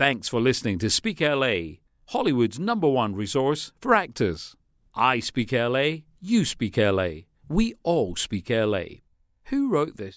Thanks 0.00 0.30
for 0.30 0.40
listening 0.40 0.78
to 0.78 0.88
Speak 0.88 1.20
LA, 1.20 1.80
Hollywood's 2.08 2.58
number 2.58 2.88
one 2.88 3.14
resource 3.14 3.72
for 3.82 3.94
actors. 3.94 4.56
I 4.94 5.20
speak 5.20 5.52
LA, 5.52 6.04
you 6.22 6.46
speak 6.46 6.78
LA, 6.78 7.26
we 7.50 7.74
all 7.82 8.16
speak 8.16 8.48
LA. 8.48 8.84
Who 9.50 9.68
wrote 9.68 9.98
this? 9.98 10.16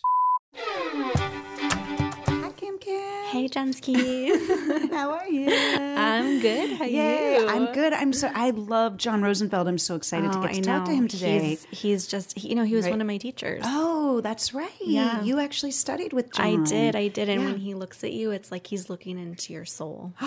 Hey, 3.34 3.50
Jenskis. 3.50 4.92
How 4.92 5.12
are 5.12 5.28
you? 5.28 5.48
I'm 5.50 6.40
good. 6.40 6.78
How 6.78 6.84
are 6.84 6.88
Yay, 6.88 7.38
you? 7.40 7.48
I'm 7.48 7.74
good. 7.74 7.92
I'm 7.92 8.14
so. 8.14 8.30
I 8.32 8.52
love 8.52 8.98
John 8.98 9.24
Rosenfeld. 9.24 9.68
I'm 9.68 9.80
so 9.80 9.96
excited 9.96 10.32
to 10.34 10.38
Oh, 10.38 10.42
get 10.44 10.54
to 10.54 10.62
talk 10.62 10.86
to 10.86 10.92
him 10.94 11.08
today. 11.08 11.40
He's, 11.40 11.66
he's 11.72 12.08
just, 12.08 12.38
he, 12.38 12.50
you 12.50 12.56
know, 12.56 12.64
he 12.64 12.76
was 12.76 12.86
Right. 12.86 12.92
one 12.92 13.02
of 13.02 13.08
my 13.08 13.18
teachers. 13.18 13.64
oh, 13.66 14.22
that's 14.22 14.54
right. 14.54 14.70
Yeah. 14.80 15.24
You 15.24 15.40
actually 15.40 15.72
studied 15.72 16.14
with 16.14 16.32
John. 16.32 16.62
I 16.62 16.64
did. 16.64 16.96
I 16.96 17.08
did. 17.08 17.28
And 17.28 17.42
Yeah. 17.42 17.48
when 17.48 17.58
he 17.58 17.74
looks 17.74 18.04
at 18.04 18.12
you, 18.14 18.30
it's 18.30 18.52
like 18.52 18.68
he's 18.68 18.88
looking 18.90 19.18
into 19.18 19.52
your 19.54 19.66
soul. 19.66 20.14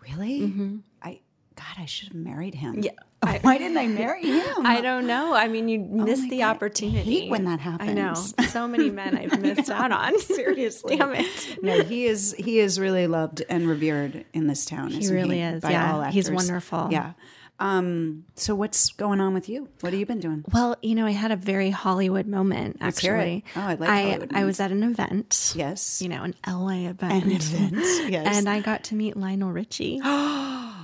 Really? 0.00 0.80
I. 1.02 1.20
God, 1.56 1.76
I 1.78 1.84
should 1.84 2.08
have 2.08 2.16
married 2.16 2.54
him. 2.54 2.76
Mm-hmm. 2.76 2.84
Yeah, 2.84 2.90
Oh, 3.26 3.38
Why 3.42 3.58
didn't 3.58 3.76
I 3.76 3.86
marry 3.86 4.22
him? 4.22 4.64
I 4.64 4.80
don't 4.80 5.06
know. 5.06 5.34
I 5.34 5.46
mean, 5.46 5.68
you 5.68 5.78
missed 5.80 6.20
Oh 6.20 6.24
my 6.24 6.28
the 6.30 6.38
God. 6.38 6.46
I 6.46 6.50
opportunity. 6.52 7.20
hate 7.20 7.30
when 7.30 7.44
that 7.44 7.60
happens. 7.60 7.90
I 7.90 7.92
know. 7.92 8.14
So 8.14 8.66
many 8.66 8.88
men 8.88 9.14
I've 9.14 9.38
missed 9.42 9.68
out 9.70 9.92
on. 9.92 10.18
Seriously. 10.20 10.96
Damn 10.96 11.12
it. 11.14 11.58
No, 11.62 11.82
he 11.82 12.06
is. 12.06 12.34
He 12.38 12.60
is 12.60 12.80
really 12.80 13.06
loved 13.06 13.42
and 13.50 13.68
revered 13.68 14.24
in 14.32 14.46
this 14.46 14.64
town. 14.64 14.90
He 14.90 15.06
really 15.08 15.42
is, 15.42 15.60
By 15.62 15.72
yeah. 15.72 15.92
all 15.94 16.02
He's 16.04 16.30
wonderful. 16.30 16.88
Yeah. 16.90 17.12
Um. 17.58 18.24
So 18.36 18.54
what's 18.54 18.88
going 18.92 19.20
on 19.20 19.34
with 19.34 19.50
you? 19.50 19.68
What 19.82 19.92
have 19.92 20.00
you 20.00 20.06
been 20.06 20.20
doing? 20.20 20.42
Well, 20.50 20.76
you 20.80 20.94
know, 20.94 21.04
I 21.04 21.10
had 21.10 21.30
a 21.30 21.36
very 21.36 21.68
Hollywood 21.68 22.26
moment, 22.26 22.78
Let's 22.80 23.00
hear 23.00 23.16
it. 23.16 23.18
actually. 23.18 23.44
Oh, 23.54 23.60
I 23.60 23.74
like 23.74 23.90
I, 23.90 24.02
Hollywood 24.02 24.30
I 24.32 24.44
was 24.44 24.60
at 24.60 24.72
an 24.72 24.82
event. 24.82 25.52
Yes. 25.54 26.00
You 26.00 26.08
know, 26.08 26.22
an 26.22 26.34
LA 26.46 26.88
event. 26.88 27.22
An 27.24 27.32
event. 27.32 28.10
Yes. 28.10 28.34
And 28.38 28.48
I 28.48 28.60
got 28.60 28.84
to 28.84 28.94
meet 28.94 29.14
Lionel 29.14 29.52
Richie. 29.52 30.00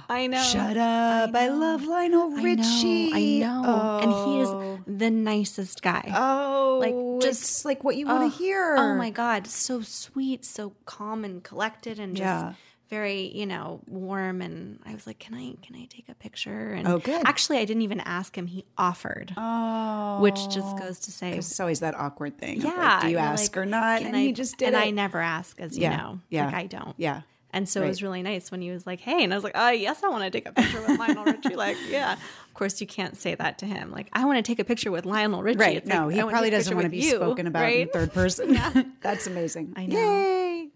I 0.09 0.27
know. 0.29 0.43
Shut 0.43 0.77
up! 0.77 1.35
I, 1.35 1.49
love 1.49 1.85
Lionel 1.85 2.31
Richie. 2.31 3.11
I 3.13 3.21
know. 3.47 3.63
I 3.63 3.67
know. 3.67 3.99
And 4.03 4.11
he 4.13 4.43
Oh. 4.47 4.75
is 4.87 4.99
the 4.99 5.11
nicest 5.11 5.83
guy. 5.83 6.13
Oh, 6.15 6.79
Like, 6.81 7.23
just 7.23 7.65
like 7.65 7.83
what 7.85 7.97
you 7.97 8.07
want 8.07 8.25
oh, 8.25 8.31
to 8.31 8.37
hear. 8.37 8.77
Oh 8.79 8.95
my 8.95 9.11
God. 9.11 9.47
So 9.47 9.81
sweet, 9.81 10.45
so 10.45 10.73
calm 10.85 11.25
and 11.25 11.43
collected 11.43 11.99
and 11.99 12.17
just 12.17 12.25
Yeah. 12.25 12.53
very, 12.89 13.23
you 13.35 13.47
know, 13.47 13.81
warm. 13.89 14.43
And 14.43 14.79
I 14.87 14.95
was 14.95 15.07
like, 15.09 15.19
Can 15.19 15.35
I 15.35 15.55
can 15.67 15.75
I 15.75 15.87
take 15.91 16.09
a 16.09 16.15
picture? 16.15 16.71
And 16.71 16.87
Oh, 16.87 16.99
good. 16.99 17.23
actually 17.27 17.59
I 17.59 17.65
didn't 17.65 17.83
even 17.83 18.01
ask 18.01 18.37
him. 18.39 18.47
He 18.47 18.65
offered. 18.79 19.35
Oh, 19.37 20.21
Which 20.21 20.37
just 20.51 20.77
oh. 20.77 20.79
goes 20.79 21.01
to 21.01 21.11
say 21.11 21.33
it's 21.37 21.59
always 21.59 21.81
that 21.81 21.95
awkward 21.99 22.39
thing. 22.39 22.59
of, 22.59 22.65
like, 22.67 22.77
yeah. 22.77 23.01
do 23.03 23.09
you 23.11 23.19
ask 23.19 23.57
like, 23.57 23.63
or 23.63 23.67
not? 23.67 24.03
And 24.03 24.15
I- 24.15 24.21
he 24.21 24.33
just 24.33 24.57
did 24.59 24.69
and 24.69 24.77
it. 24.77 24.87
I 24.87 24.91
never 24.91 25.21
ask, 25.21 25.61
as 25.61 25.77
you 25.77 25.83
Yeah, 25.83 25.97
know. 25.97 26.21
yeah. 26.31 26.47
Like 26.47 26.55
I 26.55 26.67
don't. 26.67 26.95
Yeah. 26.97 27.23
And 27.57 27.67
so 27.67 27.83
it 27.83 27.89
was 27.89 28.03
really 28.03 28.23
nice 28.23 28.51
when 28.51 28.61
he 28.61 28.71
was 28.71 28.87
like, 28.87 29.01
"Hey," 29.01 29.25
and 29.25 29.33
I 29.33 29.37
was 29.37 29.43
like, 29.43 29.55
"Oh, 29.55 29.71
yes, 29.71 30.05
I 30.05 30.09
want 30.09 30.25
to 30.25 30.31
take 30.31 30.47
a 30.47 30.53
picture 30.53 30.79
with 30.79 30.99
Lionel 30.99 31.25
Richie." 31.33 31.57
Like, 31.57 31.79
yeah. 31.89 32.13
Of 32.13 32.53
course, 32.53 32.83
you 32.83 32.87
can't 32.87 33.17
say 33.17 33.35
that 33.35 33.57
to 33.61 33.67
him. 33.67 33.91
Like, 33.91 34.11
I 34.13 34.27
want 34.27 34.37
to 34.37 34.43
take 34.43 34.59
a 34.59 34.65
picture 34.65 34.91
with 34.91 35.07
Lionel 35.07 35.43
Richie. 35.43 35.59
Right. 35.59 35.77
It's 35.79 35.89
no, 35.89 36.05
like, 36.05 36.17
he 36.17 36.21
I 36.21 36.25
probably 36.25 36.51
doesn't 36.51 36.75
want 36.75 36.85
to 36.85 36.91
be 36.91 36.99
you, 36.99 37.13
spoken 37.17 37.47
about 37.47 37.63
right? 37.63 37.81
in 37.81 37.89
third 37.89 38.13
person. 38.13 38.59
That's 39.01 39.27
amazing. 39.27 39.73
I 39.75 39.87
know. 39.87 39.99
Yay. 39.99 40.69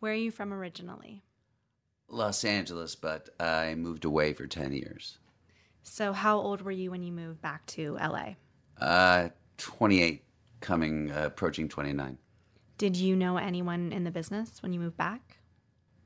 Where 0.00 0.12
are 0.12 0.14
you 0.14 0.30
from 0.30 0.52
originally? 0.52 1.22
Los 2.10 2.44
Angeles, 2.44 2.96
but 2.96 3.30
I 3.40 3.76
moved 3.76 4.04
away 4.04 4.34
for 4.34 4.46
10 4.46 4.74
years. 4.74 5.16
So, 5.82 6.12
how 6.12 6.38
old 6.38 6.60
were 6.60 6.70
you 6.70 6.90
when 6.90 7.02
you 7.02 7.12
moved 7.12 7.40
back 7.40 7.64
to 7.68 7.94
LA? 7.94 8.34
Uh, 8.78 9.30
28, 9.56 10.22
coming, 10.60 11.10
uh, 11.10 11.22
approaching 11.24 11.66
29. 11.70 12.18
Did 12.78 12.96
you 12.96 13.16
know 13.16 13.36
anyone 13.36 13.92
in 13.92 14.04
the 14.04 14.10
business 14.10 14.62
when 14.62 14.72
you 14.72 14.80
moved 14.80 14.96
back? 14.96 15.38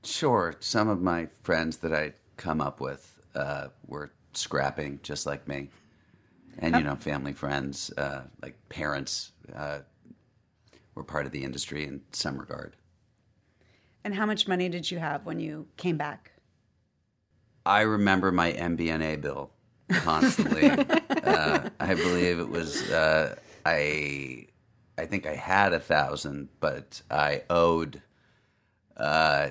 Sure, 0.05 0.55
some 0.61 0.89
of 0.89 1.03
my 1.03 1.29
friends 1.43 1.79
that 1.79 1.93
I'd 1.93 2.15
come 2.37 2.61
up 2.61 2.81
with 2.81 3.21
uh, 3.35 3.69
were 3.87 4.11
scrapping 4.33 5.01
just 5.03 5.27
like 5.27 5.47
me. 5.49 5.69
And, 6.59 6.77
you 6.77 6.83
know, 6.83 6.95
family 6.95 7.33
friends, 7.33 7.91
uh, 7.97 8.23
like 8.43 8.57
parents, 8.69 9.33
uh, 9.55 9.81
were 10.95 11.05
part 11.05 11.27
of 11.27 11.33
the 11.33 11.45
industry 11.45 11.85
in 11.85 12.03
some 12.13 12.39
regard. 12.39 12.77
And 14.05 14.15
how 14.15 14.27
much 14.27 14.49
money 14.49 14.69
did 14.69 14.91
you 14.91 14.99
have 14.99 15.25
when 15.25 15.41
you 15.41 15.67
came 15.77 15.97
back? 15.97 16.33
I 17.65 17.83
remember 17.83 18.33
my 18.33 18.53
MBNA 18.53 19.21
bill 19.21 19.51
constantly. 19.91 20.71
uh, 21.25 21.69
I 21.79 21.95
believe 21.95 22.39
it 22.39 22.49
was 22.49 22.91
uh, 22.91 23.37
I. 23.67 24.47
I 25.01 25.07
think 25.07 25.27
I 25.27 25.35
had 25.35 25.73
a 25.73 25.81
thousand, 25.81 26.49
but 26.61 27.03
I 27.11 27.43
owed 27.49 28.03
uh, 28.97 29.49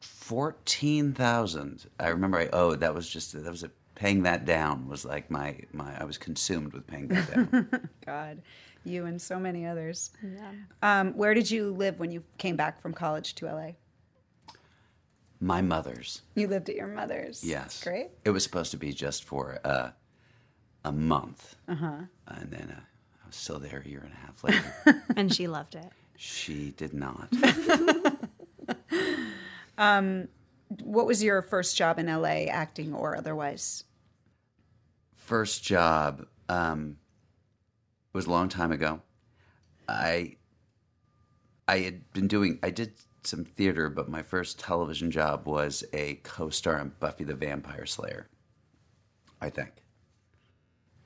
fourteen 0.00 1.12
thousand. 1.12 1.86
I 2.00 2.08
remember 2.08 2.38
I 2.38 2.48
owed. 2.52 2.80
That 2.80 2.94
was 2.94 3.08
just 3.08 3.32
that 3.32 3.50
was 3.50 3.62
a 3.62 3.70
paying 3.94 4.24
that 4.24 4.44
down 4.44 4.88
was 4.88 5.04
like 5.04 5.30
my 5.30 5.56
my. 5.72 5.96
I 6.00 6.04
was 6.04 6.18
consumed 6.18 6.72
with 6.72 6.86
paying 6.86 7.08
that 7.08 7.30
down. 7.32 7.68
God, 8.06 8.42
you 8.84 9.06
and 9.06 9.22
so 9.22 9.38
many 9.38 9.66
others. 9.66 10.10
Um, 10.82 11.12
where 11.12 11.32
did 11.32 11.50
you 11.50 11.72
live 11.72 12.00
when 12.00 12.10
you 12.10 12.24
came 12.38 12.56
back 12.56 12.82
from 12.82 12.92
college 12.92 13.34
to 13.36 13.46
LA? 13.46 13.70
my 15.42 15.60
mother's. 15.60 16.22
You 16.36 16.46
lived 16.46 16.68
at 16.70 16.76
your 16.76 16.86
mother's. 16.86 17.42
Yes. 17.42 17.82
Great. 17.82 18.10
It 18.24 18.30
was 18.30 18.44
supposed 18.44 18.70
to 18.70 18.76
be 18.76 18.92
just 18.92 19.24
for 19.24 19.58
uh, 19.64 19.90
a 20.84 20.92
month. 20.92 21.56
Uh-huh. 21.68 22.02
And 22.28 22.50
then 22.50 22.76
uh, 22.76 22.80
I 22.80 22.91
was 23.32 23.40
still 23.40 23.58
there 23.58 23.82
a 23.84 23.88
year 23.88 24.02
and 24.04 24.12
a 24.12 24.26
half 24.26 24.44
later. 24.44 25.02
And 25.16 25.32
she 25.32 25.48
loved 25.48 25.74
it. 25.74 25.90
she 26.16 26.70
did 26.76 26.92
not. 26.92 27.28
What 30.82 31.06
was 31.06 31.22
your 31.22 31.42
first 31.42 31.76
job 31.76 31.98
in 31.98 32.06
LA, 32.06 32.46
acting 32.50 32.94
or 32.94 33.16
otherwise? 33.16 33.84
First 35.14 35.64
job 35.64 36.26
um, 36.48 36.98
was 38.12 38.26
a 38.26 38.30
long 38.30 38.48
time 38.48 38.72
ago. 38.72 39.00
I 39.88 40.36
I 41.66 41.78
had 41.78 42.12
been 42.12 42.28
doing 42.28 42.58
I 42.62 42.70
did 42.70 42.92
some 43.24 43.44
theater, 43.44 43.88
but 43.88 44.08
my 44.08 44.22
first 44.22 44.58
television 44.58 45.10
job 45.10 45.46
was 45.46 45.84
a 45.92 46.16
co-star 46.22 46.78
in 46.78 46.92
Buffy 47.00 47.24
the 47.24 47.34
Vampire 47.34 47.86
Slayer. 47.86 48.28
I 49.40 49.50
think. 49.50 49.81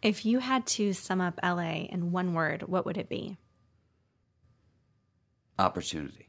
If 0.07 0.25
you 0.25 0.39
had 0.39 0.69
to 0.69 0.93
sum 0.93 1.21
up 1.21 1.41
LA 1.43 1.89
in 1.91 2.13
one 2.13 2.33
word, 2.33 2.63
what 2.69 2.87
would 2.87 2.97
it 2.97 3.09
be? 3.09 3.39
Opportunity. 5.59 6.26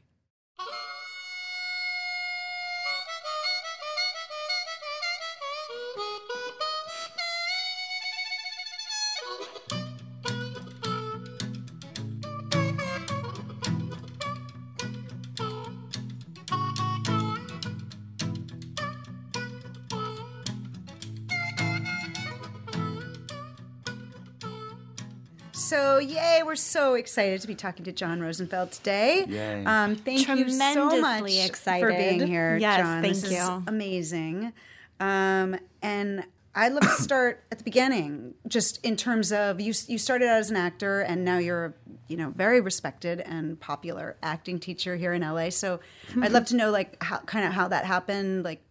So, 25.58 25.98
yay, 25.98 26.42
we're 26.46 26.54
so 26.54 26.94
excited 26.94 27.40
to 27.40 27.48
be 27.48 27.56
talking 27.56 27.84
to 27.86 27.90
John 27.92 28.20
Rosenfeld 28.20 28.70
today. 28.70 29.24
Yay. 29.28 29.64
Um, 29.64 29.96
thank 29.96 30.20
you 30.28 30.48
so 30.50 30.84
much 30.84 30.94
Tremendously 30.94 31.40
for 31.40 31.46
excited. 31.46 31.96
being 32.18 32.26
here, 32.28 32.56
Yes, 32.58 32.78
John. 32.78 33.02
thank 33.02 33.14
this 33.16 33.24
is 33.24 33.32
you. 33.32 33.64
amazing. 33.66 34.52
Um, 35.00 35.56
and 35.82 36.24
I'd 36.54 36.72
love 36.72 36.84
to 36.84 36.88
start 37.02 37.42
at 37.50 37.58
the 37.58 37.64
beginning, 37.64 38.34
just 38.46 38.82
in 38.86 38.94
terms 38.94 39.32
of 39.32 39.60
you. 39.60 39.74
You 39.88 39.98
started 39.98 40.28
out 40.28 40.36
as 40.38 40.48
an 40.52 40.56
actor, 40.56 41.00
and 41.00 41.24
now 41.24 41.38
you're, 41.38 41.74
you 42.06 42.16
know, 42.16 42.30
very 42.30 42.60
respected 42.60 43.20
and 43.20 43.58
popular 43.58 44.16
acting 44.22 44.60
teacher 44.60 44.94
here 44.94 45.12
in 45.12 45.22
LA. 45.22 45.50
So, 45.50 45.80
I'd 46.22 46.30
love 46.30 46.44
to 46.46 46.56
know, 46.56 46.70
like, 46.70 47.02
how 47.02 47.18
kind 47.18 47.44
of 47.44 47.52
how 47.52 47.66
that 47.66 47.84
happened. 47.84 48.44
Like, 48.44 48.62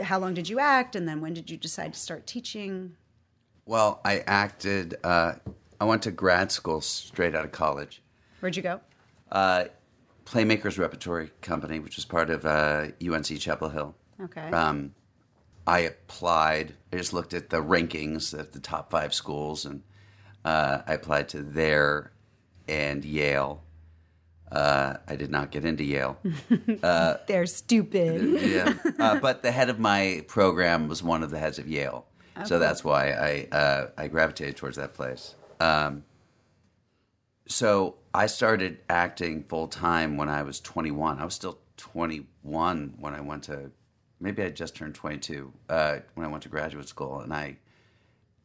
how 0.00 0.20
long 0.20 0.34
did 0.34 0.48
you 0.48 0.60
act, 0.60 0.94
and 0.94 1.08
then 1.08 1.20
when 1.20 1.34
did 1.34 1.50
you 1.50 1.56
decide 1.56 1.94
to 1.94 1.98
start 1.98 2.28
teaching? 2.28 2.94
Well, 3.66 4.00
I 4.04 4.20
acted. 4.20 4.94
Uh, 5.02 5.32
I 5.82 5.84
went 5.84 6.02
to 6.02 6.12
grad 6.12 6.52
school 6.52 6.80
straight 6.80 7.34
out 7.34 7.44
of 7.44 7.50
college. 7.50 8.02
Where'd 8.38 8.54
you 8.54 8.62
go? 8.62 8.80
Uh, 9.32 9.64
Playmakers 10.24 10.78
Repertory 10.78 11.32
Company, 11.40 11.80
which 11.80 11.96
was 11.96 12.04
part 12.04 12.30
of 12.30 12.46
uh, 12.46 12.86
UNC 13.04 13.26
Chapel 13.40 13.68
Hill. 13.68 13.96
Okay. 14.22 14.48
Um, 14.52 14.94
I 15.66 15.80
applied. 15.80 16.74
I 16.92 16.98
just 16.98 17.12
looked 17.12 17.34
at 17.34 17.50
the 17.50 17.56
rankings 17.56 18.32
of 18.32 18.52
the 18.52 18.60
top 18.60 18.92
five 18.92 19.12
schools, 19.12 19.66
and 19.66 19.82
uh, 20.44 20.82
I 20.86 20.94
applied 20.94 21.28
to 21.30 21.42
there 21.42 22.12
and 22.68 23.04
Yale. 23.04 23.64
Uh, 24.52 24.98
I 25.08 25.16
did 25.16 25.32
not 25.32 25.50
get 25.50 25.64
into 25.64 25.82
Yale. 25.82 26.16
They're 27.26 27.46
stupid. 27.46 28.40
yeah, 28.40 28.74
uh, 29.00 29.18
but 29.18 29.42
the 29.42 29.50
head 29.50 29.68
of 29.68 29.80
my 29.80 30.24
program 30.28 30.86
was 30.86 31.02
one 31.02 31.24
of 31.24 31.30
the 31.30 31.40
heads 31.40 31.58
of 31.58 31.66
Yale, 31.66 32.06
so 32.44 32.60
that's 32.60 32.84
why 32.84 33.10
I 33.10 33.56
uh, 33.56 33.86
I 33.98 34.06
gravitated 34.06 34.56
towards 34.56 34.76
that 34.76 34.94
place. 34.94 35.34
Um, 35.62 36.04
so 37.46 37.96
I 38.12 38.26
started 38.26 38.78
acting 38.88 39.44
full 39.44 39.68
time 39.68 40.16
when 40.16 40.28
I 40.28 40.42
was 40.42 40.60
21. 40.60 41.20
I 41.20 41.24
was 41.24 41.34
still 41.34 41.58
21 41.76 42.94
when 42.98 43.14
I 43.14 43.20
went 43.20 43.44
to, 43.44 43.70
maybe 44.18 44.42
I 44.42 44.50
just 44.50 44.74
turned 44.74 44.96
22 44.96 45.52
uh, 45.68 45.98
when 46.14 46.26
I 46.26 46.30
went 46.30 46.42
to 46.42 46.48
graduate 46.48 46.88
school, 46.88 47.20
and 47.20 47.32
I 47.32 47.58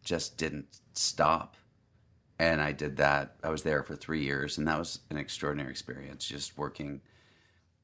just 0.03 0.37
didn't 0.37 0.79
stop. 0.93 1.57
And 2.37 2.61
I 2.61 2.71
did 2.71 2.97
that. 2.97 3.35
I 3.43 3.49
was 3.49 3.63
there 3.63 3.81
for 3.81 3.95
three 3.95 4.21
years, 4.21 4.59
and 4.59 4.67
that 4.67 4.77
was 4.77 4.99
an 5.09 5.17
extraordinary 5.17 5.71
experience. 5.71 6.23
Just 6.23 6.55
working, 6.55 7.01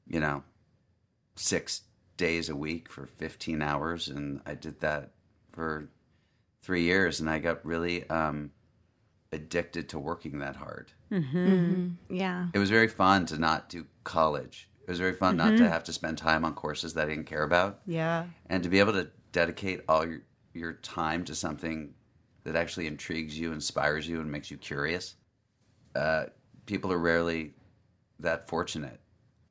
you 0.06 0.20
know, 0.20 0.44
six 1.34 1.82
days 2.16 2.48
a 2.48 2.54
week 2.54 2.88
for 2.88 3.06
15 3.06 3.62
hours, 3.62 4.06
and 4.06 4.40
I 4.46 4.54
did 4.54 4.78
that 4.80 5.10
for 5.50 5.88
three 6.62 6.82
years, 6.82 7.18
and 7.18 7.28
I 7.28 7.40
got 7.40 7.66
really 7.66 8.08
um, 8.08 8.52
addicted 9.34 9.88
to 9.90 9.98
working 9.98 10.38
that 10.38 10.56
hard. 10.56 10.92
Mm-hmm. 11.10 11.38
Mm-hmm. 11.38 12.14
Yeah. 12.14 12.46
It 12.54 12.58
was 12.58 12.70
very 12.70 12.88
fun 12.88 13.26
to 13.26 13.38
not 13.38 13.68
do 13.68 13.86
college. 14.04 14.68
It 14.86 14.90
was 14.90 14.98
very 14.98 15.14
fun 15.14 15.36
not 15.36 15.50
to 15.50 15.54
mm-hmm. 15.54 15.66
have 15.66 15.84
to 15.84 15.92
spend 15.92 16.18
time 16.18 16.44
on 16.44 16.54
courses 16.54 16.94
that 16.94 17.06
I 17.06 17.10
didn't 17.10 17.26
care 17.26 17.42
about, 17.42 17.80
Yeah. 17.86 18.26
and 18.46 18.62
to 18.62 18.68
be 18.68 18.80
able 18.80 18.92
to 18.92 19.10
dedicate 19.32 19.82
all 19.88 20.06
your 20.06 20.20
your 20.52 20.74
time 20.74 21.24
to 21.24 21.34
something 21.34 21.94
that 22.44 22.54
actually 22.54 22.86
intrigues 22.86 23.36
you, 23.36 23.52
inspires 23.52 24.06
you, 24.06 24.20
and 24.20 24.30
makes 24.30 24.50
you 24.50 24.56
curious. 24.56 25.16
Uh, 25.96 26.26
people 26.66 26.92
are 26.92 26.98
rarely 26.98 27.54
that 28.20 28.48
fortunate. 28.48 29.00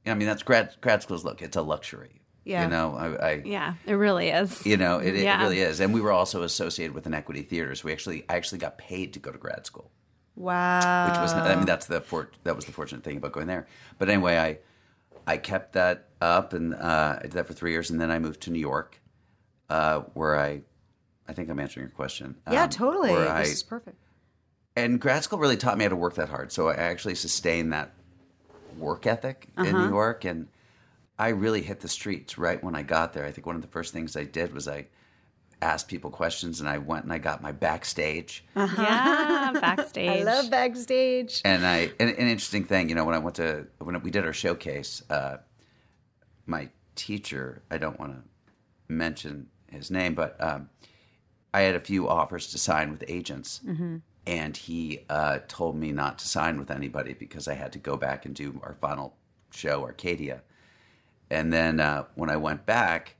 I 0.06 0.13
mean, 0.13 0.27
that's 0.27 0.44
grad 0.44 0.75
grad 0.81 1.03
school's 1.03 1.25
look. 1.25 1.41
It's 1.41 1.57
a 1.57 1.62
luxury. 1.62 2.21
Yeah. 2.45 2.63
You 2.63 2.69
know, 2.69 2.95
I, 2.95 3.07
I 3.31 3.42
Yeah. 3.45 3.74
It 3.86 3.94
really 3.94 4.30
is. 4.30 4.66
you 4.66 4.75
know, 4.78 5.00
it, 5.00 5.16
it 5.16 5.24
Yeah. 5.24 5.42
really 5.42 5.60
is. 5.60 5.80
And 5.80 5.94
we 5.94 6.01
were 6.01 6.12
also 6.12 6.44
associated 6.44 6.94
with 6.94 7.06
an 7.07 7.13
equity 7.13 7.42
theater, 7.44 7.74
so 7.75 7.86
we 7.86 7.92
actually 7.94 8.25
I 8.30 8.36
actually 8.36 8.60
got 8.60 8.78
paid 8.78 9.13
to 9.13 9.19
go 9.19 9.31
to 9.31 9.38
grad 9.38 9.66
school 9.66 9.92
Wow. 10.36 11.07
which 11.10 11.19
was 11.19 11.34
I 11.34 11.56
mean 11.56 11.66
that's 11.66 11.86
the 11.86 12.01
for, 12.01 12.30
that 12.44 12.56
was 12.56 12.66
the 12.66 12.72
fortunate 12.72 13.04
thing 13.04 13.18
about 13.18 13.31
going 13.34 13.48
there. 13.48 13.68
But 14.00 14.10
anyway, 14.10 14.38
I 14.38 14.60
I 15.25 15.38
kept 15.38 15.74
that 15.74 16.10
up 16.19 16.54
and 16.54 16.74
uh, 16.74 17.18
I 17.19 17.22
did 17.24 17.31
that 17.34 17.48
for 17.48 17.54
three 17.54 17.72
years, 17.72 17.90
and 17.92 18.01
then 18.01 18.12
I 18.12 18.19
moved 18.19 18.42
to 18.42 18.51
New 18.51 18.60
York, 18.60 19.00
uh, 19.69 20.00
where 20.16 20.38
I 20.38 20.62
I 21.28 21.34
think 21.34 21.50
I'm 21.50 21.60
answering 21.60 21.86
your 21.86 21.95
question. 21.95 22.36
Yeah, 22.51 22.63
Um, 22.63 22.69
totally. 22.69 23.13
This 23.13 23.30
I- 23.30 23.42
is 23.44 23.63
perfect. 23.63 23.95
and 24.75 25.00
grad 25.00 25.24
school 25.24 25.40
really 25.40 25.56
taught 25.56 25.78
me 25.78 25.86
how 25.86 25.90
to 25.90 25.95
work 25.95 26.16
that 26.16 26.28
hard. 26.30 26.51
So 26.51 26.68
I 26.68 26.74
actually 26.74 27.16
sustained 27.16 27.72
that 27.72 27.94
work 28.78 29.06
ethic 29.06 29.48
in 29.57 29.68
Uh-huh. 29.68 29.86
New 29.86 29.90
York, 29.90 30.25
and 30.25 30.48
I 31.18 31.30
really 31.30 31.62
hit 31.62 31.80
the 31.80 31.88
streets 31.88 32.38
right 32.38 32.63
when 32.63 32.75
I 32.75 32.83
got 32.83 33.13
there. 33.13 33.25
I 33.25 33.31
think 33.31 33.45
one 33.45 33.56
of 33.56 33.62
the 33.62 33.68
first 33.68 33.94
things 33.94 34.15
I 34.18 34.24
did 34.24 34.54
was 34.54 34.68
I 34.68 34.88
asked 35.62 35.88
people 35.88 36.10
questions, 36.10 36.60
and 36.60 36.68
I 36.68 36.77
went 36.80 37.04
and 37.04 37.13
I 37.13 37.19
got 37.19 37.42
my 37.42 37.51
backstage. 37.51 38.44
Yeah. 38.56 39.51
Backstage. 39.62 40.21
I 40.21 40.24
love 40.24 40.50
backstage. 40.50 41.42
and 41.45 41.65
I 41.65 41.92
and 42.00 42.10
an 42.10 42.15
interesting 42.15 42.63
thing, 42.65 42.89
you 42.89 42.95
know, 42.95 43.06
when 43.06 43.15
I 43.15 43.19
went 43.19 43.36
to 43.38 43.68
when 43.80 44.01
we 44.01 44.12
did 44.12 44.25
our 44.25 44.33
showcase, 44.33 45.04
uh, 45.10 45.38
my 46.45 46.69
teacher, 46.95 47.62
I 47.71 47.77
don't 47.77 48.00
want 48.00 48.13
to 48.13 48.24
mention 48.94 49.48
his 49.71 49.89
name, 49.89 50.16
but 50.16 50.36
um, 50.44 50.69
I 51.54 51.62
had 51.62 51.75
a 51.75 51.80
few 51.80 52.09
offers 52.09 52.48
to 52.51 52.57
sign 52.57 52.92
with 52.92 53.04
agents, 53.07 53.62
and 54.27 54.57
he 54.57 55.06
uh, 55.09 55.39
told 55.48 55.75
me 55.77 55.92
not 55.92 56.19
to 56.19 56.27
sign 56.27 56.57
with 56.59 56.71
anybody 56.71 57.13
because 57.13 57.48
I 57.48 57.54
had 57.54 57.71
to 57.74 57.80
go 57.80 57.95
back 57.95 58.25
and 58.25 58.36
do 58.36 58.59
our 58.63 58.74
final 58.81 59.16
show, 59.51 59.83
Arcadia. 59.83 60.42
And 61.33 61.51
then 61.51 61.80
uh, 61.80 62.06
when 62.15 62.30
I 62.30 62.38
went 62.38 62.65
back, 62.65 63.15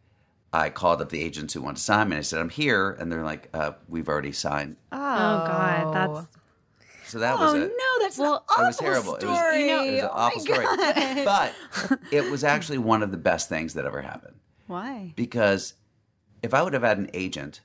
I 0.54 0.70
called 0.70 1.02
up 1.02 1.10
the 1.10 1.22
agents 1.22 1.54
who 1.54 1.62
wanted 1.62 1.78
to 1.78 1.84
sign 1.84 2.10
me. 2.10 2.16
And 2.16 2.20
I 2.20 2.24
said, 2.24 2.40
"I'm 2.40 2.50
here," 2.50 2.92
and 2.92 3.12
they're 3.12 3.24
like, 3.24 3.50
uh, 3.54 3.72
"We've 3.90 4.08
already 4.08 4.32
signed." 4.32 4.78
Oh 4.92 4.98
God. 5.48 5.94
That's 5.94 6.28
So 7.12 7.20
that 7.20 7.40
was 7.40 7.54
Oh 7.54 7.58
it. 7.58 7.68
no, 7.76 8.04
that's 8.06 8.18
Well, 8.18 8.36
an 8.36 8.42
awful 8.50 8.64
it 8.64 8.68
was 8.68 8.78
terrible. 8.78 9.16
It 9.16 9.26
was, 9.26 9.60
you 9.60 9.68
know, 9.68 9.84
it 9.84 9.92
was 9.92 10.02
an 10.02 10.10
Oh 10.12 10.14
awful 10.14 10.38
my 10.40 10.44
story. 10.44 10.66
God. 10.66 11.26
But 11.26 12.04
it 12.12 12.30
was 12.30 12.44
actually 12.44 12.78
one 12.80 13.04
of 13.04 13.12
the 13.12 13.18
best 13.18 13.50
things 13.50 13.74
that 13.74 13.86
ever 13.86 14.02
happened 14.02 14.36
Why? 14.68 15.14
because 15.16 15.74
if 16.42 16.54
I 16.54 16.62
would 16.62 16.74
have 16.74 16.84
had 16.84 16.98
an 16.98 17.10
agent, 17.14 17.62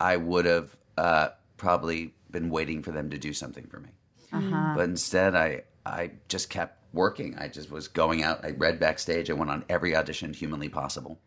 I 0.00 0.16
would 0.16 0.44
have 0.46 0.76
uh, 0.98 1.28
probably 1.56 2.14
been 2.30 2.50
waiting 2.50 2.82
for 2.82 2.90
them 2.92 3.10
to 3.10 3.18
do 3.18 3.32
something 3.32 3.66
for 3.66 3.78
me. 3.80 3.90
Uh-huh. 4.32 4.72
But 4.76 4.84
instead, 4.88 5.34
I 5.34 5.62
I 5.86 6.12
just 6.28 6.50
kept 6.50 6.78
working. 6.94 7.36
I 7.38 7.48
just 7.48 7.70
was 7.70 7.88
going 7.88 8.22
out. 8.22 8.44
I 8.44 8.50
read 8.52 8.80
backstage. 8.80 9.30
I 9.30 9.34
went 9.34 9.50
on 9.50 9.64
every 9.68 9.94
audition 9.94 10.32
humanly 10.32 10.68
possible. 10.68 11.20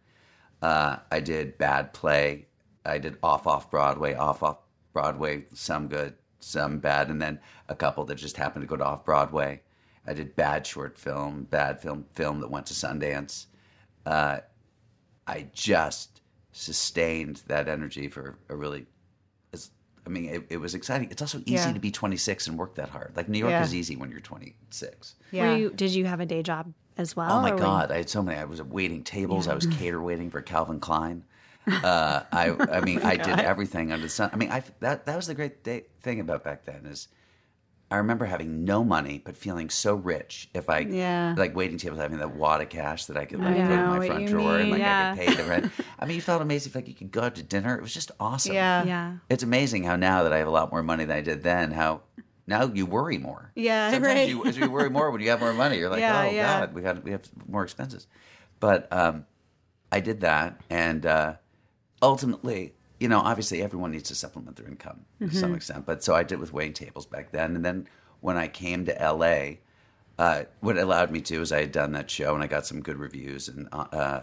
Uh, 0.62 0.98
I 1.12 1.20
did 1.20 1.58
bad 1.58 1.94
play. 1.94 2.48
I 2.86 2.98
did 2.98 3.18
off 3.22 3.46
off 3.46 3.70
Broadway, 3.70 4.16
off 4.16 4.42
off 4.42 4.60
Broadway, 4.94 5.46
some 5.54 5.88
good, 5.88 6.16
some 6.40 6.80
bad, 6.80 7.10
and 7.10 7.22
then 7.22 7.40
a 7.68 7.76
couple 7.76 8.06
that 8.06 8.16
just 8.16 8.38
happened 8.38 8.64
to 8.64 8.68
go 8.68 8.78
to 8.78 8.86
off 8.86 9.06
Broadway. 9.06 9.62
I 10.06 10.14
did 10.14 10.36
bad 10.36 10.66
short 10.66 10.98
film, 10.98 11.44
bad 11.44 11.82
film, 11.82 12.06
film 12.14 12.40
that 12.40 12.50
went 12.50 12.66
to 12.68 12.74
Sundance. 12.74 13.48
Uh, 14.06 14.40
I 15.28 15.48
just 15.52 16.22
sustained 16.54 17.44
that 17.48 17.68
energy 17.68 18.08
for 18.08 18.40
a 18.50 18.56
really. 18.56 18.86
It's- 20.08 20.18
I 20.18 20.22
mean, 20.22 20.26
it, 20.34 20.48
it 20.50 20.58
was 20.58 20.74
exciting. 20.76 21.10
It's 21.12 21.22
also 21.22 21.40
easy 21.40 21.54
Yeah. 21.68 21.74
to 21.74 21.80
be 21.80 21.92
26 21.92 22.48
and 22.48 22.58
work 22.58 22.76
that 22.76 22.90
hard. 22.90 23.14
Like 23.16 23.30
New 23.30 23.40
York 23.40 23.52
Yeah. 23.52 23.64
is 23.64 23.74
easy 23.76 23.96
when 23.96 24.10
you're 24.12 24.20
26. 24.22 25.16
Yeah. 25.32 25.52
Were 25.52 25.58
you, 25.58 25.70
did 25.72 25.92
you 25.92 26.06
have 26.06 26.20
a 26.20 26.26
day 26.26 26.42
job 26.44 26.74
as 26.98 27.16
well? 27.16 27.32
Oh 27.32 27.42
my 27.42 27.50
or 27.50 27.54
were 27.54 27.60
you- 27.60 27.66
God! 27.66 27.92
I 27.92 27.98
had 27.98 28.10
so 28.10 28.22
many. 28.24 28.38
I 28.40 28.46
was 28.46 28.62
waiting 28.62 29.04
tables. 29.04 29.48
I 29.48 29.54
was 29.56 29.66
cater 29.66 30.02
waiting 30.02 30.30
for 30.30 30.42
Calvin 30.42 30.80
Klein. 30.80 31.24
Uh, 31.70 32.24
I, 32.32 32.52
I 32.72 32.80
mean, 32.80 33.02
I 33.02 33.18
did 33.18 33.40
everything 33.42 33.92
under 33.92 34.06
the 34.06 34.10
sun. 34.10 34.30
I 34.32 34.38
mean, 34.38 34.50
I 34.50 34.64
that 34.80 35.06
that 35.06 35.18
was 35.18 35.28
the 35.28 35.36
great 35.36 35.66
day, 35.66 35.84
thing 36.02 36.22
about 36.22 36.42
back 36.46 36.64
then 36.64 36.86
is, 36.86 37.10
I 37.90 37.98
remember 37.98 38.26
having 38.26 38.66
no 38.66 38.84
money 38.84 39.22
but 39.24 39.38
feeling 39.38 39.70
so 39.70 39.96
rich 39.96 40.50
if 40.54 40.70
I 40.70 40.80
Yeah. 40.80 41.36
like 41.38 41.56
waiting 41.56 41.78
tables 41.78 42.00
having 42.00 42.18
that 42.20 42.36
wad 42.36 42.62
of 42.62 42.70
cash 42.70 43.06
that 43.06 43.16
I 43.16 43.24
could 43.26 43.40
like 43.40 43.56
I 43.56 43.62
put 43.66 43.72
in 43.72 43.86
my 43.88 44.08
front 44.08 44.22
you 44.24 44.28
drawer 44.28 44.58
and 44.58 44.72
like 44.72 44.80
yeah. 44.80 45.14
I 45.14 45.18
could 45.18 45.28
pay 45.28 45.42
the 45.42 45.50
rent. 45.50 45.72
I 46.00 46.06
mean, 46.06 46.16
you 46.16 46.22
felt 46.22 46.42
amazing. 46.42 46.74
Like 46.76 46.88
you 46.88 46.94
could 46.94 47.12
go 47.12 47.22
out 47.22 47.36
to 47.36 47.44
dinner. 47.44 47.76
It 47.78 47.82
was 47.82 47.94
just 47.94 48.12
awesome. 48.20 48.54
Yeah. 48.54 48.84
Yeah. 48.84 49.14
It's 49.30 49.44
amazing 49.44 49.84
how 49.84 49.96
now 49.96 50.24
that 50.24 50.34
I 50.34 50.38
have 50.40 50.48
a 50.48 50.52
lot 50.52 50.72
more 50.72 50.84
money 50.84 51.06
than 51.06 51.16
I 51.16 51.22
did 51.22 51.44
then, 51.44 51.72
how 51.72 52.02
now 52.46 52.66
you 52.66 52.86
worry 52.86 53.18
more. 53.18 53.52
Yeah, 53.56 53.92
Sometimes 53.92 54.16
right. 54.16 54.30
you, 54.30 54.46
as 54.46 54.58
you 54.58 54.70
worry 54.70 54.90
more 54.90 55.10
when 55.12 55.22
you 55.22 55.30
have 55.30 55.40
more 55.40 55.54
money. 55.54 55.78
You're 55.78 55.90
like, 55.90 56.00
Yeah, 56.02 56.22
oh 56.24 56.30
yeah. 56.30 56.60
God, 56.60 56.74
we 56.74 56.82
got 56.82 57.04
we 57.04 57.12
have 57.12 57.22
more 57.48 57.64
expenses. 57.64 58.08
But 58.60 58.92
um, 58.92 59.26
I 59.92 60.00
did 60.02 60.22
that, 60.22 60.60
and 60.70 61.06
uh, 61.06 61.36
ultimately, 62.02 62.74
you 63.00 63.08
know, 63.08 63.20
obviously 63.20 63.62
everyone 63.62 63.92
needs 63.92 64.08
to 64.10 64.16
supplement 64.16 64.56
their 64.58 64.68
income 64.68 65.02
to 65.20 65.34
some 65.36 65.54
extent. 65.56 65.86
But 65.86 66.04
so 66.04 66.16
I 66.16 66.24
did 66.24 66.40
with 66.40 66.54
waiting 66.54 66.74
tables 66.74 67.06
back 67.06 67.32
then, 67.32 67.56
and 67.56 67.64
then 67.64 67.88
when 68.22 68.38
I 68.38 68.48
came 68.48 68.86
to 68.86 68.94
LA, 68.94 69.58
uh, 70.18 70.46
what 70.62 70.78
it 70.78 70.82
allowed 70.82 71.12
me 71.12 71.22
to 71.22 71.42
is 71.42 71.52
I 71.52 71.62
had 71.62 71.72
done 71.72 71.92
that 71.92 72.10
show 72.10 72.34
and 72.34 72.44
I 72.44 72.48
got 72.48 72.66
some 72.66 72.82
good 72.82 72.98
reviews 72.98 73.48
and 73.50 73.68
uh, 73.72 74.22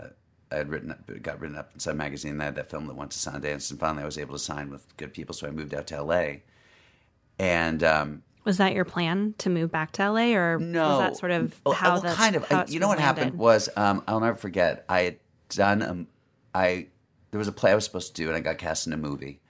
I 0.50 0.56
had 0.56 0.68
written 0.68 0.90
up, 0.90 0.98
got 1.22 1.40
written 1.40 1.56
up 1.56 1.70
in 1.72 1.78
some 1.78 1.96
magazine. 1.96 2.32
And 2.32 2.42
I 2.42 2.46
had 2.46 2.56
that 2.56 2.68
film 2.68 2.86
that 2.88 2.96
went 2.96 3.12
to 3.12 3.18
Sundance, 3.18 3.70
and 3.70 3.78
finally 3.78 4.02
I 4.02 4.06
was 4.06 4.18
able 4.18 4.32
to 4.34 4.38
sign 4.40 4.70
with 4.70 4.84
good 4.96 5.12
people. 5.12 5.34
So 5.34 5.46
I 5.46 5.50
moved 5.50 5.72
out 5.74 5.86
to 5.88 6.02
LA, 6.02 6.26
and 7.38 7.82
um, 7.82 8.22
Was 8.44 8.58
that 8.58 8.74
your 8.74 8.84
plan 8.84 9.34
to 9.38 9.50
move 9.50 9.70
back 9.70 9.92
to 9.92 10.10
LA, 10.10 10.34
or 10.34 10.58
no, 10.58 10.88
was 10.88 10.98
that 10.98 11.16
sort 11.16 11.32
of 11.32 11.60
how 11.74 12.00
well, 12.00 12.14
kind 12.14 12.36
of? 12.36 12.44
I- 12.50 12.64
you 12.68 12.80
know 12.80 12.88
what 12.88 12.98
happened 12.98 13.38
was 13.38 13.68
um, 13.76 14.02
I'll 14.06 14.20
never 14.20 14.36
forget. 14.36 14.84
I 14.88 15.00
had 15.02 15.16
done 15.50 15.82
um, 15.82 16.06
I 16.54 16.88
there 17.34 17.40
was 17.40 17.48
a 17.48 17.52
play 17.52 17.72
I 17.72 17.74
was 17.74 17.84
supposed 17.84 18.14
to 18.14 18.22
do, 18.22 18.28
and 18.28 18.36
I 18.36 18.38
got 18.38 18.58
cast 18.58 18.86
in 18.86 18.92
a 18.92 18.96
movie, 18.96 19.40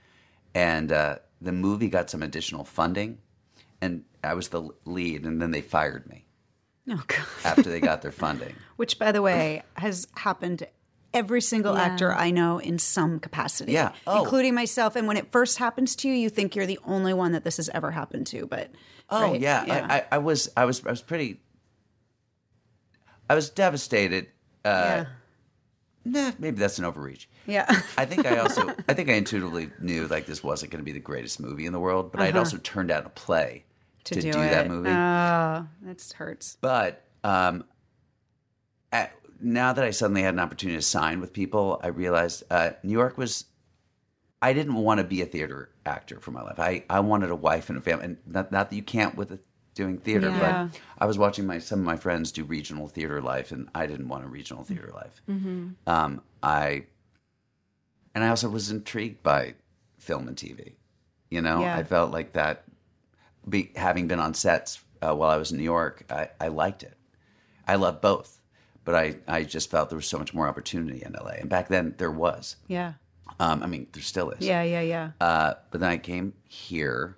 and 0.55 0.91
uh, 0.91 1.17
the 1.43 1.53
movie 1.53 1.89
got 1.89 2.09
some 2.09 2.23
additional 2.23 2.65
funding, 2.65 3.19
and 3.83 4.05
I 4.23 4.33
was 4.33 4.49
the 4.49 4.71
lead, 4.87 5.27
and 5.27 5.43
then 5.43 5.51
they 5.51 5.61
fired 5.61 6.09
me 6.09 6.25
Oh 6.89 7.03
god. 7.07 7.27
after 7.45 7.65
they 7.65 7.81
got 7.81 8.01
their 8.01 8.11
funding. 8.27 8.55
Which, 8.77 8.99
by 8.99 9.13
the 9.13 9.21
way, 9.21 9.65
has 9.75 10.07
happened 10.17 10.61
to 10.61 10.69
every 11.13 11.43
single 11.43 11.77
actor 11.77 12.11
I 12.11 12.31
know 12.31 12.57
in 12.59 12.79
some 12.79 13.21
capacity. 13.21 13.73
Yeah. 13.73 13.93
Oh. 14.07 14.23
Including 14.23 14.55
myself. 14.55 14.97
And 14.97 15.07
when 15.07 15.19
it 15.19 15.31
first 15.31 15.59
happens 15.59 15.95
to 15.97 16.09
you, 16.09 16.15
you 16.15 16.31
think 16.31 16.57
you're 16.57 16.65
the 16.65 16.81
only 16.87 17.13
one 17.13 17.33
that 17.33 17.45
this 17.45 17.59
has 17.59 17.69
ever 17.69 17.91
happened 17.91 18.27
to. 18.29 18.47
But 18.47 18.71
Oh 19.11 19.33
right? 19.33 19.41
yeah, 19.43 19.63
I, 19.69 19.97
I, 19.99 20.05
I 20.13 20.19
was 20.19 20.51
I 20.57 20.65
was 20.65 20.83
I 20.87 20.91
was 20.91 21.03
pretty. 21.03 21.43
I 23.29 23.35
was 23.35 23.51
devastated. 23.51 24.29
Uh, 24.65 24.69
yeah. 25.05 25.07
Nah, 26.05 26.33
maybe 26.39 26.59
that's 26.59 26.79
an 26.79 26.85
overreach. 26.85 27.29
Yeah. 27.47 27.67
I 27.99 28.05
think 28.05 28.27
I 28.27 28.39
also 28.39 28.75
I 28.89 28.95
think 28.95 29.09
I 29.09 29.15
intuitively 29.15 29.71
knew 29.81 30.07
like 30.07 30.27
this 30.27 30.43
wasn't 30.43 30.71
going 30.71 30.81
to 30.81 30.85
be 30.85 30.93
the 30.93 31.01
greatest 31.01 31.41
movie 31.41 31.67
in 31.67 31.73
the 31.73 31.81
world, 31.81 32.13
but 32.13 32.21
I'd 32.21 32.37
also 32.37 32.59
turned 32.59 32.91
out 32.91 33.07
a 33.07 33.11
play 33.11 33.65
to, 34.05 34.21
do, 34.21 34.33
that 34.33 34.69
movie. 34.69 34.91
Oh, 34.91 35.67
that 35.83 36.15
hurts. 36.17 36.59
but 36.61 37.05
um, 37.23 37.65
at, 38.93 39.15
now 39.41 39.73
that 39.73 39.83
I 39.83 39.91
suddenly 39.91 40.23
had 40.23 40.35
an 40.35 40.41
opportunity 40.41 40.77
to 40.77 40.83
sign 40.83 41.21
with 41.21 41.33
people, 41.33 41.81
I 41.83 41.89
realized 41.89 42.45
uh, 42.51 42.71
New 42.83 42.93
York 42.93 43.19
was. 43.19 43.47
I 44.43 44.53
didn't 44.53 44.75
want 44.75 44.99
to 44.99 45.05
be 45.05 45.23
a 45.23 45.27
theater 45.27 45.71
actor 45.87 46.21
for 46.21 46.31
my 46.31 46.43
life. 46.43 46.61
I, 46.61 46.85
I 46.91 47.01
wanted 47.01 47.31
a 47.31 47.35
wife 47.35 47.71
and 47.71 47.79
a 47.79 47.81
family, 47.81 48.05
and 48.05 48.19
not, 48.27 48.53
not 48.53 48.69
that 48.69 48.77
you 48.77 48.83
can't 48.83 49.17
with 49.17 49.33
a, 49.33 49.39
doing 49.75 49.99
theater, 49.99 50.29
Yeah. 50.31 50.69
but 50.71 50.81
I 50.99 51.07
was 51.07 51.19
watching 51.19 51.47
my 51.47 51.59
some 51.59 51.81
of 51.81 51.85
my 51.85 51.97
friends 51.97 52.33
do 52.33 52.45
regional 52.45 52.89
theater 52.89 53.21
life, 53.21 53.53
and 53.53 53.69
I 53.75 53.87
didn't 53.87 54.09
want 54.09 54.25
a 54.25 54.29
regional 54.29 54.65
theater 54.65 54.91
life. 54.95 55.21
Um, 55.87 56.23
I 56.43 56.87
and 58.15 58.23
I 58.25 58.29
also 58.29 58.49
was 58.49 58.71
intrigued 58.71 59.23
by 59.23 59.55
film 59.99 60.29
and 60.29 60.37
TV. 60.37 60.75
You 61.31 61.41
know, 61.43 61.61
Yeah. 61.63 61.77
I 61.77 61.83
felt 61.83 62.13
like 62.13 62.35
that, 62.35 62.65
be, 63.49 63.73
having 63.75 64.07
been 64.07 64.21
on 64.21 64.35
sets 64.35 64.81
uh, 65.03 65.15
while 65.15 65.31
I 65.31 65.37
was 65.37 65.51
in 65.51 65.59
New 65.59 65.65
York, 65.65 66.05
I, 66.09 66.29
I 66.41 66.49
liked 66.49 66.85
it. 66.85 66.97
I 67.67 67.75
loved 67.75 68.01
both, 68.01 68.41
but 68.85 68.95
I, 68.95 69.17
I 69.27 69.43
just 69.43 69.69
felt 69.71 69.89
there 69.91 69.97
was 69.97 70.07
so 70.07 70.19
much 70.19 70.33
more 70.33 70.47
opportunity 70.47 71.03
in 71.05 71.13
LA. 71.15 71.33
And 71.41 71.51
back 71.51 71.67
then 71.69 71.95
there 71.99 72.11
was. 72.11 72.57
Yeah. 72.69 72.93
Um, 73.41 73.63
I 73.65 73.67
mean, 73.67 73.89
there 73.93 74.03
still 74.03 74.31
is. 74.31 74.47
Yeah, 74.47 74.63
yeah, 74.63 74.83
yeah. 74.83 75.11
Uh, 75.21 75.55
but 75.73 75.81
then 75.81 75.91
I 75.91 75.97
came 75.99 76.35
here, 76.47 77.17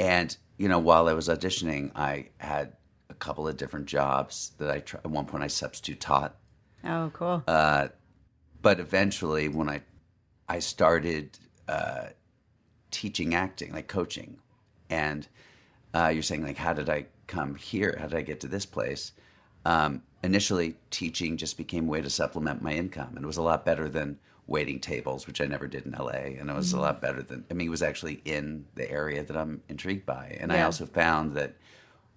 and 0.00 0.34
you 0.58 0.68
know, 0.68 0.78
while 0.78 1.08
I 1.08 1.12
was 1.12 1.28
auditioning, 1.28 1.92
I 1.94 2.28
had 2.38 2.74
a 3.08 3.14
couple 3.14 3.48
of 3.48 3.56
different 3.56 3.86
jobs 3.86 4.52
that 4.58 4.70
I 4.70 4.80
tried. 4.80 5.04
At 5.04 5.10
one 5.10 5.24
point, 5.24 5.44
I 5.44 5.46
substitute 5.46 6.00
taught, 6.00 6.36
oh, 6.84 7.10
cool. 7.14 7.42
but 8.60 8.80
eventually, 8.80 9.48
when 9.48 9.68
I 9.68 9.82
I 10.48 10.58
started 10.58 11.38
uh, 11.68 12.08
teaching 12.90 13.34
acting, 13.34 13.72
like 13.72 13.86
coaching, 13.86 14.38
and 14.90 15.26
uh, 15.94 16.10
you're 16.12 16.22
saying 16.22 16.42
like, 16.42 16.58
how 16.58 16.72
did 16.72 16.90
I 16.90 17.06
come 17.26 17.54
here? 17.54 17.96
How 17.98 18.08
did 18.08 18.18
I 18.18 18.22
get 18.22 18.40
to 18.40 18.48
this 18.48 18.66
place? 18.66 19.12
Um, 19.64 20.02
initially, 20.24 20.76
teaching 20.90 21.36
just 21.36 21.56
became 21.56 21.86
a 21.86 21.90
way 21.90 22.00
to 22.00 22.10
supplement 22.10 22.62
my 22.62 22.72
income, 22.72 23.12
and 23.14 23.24
it 23.24 23.26
was 23.26 23.36
a 23.36 23.42
lot 23.42 23.64
better 23.64 23.88
than 23.88 24.18
waiting 24.48 24.80
tables, 24.80 25.26
which 25.28 25.40
I 25.40 25.46
never 25.46 25.68
did 25.68 25.84
in 25.86 25.92
LA, 25.92 26.34
and 26.40 26.50
it 26.50 26.56
was 26.56 26.72
a 26.72 26.80
lot 26.80 27.00
better 27.00 27.22
than. 27.22 27.44
I 27.50 27.54
mean, 27.54 27.68
it 27.68 27.70
was 27.70 27.82
actually 27.82 28.20
in 28.24 28.64
the 28.74 28.90
area 28.90 29.22
that 29.22 29.36
I'm 29.36 29.62
intrigued 29.68 30.06
by, 30.06 30.36
and 30.40 30.52
I 30.52 30.62
also 30.62 30.86
found 30.86 31.34
that 31.36 31.54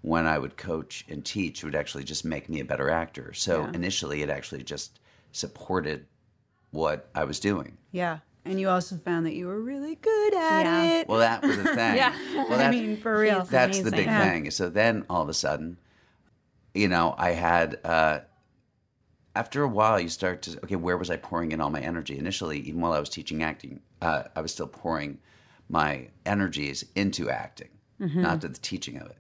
when 0.01 0.25
I 0.25 0.39
would 0.39 0.57
coach 0.57 1.05
and 1.09 1.23
teach, 1.23 1.61
it 1.61 1.65
would 1.65 1.75
actually 1.75 2.05
just 2.05 2.25
make 2.25 2.49
me 2.49 2.59
a 2.59 2.65
better 2.65 2.89
actor. 2.89 3.33
So 3.33 3.61
Yeah. 3.65 3.71
initially, 3.75 4.23
it 4.23 4.29
actually 4.31 4.63
just 4.63 4.99
supported 5.31 6.07
what 6.71 7.09
I 7.13 7.25
was 7.25 7.39
doing. 7.39 7.77
yeah. 7.91 8.19
And 8.43 8.59
you 8.59 8.69
also 8.69 8.97
found 8.97 9.27
that 9.27 9.35
you 9.35 9.45
were 9.45 9.59
really 9.61 9.93
good 9.93 10.33
at 10.33 10.63
Yeah. 10.63 10.83
it. 11.01 11.07
Well, 11.07 11.19
that 11.19 11.43
was 11.43 11.57
the 11.57 11.63
thing. 11.75 11.95
Yeah. 11.97 12.15
Well, 12.49 12.59
I 12.59 12.71
mean, 12.71 12.97
for 12.97 13.19
real. 13.19 13.41
She's- 13.41 13.49
that's 13.49 13.81
the 13.81 13.91
big 13.91 14.07
Yeah. 14.07 14.23
thing. 14.27 14.49
So 14.49 14.67
then 14.67 15.05
all 15.11 15.21
of 15.21 15.29
a 15.29 15.33
sudden, 15.35 15.77
you 16.73 16.87
know, 16.87 17.13
I 17.19 17.33
had, 17.33 17.79
uh, 17.83 18.21
after 19.35 19.63
a 19.63 19.67
while, 19.67 19.99
you 19.99 20.09
start 20.09 20.41
to, 20.43 20.57
okay, 20.63 20.75
where 20.75 20.97
was 20.97 21.09
I 21.09 21.17
pouring 21.17 21.51
in 21.51 21.61
all 21.61 21.69
my 21.69 21.79
energy? 21.81 22.17
Initially, 22.17 22.59
even 22.59 22.81
while 22.81 22.93
I 22.93 22.99
was 22.99 23.09
teaching 23.09 23.41
acting, 23.43 23.81
uh, 24.01 24.23
I 24.35 24.41
was 24.41 24.51
still 24.51 24.67
pouring 24.67 25.19
my 25.69 26.09
energies 26.25 26.83
into 26.95 27.29
acting, 27.29 27.69
not 28.21 28.41
to 28.41 28.49
the 28.49 28.59
teaching 28.59 28.97
of 28.97 29.07
it. 29.07 29.17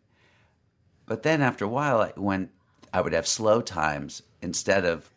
But 1.05 1.23
then 1.23 1.41
after 1.41 1.65
a 1.65 1.69
while, 1.69 2.01
I- 2.01 2.13
when 2.15 2.49
I 2.93 3.01
would 3.01 3.13
have 3.13 3.27
slow 3.27 3.61
times, 3.61 4.21
instead 4.41 4.85
of 4.85 5.13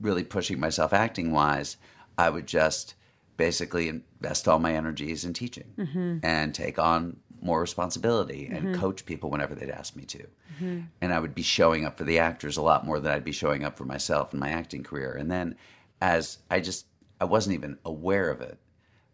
really 0.00 0.24
pushing 0.24 0.58
myself 0.58 0.92
acting 0.92 1.30
wise, 1.32 1.76
I 2.18 2.30
would 2.30 2.46
just 2.46 2.94
basically 3.36 3.88
invest 3.88 4.46
all 4.48 4.58
my 4.58 4.74
energies 4.74 5.24
in 5.24 5.32
teaching 5.32 5.74
and 6.22 6.54
take 6.54 6.78
on 6.78 7.18
more 7.42 7.60
responsibility 7.60 8.46
and 8.46 8.68
mm-hmm. 8.68 8.80
coach 8.80 9.04
people 9.04 9.30
whenever 9.30 9.54
they'd 9.54 9.70
ask 9.70 9.96
me 9.96 10.04
to. 10.04 10.18
Mm-hmm. 10.18 10.80
And 11.00 11.12
I 11.12 11.18
would 11.18 11.34
be 11.34 11.42
showing 11.42 11.84
up 11.84 11.98
for 11.98 12.04
the 12.04 12.18
actors 12.18 12.56
a 12.56 12.62
lot 12.62 12.86
more 12.86 13.00
than 13.00 13.12
I'd 13.12 13.24
be 13.24 13.32
showing 13.32 13.64
up 13.64 13.76
for 13.76 13.84
myself 13.84 14.32
in 14.32 14.40
my 14.40 14.50
acting 14.50 14.82
career. 14.82 15.12
And 15.12 15.30
then 15.30 15.56
as 16.00 16.38
I 16.50 16.60
just, 16.60 16.86
I 17.20 17.24
wasn't 17.24 17.54
even 17.54 17.78
aware 17.84 18.30
of 18.30 18.40
it, 18.40 18.58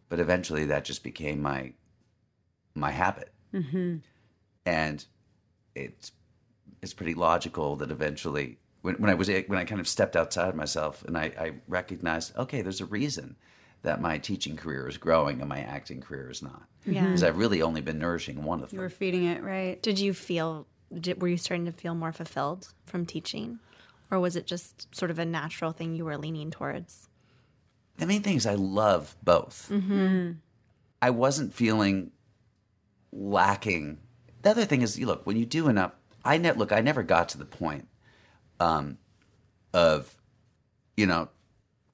but 0.09 0.21
eventually 0.21 0.67
that 0.67 0.85
just 0.85 1.03
became 1.03 1.41
my, 1.41 1.73
my 2.75 2.91
habit. 2.91 3.33
Mm-hmm. 3.55 3.97
And 4.67 5.05
it's, 5.75 6.13
it's 6.83 6.95
pretty 6.95 7.15
logical 7.15 7.77
that 7.77 7.91
eventually 7.91 8.59
when, 8.83 8.95
when 8.97 9.11
I 9.11 9.15
was 9.15 9.29
when 9.29 9.59
I 9.59 9.65
kind 9.65 9.81
of 9.81 9.89
stepped 9.89 10.17
outside 10.17 10.55
myself 10.55 11.05
and 11.05 11.19
I, 11.19 11.33
I 11.39 11.53
recognized 11.67 12.37
okay 12.37 12.63
there's 12.63 12.81
a 12.81 12.87
reason 12.87 13.37
that 13.83 14.01
my 14.01 14.19
teaching 14.19 14.57
career 14.57 14.89
is 14.89 14.97
growing 14.99 15.41
and 15.41 15.49
my 15.49 15.61
acting 15.61 16.01
career 16.01 16.31
is 16.31 16.43
not 16.43 16.63
Yeah. 16.85 17.05
because 17.05 17.23
I've 17.23 17.39
really 17.39 17.63
only 17.63 17.81
been 17.81 17.99
nourishing 17.99 18.43
one 18.43 18.63
of 18.63 18.71
them. 18.71 18.77
you 18.77 18.81
them 18.81 18.85
were 18.85 18.91
feeding 18.91 19.25
it, 19.25 19.43
right? 19.43 19.81
Did 19.83 19.99
you 19.99 20.13
feel? 20.13 20.67
Did, 20.93 21.21
were 21.23 21.29
you 21.29 21.37
starting 21.37 21.67
to 21.67 21.73
feel 21.73 21.95
more 21.95 22.13
fulfilled 22.13 22.69
from 22.87 23.05
teaching, 23.07 23.59
or 24.11 24.19
was 24.19 24.37
it 24.37 24.47
just 24.47 24.93
sort 24.95 25.11
of 25.11 25.19
a 25.19 25.25
natural 25.25 25.73
thing 25.73 25.95
you 25.95 26.05
were 26.05 26.17
leaning 26.19 26.51
towards? 26.51 27.09
the 27.99 28.07
main 28.07 28.23
thing 28.23 28.37
is 28.37 28.47
I 28.47 28.55
love 28.55 29.17
both 29.25 29.73
I 31.03 31.11
wasn't 31.11 31.53
feeling 31.53 32.13
lacking 33.13 33.99
the 34.43 34.51
other 34.51 34.65
thing 34.65 34.83
is 34.83 34.99
you 34.99 35.07
look 35.07 35.27
when 35.27 35.37
you 35.37 35.45
do 35.45 35.69
enough 35.69 35.93
I 36.25 36.39
ne- 36.39 36.53
look 36.53 36.71
I 36.73 36.81
never 36.81 37.03
got 37.03 37.29
to 37.31 37.39
the 37.39 37.45
point 37.45 37.89
um, 38.61 38.99
of 39.73 40.15
you 40.97 41.07
know 41.07 41.29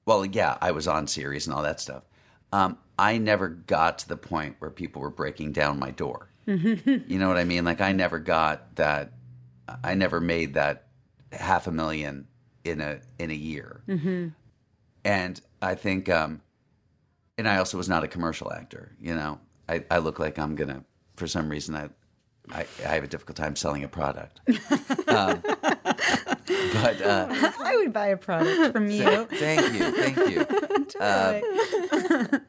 well 0.05 0.25
yeah 0.25 0.57
I 0.61 0.71
was 0.71 0.87
on 0.87 1.07
series 1.07 1.47
and 1.47 1.55
all 1.55 1.63
that 1.63 1.79
stuff. 1.79 2.03
Um, 2.51 2.77
I 2.97 3.17
never 3.17 3.49
got 3.49 3.97
to 3.99 4.07
the 4.07 4.15
point 4.17 4.55
where 4.59 4.71
people 4.71 5.01
were 5.01 5.09
breaking 5.09 5.51
down 5.51 5.79
my 5.79 5.91
door. 5.91 6.29
You 6.45 7.19
know 7.19 7.27
what 7.27 7.37
I 7.37 7.43
mean? 7.43 7.65
Like 7.65 7.81
I 7.81 7.91
never 7.91 8.19
got 8.19 8.75
that 8.75 9.11
I 9.83 9.95
never 9.95 10.21
made 10.21 10.53
that 10.53 10.85
half 11.31 11.67
a 11.67 11.71
million 11.71 12.27
in 12.63 12.81
a 12.81 12.99
in 13.19 13.31
a 13.31 13.35
year. 13.35 13.81
And 15.03 15.39
I 15.61 15.75
think, 15.75 16.09
um, 16.09 16.41
and 17.37 17.47
I 17.47 17.57
also 17.57 17.77
was 17.77 17.89
not 17.89 18.03
a 18.03 18.07
commercial 18.07 18.51
actor. 18.51 18.95
You 18.99 19.15
know, 19.15 19.39
I, 19.69 19.83
I 19.91 19.97
look 19.99 20.19
like 20.19 20.39
I'm 20.39 20.55
gonna, 20.55 20.83
for 21.15 21.27
some 21.27 21.49
reason, 21.49 21.75
I, 21.75 21.89
I, 22.51 22.65
I 22.85 22.89
have 22.95 23.03
a 23.03 23.07
difficult 23.07 23.37
time 23.37 23.55
selling 23.55 23.83
a 23.83 23.87
product. 23.87 24.39
um, 25.07 25.43
but 26.45 27.01
uh, 27.01 27.27
I 27.59 27.75
would 27.77 27.93
buy 27.93 28.07
a 28.07 28.17
product 28.17 28.71
from 28.73 28.89
you. 28.89 29.25
thank 29.25 29.73
you, 29.73 29.91
thank 29.91 30.17
you. 30.29 30.45
Totally. 30.85 32.39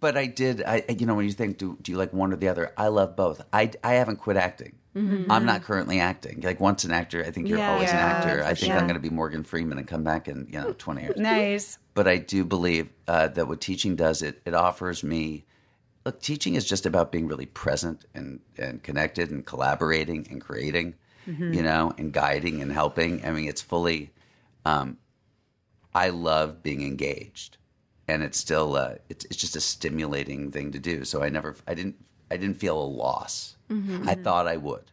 But 0.00 0.16
I 0.16 0.26
did. 0.26 0.62
I, 0.62 0.84
you 0.96 1.06
know, 1.06 1.14
when 1.16 1.24
you 1.26 1.32
think, 1.32 1.58
do 1.58 1.76
do 1.82 1.90
you 1.90 1.98
like 1.98 2.12
one 2.12 2.32
or 2.32 2.36
the 2.36 2.46
other? 2.48 2.72
I 2.76 2.86
love 2.86 3.16
both. 3.16 3.42
I, 3.52 3.72
I 3.82 3.94
haven't 3.94 4.16
quit 4.16 4.36
acting. 4.36 4.76
I'm 4.94 5.44
not 5.46 5.62
currently 5.62 6.00
acting. 6.00 6.40
Like 6.40 6.58
once 6.58 6.82
an 6.82 6.90
actor, 6.90 7.24
I 7.24 7.30
think 7.30 7.46
you're 7.48 7.58
Yeah. 7.58 7.72
always 7.72 7.88
Yeah, 7.88 8.04
an 8.04 8.16
actor. 8.16 8.42
I 8.42 8.54
think 8.54 8.72
sure. 8.72 8.80
I'm 8.80 8.88
going 8.88 8.94
to 9.00 9.00
be 9.00 9.10
Morgan 9.10 9.44
Freeman 9.44 9.78
and 9.78 9.86
come 9.86 10.02
back 10.02 10.26
in 10.26 10.48
you 10.50 10.60
know 10.60 10.72
20 10.72 11.02
years. 11.02 11.16
nice. 11.16 11.78
but 11.94 12.08
I 12.08 12.16
do 12.18 12.44
believe 12.44 12.90
uh, 13.06 13.28
that 13.28 13.46
what 13.46 13.60
teaching 13.60 13.94
does 13.94 14.22
it 14.22 14.40
it 14.44 14.54
offers 14.54 15.04
me. 15.04 15.44
Look, 16.04 16.20
teaching 16.20 16.54
is 16.56 16.64
just 16.64 16.84
about 16.84 17.12
being 17.12 17.28
really 17.28 17.46
present 17.46 18.06
and 18.14 18.40
and 18.56 18.82
connected 18.82 19.30
and 19.30 19.44
collaborating 19.46 20.26
and 20.30 20.40
creating, 20.40 20.94
you 21.54 21.62
know, 21.62 21.92
and 21.98 22.12
guiding 22.12 22.62
and 22.62 22.72
helping. 22.72 23.24
I 23.24 23.30
mean, 23.30 23.48
it's 23.48 23.60
fully. 23.62 24.12
Um, 24.64 24.96
I 25.94 26.08
love 26.10 26.62
being 26.62 26.82
engaged, 26.82 27.56
and 28.06 28.22
it's 28.22 28.38
still 28.38 28.76
uh, 28.76 28.94
it's 29.08 29.24
it's 29.26 29.36
just 29.36 29.56
a 29.56 29.60
stimulating 29.60 30.50
thing 30.50 30.72
to 30.72 30.78
do. 30.78 31.04
So 31.04 31.22
I 31.22 31.28
never 31.28 31.54
I 31.66 31.74
didn't 31.74 31.96
I 32.30 32.36
didn't 32.36 32.56
feel 32.56 32.80
a 32.80 32.84
loss. 32.84 33.56
I 34.08 34.14
thought 34.14 34.46
I 34.46 34.56
would, 34.56 34.90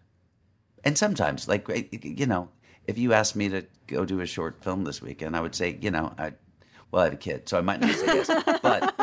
and 0.84 0.98
sometimes 0.98 1.48
like 1.48 1.68
you 2.04 2.26
know 2.26 2.50
if 2.88 2.98
you 2.98 3.14
asked 3.14 3.36
me 3.36 3.50
to 3.50 3.66
go 3.88 4.06
do 4.06 4.20
a 4.20 4.26
short 4.26 4.62
film 4.64 4.84
this 4.84 5.02
weekend, 5.02 5.36
I 5.36 5.42
would 5.42 5.56
say 5.56 5.78
you 5.82 5.92
know 5.92 6.14
I 6.18 6.34
well 6.92 7.04
I 7.04 7.06
have 7.06 7.14
a 7.14 7.18
kid, 7.18 7.48
so 7.48 7.58
I 7.58 7.62
might 7.62 7.80
not 7.80 7.96
say 7.96 8.06
yes, 8.08 8.28
but 8.62 8.94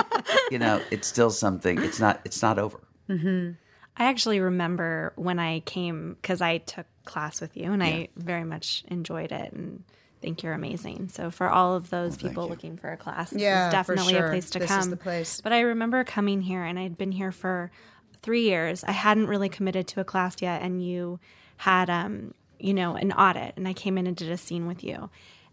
you 0.51 0.59
know 0.59 0.83
it's 0.91 1.09
still 1.09 1.31
something. 1.31 1.83
It's 1.83 2.01
not 2.01 2.21
it's 2.25 2.43
not 2.43 2.59
over. 2.59 2.81
I 3.97 4.05
actually 4.05 4.41
remember 4.41 5.13
when 5.17 5.39
I 5.39 5.61
came 5.61 6.15
because 6.21 6.41
I 6.41 6.59
took 6.59 6.87
class 7.05 7.41
with 7.41 7.57
you 7.57 7.73
and 7.73 7.83
I 7.83 8.09
very 8.17 8.45
much 8.45 8.85
enjoyed 8.89 9.33
it 9.33 9.53
and 9.53 9.85
think 10.21 10.43
you're 10.43 10.55
amazing. 10.55 11.09
So 11.09 11.31
for 11.31 11.49
all 11.51 11.75
of 11.75 11.91
those 11.91 12.17
people 12.17 12.49
looking 12.49 12.77
for 12.77 12.91
a 12.91 12.97
class, 12.97 13.31
this 13.31 13.43
Yeah, 13.43 13.67
is 13.69 13.73
definitely 13.73 14.15
sure. 14.15 14.27
a 14.27 14.31
place 14.31 14.51
to 14.51 14.61
This 14.61 14.71
is 14.71 14.89
the 14.89 14.97
place. 14.97 15.41
But 15.41 15.53
I 15.53 15.61
remember 15.61 16.05
coming 16.05 16.41
here 16.41 16.63
and 16.63 16.79
I'd 16.79 16.97
been 16.97 17.13
here 17.13 17.33
for 17.33 17.71
three 18.23 18.43
years. 18.43 18.85
I 18.85 18.93
hadn't 18.93 19.27
really 19.27 19.49
committed 19.49 19.89
to 19.89 20.01
a 20.01 20.05
class 20.05 20.37
yet, 20.41 20.63
and 20.63 20.83
you 20.85 21.19
had 21.57 21.91
um, 21.91 22.35
you 22.59 22.73
know, 22.73 22.95
an 22.95 23.13
audit 23.13 23.55
and 23.57 23.67
I 23.67 23.73
came 23.73 23.99
in 23.99 24.07
and 24.07 24.17
did 24.17 24.31
a 24.31 24.37
scene 24.37 24.67
with 24.67 24.83
you. 24.85 25.11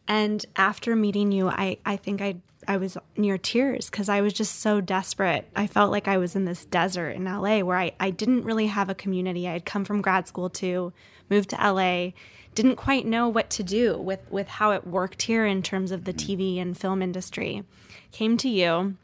And 0.09 0.45
after 0.55 0.95
meeting 0.95 1.31
you, 1.31 1.47
I, 1.47 1.77
I 1.85 1.95
think 1.95 2.21
I 2.21 2.37
I 2.67 2.77
was 2.77 2.97
near 3.15 3.37
tears 3.37 3.89
because 3.89 4.09
I 4.09 4.21
was 4.21 4.33
just 4.33 4.59
so 4.59 4.81
desperate. 4.81 5.49
I 5.55 5.65
felt 5.65 5.91
like 5.91 6.07
I 6.07 6.17
was 6.17 6.35
in 6.35 6.45
this 6.45 6.65
desert 6.65 7.11
in 7.11 7.23
LA 7.23 7.61
where 7.61 7.77
I, 7.77 7.93
I 7.99 8.11
didn't 8.11 8.43
really 8.43 8.67
have 8.67 8.89
a 8.89 8.95
community. 8.95 9.47
I 9.47 9.53
had 9.53 9.65
come 9.65 9.85
from 9.85 10.01
grad 10.01 10.27
school 10.27 10.49
to 10.51 10.91
moved 11.29 11.51
to 11.51 11.55
LA, 11.55 12.11
didn't 12.53 12.75
quite 12.75 13.05
know 13.05 13.29
what 13.29 13.49
to 13.51 13.63
do 13.63 13.97
with, 13.97 14.19
with 14.29 14.47
how 14.49 14.71
it 14.71 14.85
worked 14.85 15.23
here 15.23 15.45
in 15.45 15.63
terms 15.63 15.91
of 15.91 16.03
the 16.03 16.13
TV 16.13 16.61
and 16.61 16.77
film 16.77 17.01
industry. 17.01 17.63
Came 18.11 18.35
to 18.37 18.49
you 18.49 18.97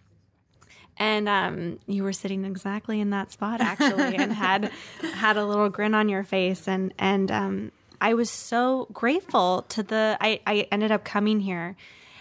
and 0.97 1.27
um, 1.27 1.79
you 1.87 2.03
were 2.03 2.13
sitting 2.13 2.45
exactly 2.45 2.99
in 2.99 3.09
that 3.09 3.31
spot 3.31 3.61
actually 3.61 4.15
and 4.15 4.33
had 4.33 4.71
had 5.13 5.37
a 5.37 5.45
little 5.45 5.69
grin 5.69 5.93
on 5.93 6.09
your 6.09 6.23
face 6.23 6.67
and 6.67 6.93
and 6.97 7.31
um, 7.31 7.71
I 8.05 8.13
was 8.13 8.29
so 8.29 8.87
grateful 8.93 9.65
to 9.69 9.81
the 9.81 10.15
I, 10.21 10.39
I 10.45 10.67
ended 10.71 10.91
up 10.91 11.03
coming 11.03 11.39
here. 11.39 11.75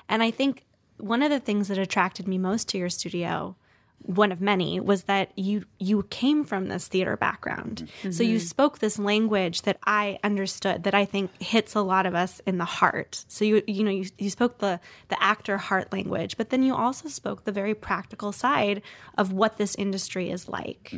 And 0.08 0.22
I 0.22 0.30
think 0.30 0.64
one 0.96 1.22
of 1.22 1.28
the 1.28 1.40
things 1.40 1.68
that 1.68 1.76
attracted 1.76 2.26
me 2.26 2.38
most 2.38 2.70
to 2.70 2.78
your 2.78 2.88
studio 2.88 3.54
one 3.98 4.32
of 4.32 4.40
many 4.40 4.80
was 4.80 5.04
that 5.04 5.30
you 5.38 5.64
you 5.78 6.02
came 6.04 6.44
from 6.44 6.68
this 6.68 6.88
theater 6.88 7.18
background. 7.18 7.90
So 8.10 8.22
you 8.22 8.38
spoke 8.38 8.78
this 8.78 8.98
language 8.98 9.62
that 9.62 9.78
i 9.84 10.18
understood 10.22 10.84
that 10.84 10.94
i 10.94 11.06
think 11.06 11.30
hits 11.42 11.74
a 11.74 11.80
lot 11.80 12.04
of 12.06 12.14
us 12.14 12.40
in 12.46 12.58
the 12.58 12.64
heart. 12.64 13.24
So 13.28 13.44
you 13.44 13.62
you 13.66 13.82
know 13.82 13.90
you, 13.90 14.06
you 14.18 14.30
spoke 14.30 14.58
the 14.58 14.80
the 15.08 15.22
actor 15.22 15.58
heart 15.58 15.92
language 15.92 16.36
but 16.38 16.48
then 16.50 16.62
you 16.62 16.74
also 16.74 17.08
spoke 17.08 17.44
the 17.44 17.52
very 17.52 17.74
practical 17.74 18.32
side 18.32 18.82
of 19.18 19.32
what 19.32 19.58
this 19.58 19.74
industry 19.74 20.30
is 20.30 20.48
like. 20.48 20.92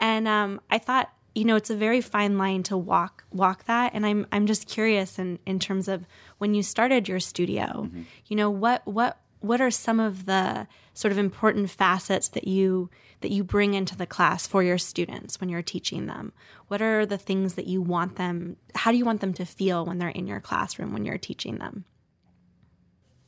And 0.00 0.28
um, 0.28 0.60
i 0.70 0.78
thought 0.78 1.12
you 1.36 1.44
know 1.44 1.56
it's 1.56 1.70
a 1.70 1.76
very 1.76 2.00
fine 2.00 2.38
line 2.38 2.62
to 2.64 2.76
walk 2.76 3.24
walk 3.30 3.64
that. 3.64 3.92
And 3.94 4.06
i'm 4.06 4.26
i'm 4.32 4.46
just 4.46 4.66
curious 4.66 5.18
in 5.18 5.38
in 5.46 5.58
terms 5.58 5.86
of 5.86 6.06
when 6.38 6.54
you 6.54 6.62
started 6.62 7.08
your 7.08 7.20
studio 7.20 7.64
mm-hmm. 7.64 8.02
you 8.26 8.36
know 8.36 8.50
what 8.50 8.86
what 8.86 9.18
what 9.40 9.60
are 9.60 9.70
some 9.70 10.00
of 10.00 10.26
the 10.26 10.66
sort 10.94 11.12
of 11.12 11.18
important 11.18 11.70
facets 11.70 12.28
that 12.28 12.48
you 12.48 12.90
that 13.20 13.30
you 13.30 13.44
bring 13.44 13.74
into 13.74 13.96
the 13.96 14.06
class 14.06 14.46
for 14.46 14.62
your 14.62 14.78
students 14.78 15.40
when 15.40 15.48
you're 15.48 15.62
teaching 15.62 16.06
them? 16.06 16.32
What 16.68 16.82
are 16.82 17.06
the 17.06 17.16
things 17.16 17.54
that 17.54 17.66
you 17.66 17.80
want 17.80 18.16
them 18.16 18.56
how 18.74 18.90
do 18.90 18.98
you 18.98 19.04
want 19.04 19.20
them 19.20 19.34
to 19.34 19.44
feel 19.44 19.84
when 19.84 19.98
they're 19.98 20.08
in 20.08 20.26
your 20.26 20.40
classroom 20.40 20.92
when 20.92 21.04
you're 21.04 21.18
teaching 21.18 21.58
them 21.58 21.84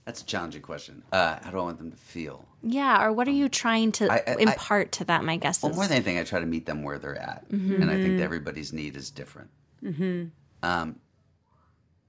That's 0.08 0.22
a 0.22 0.24
challenging 0.24 0.62
question. 0.62 1.02
Uh, 1.12 1.36
how 1.42 1.50
do 1.50 1.58
I 1.58 1.62
want 1.64 1.76
them 1.76 1.90
to 1.90 1.96
feel? 1.98 2.46
yeah 2.62 3.04
or 3.04 3.12
what 3.12 3.28
are 3.28 3.36
you 3.42 3.48
trying 3.48 3.92
to 3.92 4.10
I- 4.10 4.22
I- 4.26 4.36
impart 4.40 4.90
to 4.92 5.04
them 5.04 5.28
i 5.28 5.36
guess 5.36 5.62
Well, 5.62 5.72
more 5.74 5.84
than 5.86 5.92
anything, 5.98 6.18
I 6.18 6.24
try 6.24 6.40
to 6.40 6.46
meet 6.46 6.66
them 6.66 6.82
where 6.82 6.98
they're 6.98 7.16
at, 7.16 7.44
and 7.50 7.88
I 7.88 7.94
think 7.94 8.16
that 8.18 8.24
everybody's 8.24 8.72
need 8.72 8.96
is 8.96 9.10
different. 9.10 9.48
Hmm. 9.80 10.24
Um, 10.64 10.98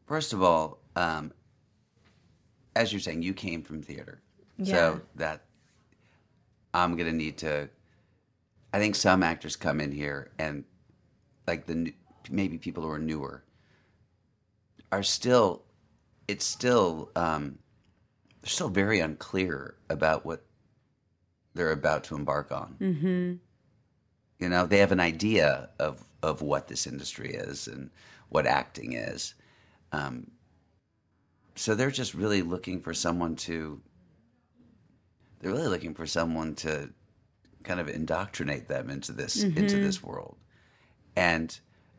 first 0.08 0.34
of 0.34 0.42
all, 0.42 0.80
um, 0.96 1.34
as 2.76 2.92
you're 2.92 3.00
saying, 3.00 3.22
you 3.22 3.34
came 3.36 3.62
from 3.62 3.84
theater, 3.84 4.22
Yeah. 4.58 4.74
so 4.74 5.02
that 5.18 5.44
I'm 6.74 6.96
gonna 6.96 7.12
need 7.12 7.38
to. 7.40 7.70
I 8.74 8.80
think 8.80 8.96
some 8.96 9.22
actors 9.22 9.56
come 9.56 9.80
in 9.82 9.92
here 9.92 10.32
and, 10.40 10.64
like 11.46 11.68
the 11.68 11.94
maybe 12.32 12.58
people 12.58 12.82
who 12.82 12.90
are 12.90 12.98
newer, 12.98 13.44
are 14.92 15.04
still, 15.04 15.62
it's 16.28 16.46
still 16.46 17.12
um, 17.16 17.60
they're 18.42 18.50
still 18.50 18.70
very 18.70 19.00
unclear 19.00 19.76
about 19.90 20.26
what 20.26 20.44
they're 21.54 21.72
about 21.72 22.04
to 22.06 22.16
embark 22.16 22.52
on. 22.52 22.76
Mm-hmm. 22.80 23.34
You 24.40 24.50
know, 24.50 24.66
they 24.66 24.78
have 24.78 24.92
an 24.92 25.00
idea 25.00 25.70
of 25.80 26.04
of 26.22 26.42
what 26.42 26.68
this 26.68 26.86
industry 26.86 27.34
is 27.34 27.68
and 27.68 27.90
what 28.30 28.46
acting 28.46 28.94
is. 28.94 29.34
Um, 29.92 30.32
so 31.56 31.76
they're 31.76 31.92
just 31.92 32.14
really 32.14 32.42
looking 32.42 32.82
for 32.82 32.94
someone 32.94 33.36
to. 33.38 33.82
They're 35.40 35.52
really 35.52 35.68
looking 35.68 35.94
for 35.94 36.06
someone 36.06 36.56
to 36.56 36.90
kind 37.64 37.80
of 37.80 37.88
indoctrinate 37.88 38.68
them 38.68 38.90
into 38.90 39.12
this 39.12 39.44
into 39.44 39.78
this 39.78 40.02
world, 40.02 40.38
and 41.18 41.58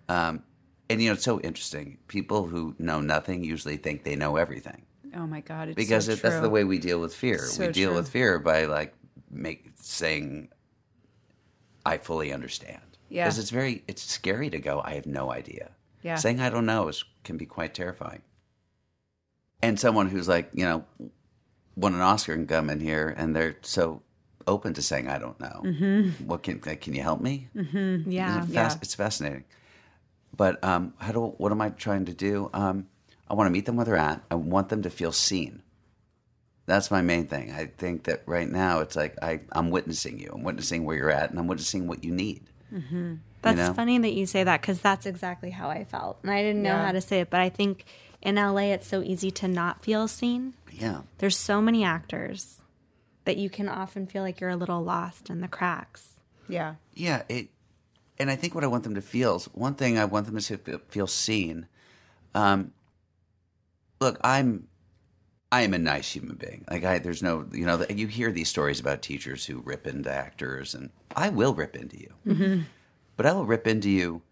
um, 0.08 0.42
and 0.88 1.02
you 1.02 1.08
know 1.08 1.14
it's 1.14 1.24
so 1.24 1.40
interesting. 1.40 1.98
People 2.08 2.46
who 2.46 2.74
know 2.78 3.00
nothing 3.00 3.44
usually 3.44 3.76
think 3.76 4.04
they 4.04 4.16
know 4.16 4.36
everything 4.36 4.86
Oh 5.14 5.26
my 5.26 5.40
God. 5.40 5.68
It's 5.68 5.76
because 5.76 6.06
so 6.06 6.12
it, 6.12 6.22
that's 6.22 6.40
the 6.40 6.50
way 6.50 6.64
we 6.64 6.78
deal 6.78 7.00
with 7.00 7.14
fear. 7.14 7.38
So 7.38 7.66
we 7.66 7.72
deal 7.72 7.90
true. 7.90 7.98
with 7.98 8.08
fear 8.08 8.38
by 8.38 8.66
like 8.66 8.94
make 9.30 9.72
saying, 9.76 10.48
"I 11.84 11.98
fully 11.98 12.32
understand." 12.32 12.80
Yeah. 13.08 13.24
because 13.24 13.38
it's 13.38 13.50
very 13.50 13.82
it's 13.88 14.02
scary 14.02 14.50
to 14.50 14.58
go. 14.58 14.80
I 14.84 14.94
have 14.94 15.06
no 15.06 15.32
idea. 15.32 15.70
Yeah. 16.02 16.14
saying 16.14 16.40
I 16.40 16.48
don't 16.48 16.64
know 16.64 16.88
is 16.88 17.04
can 17.24 17.36
be 17.36 17.44
quite 17.46 17.74
terrifying. 17.74 18.22
And 19.62 19.78
someone 19.78 20.08
who's 20.08 20.28
like 20.28 20.50
you 20.54 20.64
know 20.64 20.84
won 21.76 21.94
an 21.94 22.00
Oscar 22.00 22.32
and 22.32 22.48
come 22.48 22.70
in 22.70 22.80
here 22.80 23.12
and 23.16 23.34
they're 23.34 23.56
so 23.62 24.02
open 24.46 24.74
to 24.74 24.82
saying 24.82 25.08
I 25.08 25.18
don't 25.18 25.38
know. 25.40 25.62
Mm-hmm. 25.64 26.26
What 26.26 26.42
can 26.42 26.60
can 26.60 26.94
you 26.94 27.02
help 27.02 27.20
me? 27.20 27.48
yeah 27.54 27.62
Isn't 28.40 28.50
it 28.50 28.54
fas- 28.54 28.78
It's 28.80 28.94
fascinating. 28.94 29.44
But 30.36 30.62
um, 30.64 30.94
how 30.98 31.12
do 31.12 31.20
what 31.20 31.50
am 31.52 31.60
I 31.60 31.70
trying 31.70 32.04
to 32.06 32.14
do? 32.14 32.48
Um, 32.54 32.86
I 33.30 33.34
want 33.34 33.46
to 33.46 33.50
meet 33.52 33.64
them 33.66 33.76
where 33.76 33.86
they're 33.86 33.96
at. 33.96 34.22
I 34.30 34.34
want 34.34 34.68
them 34.68 34.82
to 34.82 34.90
feel 34.90 35.12
seen. 35.12 35.62
That's 36.66 36.90
my 36.90 37.00
main 37.02 37.26
thing. 37.26 37.52
I 37.52 37.66
think 37.66 38.04
that 38.04 38.22
right 38.26 38.48
now 38.48 38.80
it's 38.80 38.96
like 38.96 39.16
I, 39.22 39.40
I'm 39.52 39.70
witnessing 39.70 40.18
you. 40.18 40.30
I'm 40.34 40.42
witnessing 40.42 40.84
where 40.84 40.96
you're 40.96 41.10
at, 41.10 41.30
and 41.30 41.38
I'm 41.38 41.46
witnessing 41.46 41.86
what 41.88 42.04
you 42.04 42.10
need. 42.12 42.42
That's 43.42 43.56
know? 43.56 43.72
funny 43.72 43.98
that 43.98 44.12
you 44.12 44.26
say 44.26 44.44
that 44.44 44.60
because 44.60 44.80
that's 44.80 45.06
exactly 45.06 45.50
how 45.50 45.68
I 45.70 45.84
felt. 45.84 46.18
And 46.22 46.30
I 46.30 46.42
didn't 46.42 46.62
know 46.62 46.70
Yeah. 46.74 46.86
how 46.86 46.92
to 46.92 47.00
say 47.00 47.20
it, 47.20 47.30
but 47.30 47.40
I 47.40 47.48
think 47.48 47.84
in 48.20 48.36
LA 48.36 48.72
it's 48.72 48.86
so 48.86 49.02
easy 49.02 49.30
to 49.32 49.48
not 49.48 49.82
feel 49.82 50.06
seen. 50.06 50.54
Yeah, 50.72 51.00
There's 51.18 51.36
so 51.36 51.60
many 51.60 51.82
actors 51.84 52.58
that 53.24 53.36
you 53.36 53.50
can 53.50 53.68
often 53.68 54.06
feel 54.06 54.22
like 54.22 54.40
you're 54.40 54.50
a 54.50 54.56
little 54.56 54.82
lost 54.82 55.30
in 55.30 55.40
the 55.40 55.48
cracks. 55.48 56.20
Yeah. 56.48 56.74
yeah. 56.94 57.22
It, 57.28 57.48
and 58.18 58.30
I 58.30 58.36
think 58.36 58.54
what 58.54 58.62
I 58.64 58.66
want 58.66 58.84
them 58.84 58.94
to 58.94 59.02
feel 59.02 59.36
is 59.36 59.46
one 59.46 59.74
thing. 59.74 59.98
I 59.98 60.04
want 60.04 60.26
them 60.26 60.38
to 60.38 60.58
feel, 60.58 60.80
feel 60.88 61.06
seen. 61.06 61.66
Um, 62.34 62.72
look, 64.00 64.18
I'm 64.22 64.68
I 65.52 65.62
am 65.62 65.74
a 65.74 65.78
nice 65.78 66.12
human 66.12 66.36
being. 66.36 66.64
Like 66.70 66.84
I, 66.84 66.98
there's 66.98 67.22
no, 67.22 67.46
you 67.52 67.66
know, 67.66 67.84
you 67.88 68.06
hear 68.06 68.30
these 68.30 68.48
stories 68.48 68.78
about 68.78 69.02
teachers 69.02 69.46
who 69.46 69.60
rip 69.60 69.86
into 69.86 70.10
actors, 70.10 70.74
and 70.74 70.90
I 71.16 71.28
will 71.28 71.54
rip 71.54 71.74
into 71.74 71.98
you, 71.98 72.14
mm-hmm. 72.26 72.60
but 73.16 73.26
I 73.26 73.32
will 73.32 73.44
rip 73.44 73.66
into 73.66 73.90
you 73.90 74.22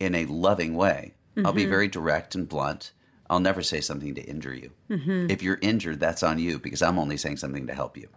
in 0.00 0.14
a 0.14 0.24
loving 0.26 0.74
way. 0.74 1.14
I'll 1.44 1.52
be 1.52 1.62
mm-hmm. 1.62 1.70
very 1.70 1.88
direct 1.88 2.34
and 2.34 2.48
blunt. 2.48 2.92
I'll 3.30 3.40
never 3.40 3.62
say 3.62 3.80
something 3.80 4.14
to 4.14 4.22
injure 4.22 4.54
you. 4.54 4.70
Mm-hmm. 4.90 5.30
If 5.30 5.42
you're 5.42 5.58
injured, 5.62 6.00
that's 6.00 6.22
on 6.22 6.38
you 6.38 6.58
because 6.58 6.82
I'm 6.82 6.98
only 6.98 7.16
saying 7.16 7.38
something 7.38 7.66
to 7.66 7.74
help 7.74 7.96
you. 7.96 8.08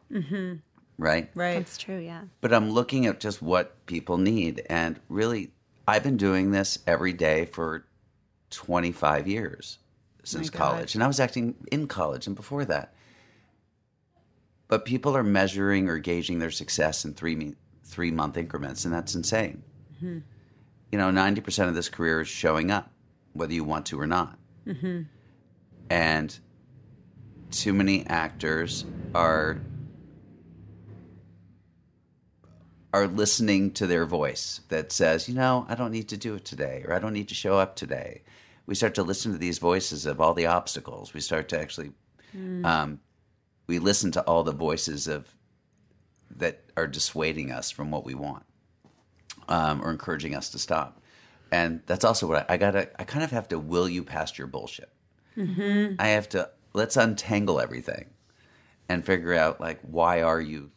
Right? 0.97 1.29
Right. 1.35 1.55
That's 1.55 1.77
true, 1.77 1.99
yeah. 1.99 2.21
but 2.41 2.53
I'm 2.53 2.71
looking 2.71 3.05
at 3.05 3.19
just 3.19 3.41
what 3.41 3.85
people 3.85 4.17
need. 4.17 4.63
And 4.69 4.99
really, 5.09 5.51
I've 5.87 6.03
been 6.03 6.17
doing 6.17 6.51
this 6.51 6.79
every 6.87 7.13
day 7.13 7.45
for 7.45 7.85
25 8.49 9.27
years 9.27 9.79
since 10.25 10.49
oh 10.49 10.57
college. 10.57 10.95
And 10.95 11.03
I 11.03 11.07
was 11.07 11.19
acting 11.19 11.55
in 11.71 11.87
college 11.87 12.27
and 12.27 12.35
before 12.35 12.65
that. 12.65 12.93
But 14.67 14.83
people 14.83 15.15
are 15.15 15.23
measuring 15.23 15.87
or 15.87 15.99
gauging 15.99 16.39
their 16.39 16.51
success 16.51 17.05
in 17.05 17.13
three, 17.13 17.55
three 17.83 18.11
month 18.11 18.35
increments, 18.35 18.83
and 18.83 18.93
that's 18.93 19.15
insane. 19.15 19.63
Mm-hmm. 19.95 20.19
You 20.91 20.97
know, 20.97 21.09
90% 21.09 21.67
of 21.67 21.75
this 21.75 21.87
career 21.87 22.21
is 22.21 22.27
showing 22.27 22.71
up, 22.71 22.91
whether 23.33 23.53
you 23.53 23.63
want 23.63 23.85
to 23.87 23.99
or 23.99 24.07
not. 24.07 24.37
Mm-hmm. 24.65 25.03
And 25.89 26.39
too 27.51 27.73
many 27.73 28.05
actors 28.07 28.85
are 29.13 29.61
are 32.93 33.07
listening 33.07 33.71
to 33.71 33.85
their 33.85 34.05
voice 34.05 34.61
that 34.69 34.89
says, 34.89 35.27
you 35.27 35.35
know, 35.35 35.65
I 35.67 35.75
don't 35.75 35.91
need 35.91 36.07
to 36.09 36.17
do 36.17 36.35
it 36.35 36.45
today, 36.45 36.81
or 36.87 36.93
I 36.93 36.99
don't 36.99 37.11
need 37.11 37.27
to 37.27 37.35
show 37.35 37.59
up 37.59 37.75
today. 37.75 38.23
We 38.65 38.75
start 38.75 38.95
to 38.95 39.03
listen 39.03 39.31
to 39.31 39.37
these 39.37 39.59
voices 39.59 40.05
of 40.05 40.19
all 40.19 40.33
the 40.33 40.47
obstacles. 40.47 41.13
We 41.13 41.21
start 41.21 41.49
to 41.49 41.59
actually, 41.59 41.91
um, 42.63 42.99
we 43.67 43.79
listen 43.79 44.11
to 44.11 44.21
all 44.23 44.43
the 44.43 44.51
voices 44.51 45.07
of 45.07 45.33
that 46.37 46.63
are 46.75 46.87
dissuading 46.87 47.51
us 47.51 47.71
from 47.71 47.91
what 47.91 48.03
we 48.05 48.15
want, 48.15 48.43
um, 49.47 49.81
or 49.83 49.91
encouraging 49.91 50.35
us 50.35 50.49
to 50.49 50.59
stop. 50.59 51.01
And 51.51 51.81
that's 51.85 52.03
also 52.03 52.27
what 52.27 52.49
I, 52.49 52.55
I 52.55 52.57
gotta. 52.57 52.89
I 52.99 53.03
kind 53.03 53.23
of 53.23 53.31
have 53.31 53.47
to 53.49 53.59
will 53.59 53.87
you 53.87 54.03
past 54.03 54.37
your 54.37 54.47
bullshit. 54.47 54.89
I 55.99 56.07
have 56.07 56.27
to 56.29 56.49
let's 56.73 56.97
untangle 56.97 57.59
everything 57.59 58.09
and 58.89 59.05
figure 59.05 59.33
out 59.33 59.61
like 59.61 59.79
why 59.81 60.21
are 60.23 60.41
you 60.41 60.71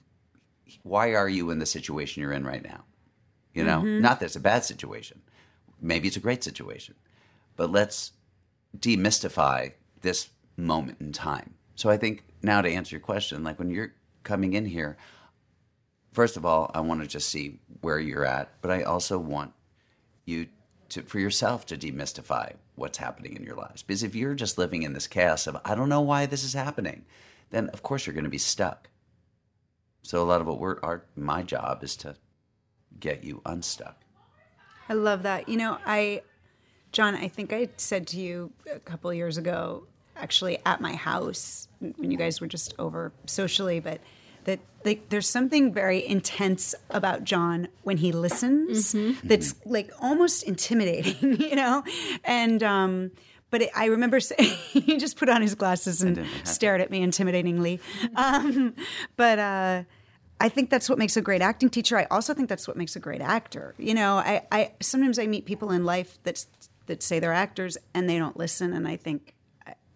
why 0.83 1.15
are 1.15 1.29
you 1.29 1.51
in 1.51 1.59
the 1.59 1.67
situation 1.67 2.21
you're 2.23 2.33
in 2.33 2.45
right 2.45 2.63
now? 2.63 2.85
You 3.55 3.65
know, 3.65 3.81
not 4.01 4.21
that 4.21 4.27
it's 4.27 4.37
a 4.37 4.41
bad 4.41 4.65
situation. 4.65 5.23
Maybe 5.81 6.07
it's 6.07 6.17
a 6.17 6.21
great 6.21 6.45
situation. 6.45 6.95
But 7.59 7.73
let's 7.73 8.13
demystify 8.79 9.73
this 10.01 10.31
moment 10.57 11.01
in 11.01 11.13
time. 11.13 11.55
So 11.75 11.91
I 11.91 11.97
think 11.97 12.25
now 12.41 12.63
to 12.63 12.71
answer 12.71 12.95
your 12.95 13.01
question, 13.01 13.43
like 13.43 13.59
when 13.59 13.71
you're 13.71 13.95
coming 14.23 14.55
in 14.55 14.65
here, 14.65 14.97
first 16.13 16.37
of 16.37 16.47
all, 16.47 16.71
I 16.73 16.81
want 16.81 17.03
to 17.03 17.07
just 17.07 17.29
see 17.29 17.59
where 17.81 17.99
you're 17.99 18.25
at, 18.25 18.49
but 18.63 18.71
I 18.71 18.85
also 18.85 19.19
want 19.19 19.53
you 20.25 20.47
to 20.91 21.03
for 21.03 21.19
yourself 21.19 21.67
to 21.67 21.77
demystify 21.77 22.55
what's 22.77 22.99
happening 22.99 23.35
in 23.35 23.43
your 23.43 23.57
lives. 23.57 23.83
Because 23.83 24.05
if 24.05 24.15
you're 24.15 24.35
just 24.35 24.57
living 24.57 24.85
in 24.85 24.93
this 24.93 25.09
chaos 25.09 25.49
of 25.49 25.61
I 25.65 25.75
don't 25.75 25.89
know 25.89 26.01
why 26.01 26.27
this 26.27 26.45
is 26.45 26.55
happening, 26.55 27.05
then 27.51 27.69
of 27.71 27.83
course 27.83 28.07
you're 28.07 28.15
going 28.15 28.25
to 28.25 28.31
be 28.31 28.39
stuck. 28.39 28.89
So 30.03 30.23
a 30.23 30.25
lot 30.25 30.41
of 30.41 30.47
what 30.47 30.61
we're 30.61 30.79
our 30.85 31.05
my 31.17 31.43
job 31.43 31.83
is 31.83 31.97
to 31.97 32.15
get 33.01 33.25
you 33.25 33.43
unstuck. 33.45 34.05
I 34.89 34.95
love 34.95 35.25
that. 35.25 35.49
You 35.49 35.59
know, 35.59 35.79
I, 35.85 36.23
John, 36.93 37.15
I 37.15 37.29
think 37.29 37.53
I 37.53 37.69
said 37.77 38.07
to 38.09 38.21
you 38.21 38.53
a 38.73 38.79
couple 38.79 39.13
years 39.13 39.37
ago, 39.37 39.87
actually 40.17 40.59
at 40.67 40.81
my 40.81 40.95
house 40.95 41.69
when 41.81 42.11
you 42.11 42.19
guys 42.19 42.41
were 42.41 42.47
just 42.47 42.75
over 42.79 43.13
socially, 43.27 43.81
but 43.81 44.01
that 44.45 44.61
like 44.85 45.09
there's 45.11 45.29
something 45.29 45.73
very 45.73 46.05
intense 46.07 46.75
about 46.91 47.25
John 47.25 47.69
when 47.83 47.99
he 47.99 48.13
listens 48.13 48.95
that's 49.23 49.55
like 49.65 49.91
almost 50.01 50.43
intimidating, 50.43 51.41
you 51.41 51.57
know, 51.57 51.85
and 52.25 52.63
um. 52.63 53.11
But 53.51 53.63
it, 53.63 53.71
I 53.75 53.87
remember 53.87 54.21
saying, 54.21 54.43
he 54.69 54.99
just 54.99 55.17
put 55.17 55.31
on 55.31 55.41
his 55.41 55.55
glasses 55.55 56.03
and 56.03 56.17
didn't 56.17 56.29
have 56.29 56.43
to. 56.45 56.53
stared 56.53 56.83
at 56.83 56.91
me 56.91 57.01
intimidatingly. 57.01 57.81
Um, 58.15 58.75
but 59.17 59.39
uh, 59.39 59.85
I 60.39 60.49
think 60.51 60.69
that's 60.69 60.87
what 60.91 60.99
makes 60.99 61.17
a 61.17 61.23
great 61.23 61.41
acting 61.41 61.71
teacher. 61.71 61.97
I 61.97 62.07
also 62.11 62.35
think 62.35 62.51
that's 62.51 62.69
what 62.69 62.77
makes 62.77 62.95
a 62.95 63.01
great 63.01 63.23
actor. 63.23 63.75
You 63.79 63.95
know, 63.95 64.17
I, 64.17 64.43
I 64.53 64.73
sometimes 64.83 65.19
I 65.19 65.27
meet 65.27 65.47
people 65.47 65.71
in 65.71 65.85
life 65.85 66.19
that 66.25 66.45
that 66.89 67.03
say 67.03 67.19
they're 67.21 67.33
actors 67.33 67.79
and 67.95 68.09
they 68.11 68.19
don't 68.19 68.37
listen, 68.37 68.73
and 68.73 68.87
I 68.87 68.97
think 68.97 69.35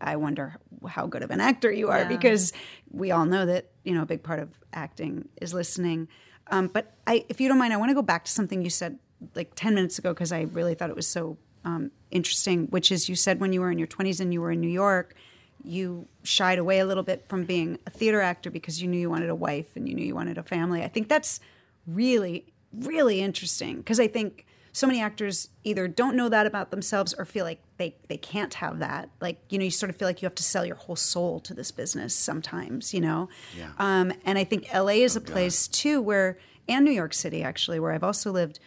I, 0.01 0.17
wonder 0.17 0.57
how 0.89 1.07
good 1.07 1.23
of 1.23 1.31
an 1.31 1.41
actor 1.41 1.71
you 1.71 1.89
are 1.91 2.01
Yeah. 2.01 2.09
because 2.09 2.53
we 2.91 3.11
all 3.13 3.25
know 3.25 3.47
that 3.47 3.71
you 3.85 3.95
know 3.95 4.03
a 4.03 4.07
big 4.07 4.23
part 4.23 4.41
of 4.41 4.49
acting 4.73 5.29
is 5.41 5.53
listening. 5.53 6.09
Um, 6.49 6.69
but 6.69 6.95
I, 7.07 7.25
if 7.29 7.41
you 7.41 7.49
don't 7.49 7.59
mind, 7.59 7.73
I 7.73 7.77
want 7.77 7.91
to 7.91 7.95
go 7.95 8.03
back 8.03 8.25
to 8.25 8.31
something 8.33 8.63
you 8.63 8.71
said 8.71 8.99
like 9.35 9.53
10 9.55 9.75
minutes 9.75 9.99
ago 9.99 10.13
because 10.13 10.33
I 10.33 10.43
really 10.43 10.75
thought 10.75 10.91
it 10.91 10.97
was 10.97 11.07
so 11.07 11.37
um, 11.65 11.93
interesting, 12.11 12.67
which 12.67 12.91
is 12.91 13.09
you 13.09 13.15
said 13.15 13.41
when 13.41 13.53
you 13.53 13.61
were 13.61 13.71
in 13.71 13.79
your 13.79 13.87
20s 13.87 14.21
and 14.21 14.33
you 14.33 14.41
were 14.41 14.51
in 14.51 14.61
New 14.61 14.69
York, 14.69 15.15
you 15.63 16.09
shied 16.25 16.59
away 16.59 16.81
a 16.81 16.85
little 16.87 17.05
bit 17.05 17.25
from 17.29 17.45
being 17.45 17.79
a 17.87 17.91
theater 17.91 18.21
actor 18.21 18.51
because 18.51 18.83
you 18.83 18.89
knew 18.89 18.99
you 18.99 19.09
wanted 19.09 19.31
a 19.31 19.35
wife 19.37 19.77
and 19.77 19.89
you 19.89 19.95
knew 19.95 20.05
you 20.05 20.15
wanted 20.17 20.37
a 20.37 20.43
family. 20.43 20.83
I 20.83 20.89
think 20.89 21.09
that's 21.09 21.39
really, 21.87 22.45
really 22.73 23.21
interesting 23.21 23.77
because 23.77 24.01
I 24.01 24.09
think 24.09 24.45
so 24.73 24.87
many 24.87 25.03
actors 25.03 25.51
either 25.65 25.87
don't 25.87 26.17
know 26.17 26.31
that 26.31 26.47
about 26.47 26.71
themselves 26.71 27.13
or 27.13 27.27
feel 27.27 27.45
like 27.45 27.61
they, 27.77 27.95
they 28.09 28.17
can't 28.17 28.55
have 28.55 28.79
that. 28.79 29.11
Like, 29.21 29.39
you 29.51 29.59
know, 29.59 29.65
you 29.65 29.71
sort 29.71 29.91
of 29.91 29.97
feel 29.97 30.09
like 30.09 30.23
you 30.23 30.27
have 30.27 30.35
to 30.37 30.43
sell 30.43 30.65
your 30.65 30.77
whole 30.77 30.97
soul 30.97 31.41
to 31.41 31.53
this 31.53 31.71
business 31.71 32.15
sometimes, 32.15 32.95
you 32.95 33.01
know? 33.03 33.29
Yeah. 33.57 33.71
Um, 33.79 34.13
and 34.25 34.39
I 34.39 34.45
think 34.45 34.73
LA 34.75 35.03
is 35.05 35.15
a 35.15 35.21
place 35.21 35.69
too 35.69 36.01
where, 36.01 36.39
and 36.69 36.85
New 36.85 36.93
York 36.93 37.13
City 37.13 37.43
actually, 37.43 37.81
where 37.81 37.93
I've 37.93 38.05
also 38.05 38.33
lived, 38.33 38.61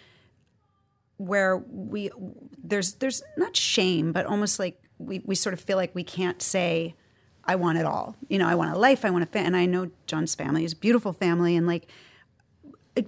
where 1.17 1.57
we 1.57 2.11
there's 2.61 2.95
there's 2.95 3.23
not 3.37 3.55
shame, 3.55 4.11
but 4.11 4.25
almost 4.25 4.59
like 4.59 4.81
we, 4.97 5.21
we 5.25 5.33
sort 5.33 5.53
of 5.53 5.61
feel 5.61 5.77
like 5.77 5.95
we 5.95 6.03
can't 6.03 6.41
say, 6.41 6.95
I 7.45 7.55
want 7.55 7.77
it 7.77 7.85
all. 7.85 8.15
You 8.27 8.37
know, 8.37 8.47
I 8.47 8.55
want 8.55 8.75
a 8.75 8.77
life, 8.77 9.05
I 9.05 9.09
want 9.09 9.23
a 9.23 9.27
family. 9.27 9.47
And 9.47 9.55
I 9.55 9.65
know 9.65 9.91
John's 10.07 10.35
family 10.35 10.65
is 10.65 10.73
a 10.73 10.77
beautiful 10.77 11.13
family. 11.13 11.55
And 11.55 11.65
like, 11.67 11.87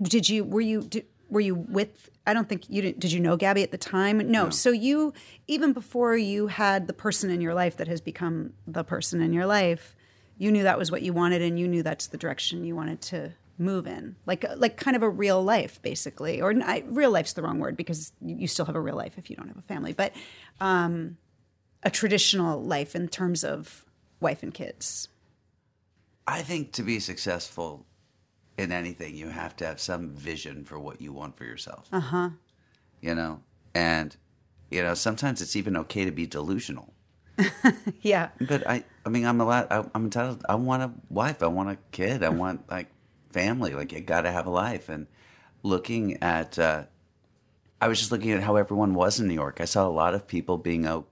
did 0.01 0.29
you, 0.29 0.43
were 0.43 0.61
you, 0.61 0.81
did, 0.81 1.05
were 1.29 1.39
you 1.39 1.55
with, 1.55 2.09
I 2.25 2.33
don't 2.33 2.47
think 2.47 2.69
you 2.69 2.81
didn't 2.81 2.99
did 2.99 3.11
you 3.11 3.19
know 3.19 3.37
Gabby 3.37 3.63
at 3.63 3.71
the 3.71 3.77
time? 3.77 4.17
No. 4.29 4.49
So 4.49 4.71
you, 4.71 5.13
even 5.47 5.73
before 5.73 6.15
you 6.17 6.47
had 6.47 6.87
the 6.87 6.93
person 6.93 7.29
in 7.29 7.41
your 7.41 7.53
life 7.53 7.77
that 7.77 7.87
has 7.87 8.01
become 8.01 8.53
the 8.65 8.83
person 8.83 9.21
in 9.21 9.33
your 9.33 9.45
life, 9.45 9.95
you 10.37 10.51
knew 10.51 10.63
that 10.63 10.77
was 10.77 10.91
what 10.91 11.01
you 11.01 11.13
wanted 11.13 11.41
and 11.41 11.59
you 11.59 11.67
knew 11.67 11.83
that's 11.83 12.07
the 12.07 12.17
direction 12.17 12.63
you 12.63 12.75
wanted 12.75 13.01
to 13.01 13.33
move 13.57 13.87
in. 13.87 14.15
Like 14.25 14.45
like 14.55 14.77
kind 14.77 14.95
of 14.95 15.03
a 15.03 15.09
real 15.09 15.43
life 15.43 15.81
basically. 15.81 16.41
Or 16.41 16.53
I, 16.63 16.83
real 16.87 17.11
life's 17.11 17.33
the 17.33 17.41
wrong 17.41 17.59
word 17.59 17.75
because 17.75 18.11
you 18.21 18.47
still 18.47 18.65
have 18.65 18.75
a 18.75 18.81
real 18.81 18.95
life 18.95 19.17
if 19.17 19.29
you 19.29 19.35
don't 19.35 19.47
have 19.47 19.57
a 19.57 19.63
family. 19.63 19.93
But 19.93 20.13
um, 20.61 21.17
a 21.83 21.89
traditional 21.89 22.61
life 22.61 22.95
in 22.95 23.07
terms 23.07 23.43
of 23.43 23.85
wife 24.19 24.43
and 24.43 24.53
kids. 24.53 25.09
I 26.27 26.41
think 26.41 26.73
to 26.73 26.83
be 26.83 26.99
successful 26.99 27.85
in 28.57 28.71
anything, 28.71 29.15
you 29.15 29.29
have 29.29 29.55
to 29.57 29.65
have 29.65 29.79
some 29.79 30.09
vision 30.09 30.65
for 30.65 30.79
what 30.79 31.01
you 31.01 31.13
want 31.13 31.37
for 31.37 31.43
yourself. 31.43 31.87
Uh 31.91 31.99
huh. 31.99 32.29
You 33.01 33.13
know, 33.15 33.41
and 33.73 34.15
you 34.71 34.81
know 34.81 34.93
sometimes 34.93 35.41
it's 35.41 35.55
even 35.55 35.77
okay 35.77 36.05
to 36.05 36.11
be 36.11 36.25
delusional. 36.25 36.93
yeah 38.01 38.29
But 38.41 38.67
I, 38.67 38.83
I 39.05 39.09
mean, 39.09 39.25
I'm 39.25 39.39
allowed. 39.39 39.67
I, 39.71 39.85
I'm 39.93 40.05
entitled. 40.05 40.43
I 40.49 40.55
want 40.55 40.83
a 40.83 40.91
wife. 41.09 41.43
I 41.43 41.47
want 41.47 41.69
a 41.69 41.77
kid. 41.91 42.23
I 42.23 42.29
want 42.29 42.69
like 42.69 42.87
family. 43.31 43.73
Like 43.73 43.91
you 43.91 44.01
got 44.01 44.21
to 44.21 44.31
have 44.31 44.47
a 44.47 44.49
life. 44.49 44.89
And 44.89 45.07
looking 45.61 46.21
at, 46.23 46.57
uh, 46.57 46.85
I 47.79 47.87
was 47.87 47.99
just 47.99 48.11
looking 48.11 48.31
at 48.31 48.41
how 48.41 48.55
everyone 48.55 48.95
was 48.95 49.19
in 49.19 49.27
New 49.27 49.35
York. 49.35 49.61
I 49.61 49.65
saw 49.65 49.87
a 49.87 49.89
lot 49.89 50.15
of 50.15 50.27
people 50.27 50.57
being 50.57 50.87
oh, 50.87 51.05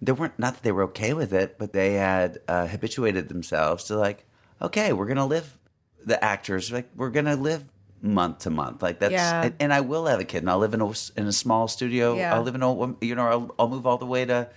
they 0.00 0.12
weren't 0.12 0.38
not 0.38 0.54
that 0.54 0.62
they 0.62 0.72
were 0.72 0.84
okay 0.84 1.12
with 1.12 1.32
it, 1.32 1.58
but 1.58 1.72
they 1.72 1.94
had 1.94 2.38
uh, 2.48 2.66
habituated 2.66 3.28
themselves 3.28 3.84
to 3.84 3.96
like, 3.96 4.24
okay, 4.62 4.92
we're 4.92 5.06
gonna 5.06 5.26
live. 5.26 5.58
The 6.06 6.22
actors 6.24 6.72
like 6.72 6.88
we're 6.96 7.10
gonna 7.10 7.36
live 7.36 7.64
month 8.00 8.40
to 8.40 8.50
month. 8.50 8.82
Like 8.82 9.00
that's 9.00 9.12
Yeah. 9.12 9.42
and, 9.42 9.54
and 9.60 9.72
I 9.74 9.80
will 9.80 10.06
have 10.06 10.20
a 10.20 10.24
kid, 10.24 10.38
and 10.38 10.50
I'll 10.50 10.58
live 10.58 10.72
in 10.72 10.80
a 10.80 10.92
in 11.16 11.26
a 11.26 11.32
small 11.32 11.68
studio. 11.68 12.16
Yeah. 12.16 12.34
I'll 12.34 12.42
live 12.42 12.54
in 12.54 12.62
a 12.62 12.94
you 13.04 13.14
know 13.14 13.26
I'll, 13.28 13.54
I'll 13.58 13.68
move 13.68 13.86
all 13.86 13.98
the 13.98 14.06
way 14.06 14.24
to 14.24 14.48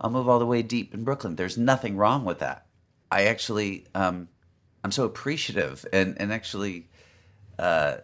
I'll 0.00 0.10
move 0.10 0.28
all 0.28 0.38
the 0.38 0.46
way 0.46 0.62
deep 0.62 0.94
in 0.94 1.04
Brooklyn. 1.04 1.36
There's 1.36 1.58
nothing 1.58 1.96
wrong 1.96 2.24
with 2.24 2.38
that. 2.38 2.66
I 3.10 3.24
actually, 3.24 3.86
um, 3.94 4.28
I'm 4.84 4.92
so 4.92 5.04
appreciative 5.04 5.84
and, 5.92 6.16
and 6.20 6.32
actually, 6.32 6.88
uh, 7.58 7.96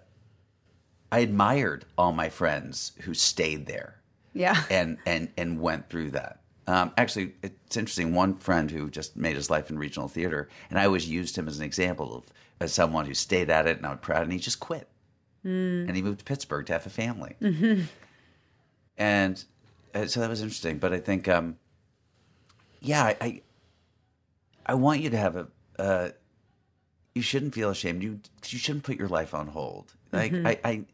I 1.12 1.20
admired 1.20 1.84
all 1.96 2.12
my 2.12 2.28
friends 2.28 2.92
who 3.02 3.14
stayed 3.14 3.66
there 3.66 4.00
yeah 4.32 4.64
and, 4.70 4.98
and, 5.06 5.28
and 5.36 5.60
went 5.60 5.88
through 5.88 6.10
that. 6.12 6.40
Um, 6.66 6.92
actually, 6.96 7.34
it's 7.42 7.76
interesting. 7.76 8.14
One 8.14 8.36
friend 8.38 8.70
who 8.70 8.88
just 8.90 9.16
made 9.16 9.36
his 9.36 9.50
life 9.50 9.68
in 9.70 9.78
regional 9.78 10.08
theater, 10.08 10.48
and 10.70 10.78
I 10.78 10.86
always 10.86 11.08
used 11.08 11.36
him 11.36 11.46
as 11.46 11.58
an 11.58 11.64
example 11.64 12.16
of 12.16 12.24
as 12.64 12.72
someone 12.72 13.06
who 13.06 13.14
stayed 13.14 13.50
at 13.50 13.66
it, 13.66 13.76
and 13.76 13.86
I'm 13.86 13.98
proud. 13.98 14.22
And 14.22 14.32
he 14.32 14.38
just 14.38 14.58
quit, 14.60 14.88
and 15.88 15.94
he 15.96 16.02
moved 16.02 16.18
to 16.20 16.24
Pittsburgh 16.24 16.66
to 16.66 16.72
have 16.72 16.86
a 16.86 16.90
family. 16.90 17.36
And 18.96 19.44
uh, 19.94 20.06
so 20.06 20.20
that 20.20 20.30
was 20.30 20.40
interesting. 20.40 20.78
But 20.78 20.92
I 20.92 20.98
think, 20.98 21.28
um, 21.28 21.56
yeah, 22.80 23.02
I, 23.04 23.16
I, 23.20 23.42
I 24.66 24.74
want 24.74 25.00
you 25.00 25.10
to 25.10 25.16
have 25.16 25.36
a. 25.36 25.46
Uh, 25.78 26.08
you 27.14 27.22
shouldn't 27.22 27.54
feel 27.54 27.70
ashamed. 27.70 28.02
You 28.02 28.20
you 28.46 28.58
shouldn't 28.58 28.84
put 28.84 28.98
your 28.98 29.08
life 29.08 29.34
on 29.34 29.48
hold. 29.48 29.94
Like 30.12 30.32
I, 30.32 30.58
I, 30.64 30.84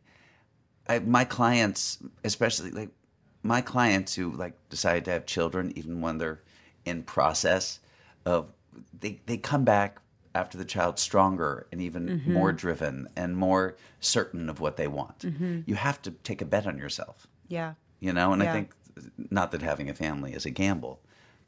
I, 0.89 0.99
my 1.01 1.25
clients, 1.25 1.99
especially 2.25 2.71
like 2.71 2.91
my 3.43 3.61
clients 3.61 4.15
who 4.15 4.33
like 4.33 4.55
decide 4.69 5.05
to 5.07 5.11
have 5.13 5.27
children, 5.27 5.73
even 5.77 6.01
when 6.01 6.19
they're 6.19 6.41
in 6.85 7.03
process 7.03 7.81
of, 8.25 8.53
they 8.99 9.21
they 9.27 9.37
come 9.37 9.65
back 9.65 10.01
after 10.35 10.57
the 10.57 10.65
child 10.65 10.99
stronger 10.99 11.67
and 11.73 11.81
even 11.81 12.09
mm-hmm. 12.09 12.33
more 12.33 12.53
driven 12.53 13.09
and 13.17 13.37
more 13.37 13.77
certain 13.99 14.49
of 14.49 14.61
what 14.61 14.77
they 14.77 14.87
want. 14.87 15.21
Mm-hmm. 15.21 15.61
You 15.67 15.75
have 15.75 16.01
to 16.03 16.11
take 16.11 16.41
a 16.41 16.45
bet 16.45 16.67
on 16.67 16.79
yourself 16.79 17.27
yeah 17.51 17.75
you 17.99 18.13
know 18.15 18.33
and 18.33 18.43
i 18.43 18.51
think 18.51 18.73
not 19.31 19.51
that 19.51 19.61
having 19.61 19.91
a 19.91 19.95
family 19.95 20.33
is 20.33 20.47
a 20.47 20.51
gamble 20.51 21.01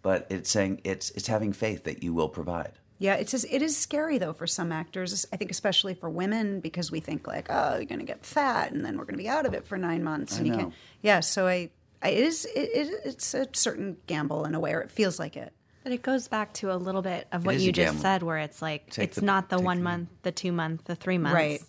but 0.02 0.26
it's 0.28 0.50
saying 0.50 0.80
it's 0.84 1.10
it's 1.10 1.28
having 1.28 1.54
faith 1.54 1.84
that 1.84 2.02
you 2.02 2.12
will 2.12 2.28
provide 2.28 2.72
Yeah, 2.98 3.14
it's 3.14 3.32
just, 3.32 3.46
it 3.50 3.62
is 3.62 3.76
scary 3.76 4.18
though 4.18 4.32
for 4.32 4.46
some 4.46 4.70
actors. 4.70 5.26
I 5.32 5.36
think 5.36 5.50
especially 5.50 5.94
for 5.94 6.08
women 6.08 6.60
because 6.60 6.92
we 6.92 7.00
think 7.00 7.26
like, 7.26 7.48
oh, 7.50 7.74
you're 7.74 7.84
going 7.86 7.98
to 7.98 8.04
get 8.06 8.24
fat 8.24 8.70
and 8.70 8.84
then 8.84 8.96
we're 8.96 9.06
going 9.06 9.18
to 9.18 9.24
be 9.24 9.28
out 9.28 9.44
of 9.44 9.54
it 9.54 9.66
for 9.66 9.76
nine 9.76 10.04
months 10.04 10.38
and 10.38 10.46
you 10.46 10.54
can't. 10.54 10.74
Yeah, 11.00 11.18
so 11.18 11.48
I, 11.48 11.70
I 12.00 12.10
it 12.10 12.24
is 12.24 12.44
it, 12.44 12.70
it, 12.72 13.00
it's 13.04 13.34
a 13.34 13.48
certain 13.54 13.96
gamble 14.06 14.44
in 14.44 14.54
a 14.54 14.60
way, 14.60 14.72
or 14.72 14.82
it 14.82 14.90
feels 14.90 15.18
like 15.18 15.36
it. 15.36 15.52
But 15.82 15.92
it 15.92 16.02
goes 16.02 16.28
back 16.28 16.52
to 16.54 16.72
a 16.72 16.76
little 16.76 17.02
bit 17.02 17.26
of 17.32 17.44
what 17.44 17.58
you 17.60 17.72
just 17.72 18.00
said, 18.00 18.22
where 18.22 18.38
it's 18.38 18.62
like 18.62 18.90
Take 18.90 19.08
it's 19.10 19.16
the- 19.18 19.26
not 19.26 19.48
the 19.48 19.60
one 19.60 19.78
the- 19.78 19.82
month, 19.84 20.08
the 20.22 20.32
two 20.32 20.52
month, 20.52 20.84
the 20.84 20.94
three 20.94 21.18
months. 21.18 21.34
Right. 21.34 21.60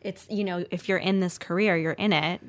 It's 0.00 0.26
you 0.30 0.44
know, 0.44 0.64
if 0.70 0.88
you're 0.88 0.98
in 0.98 1.20
this 1.20 1.36
career, 1.38 1.76
you're 1.76 1.92
in 1.92 2.12
it. 2.12 2.40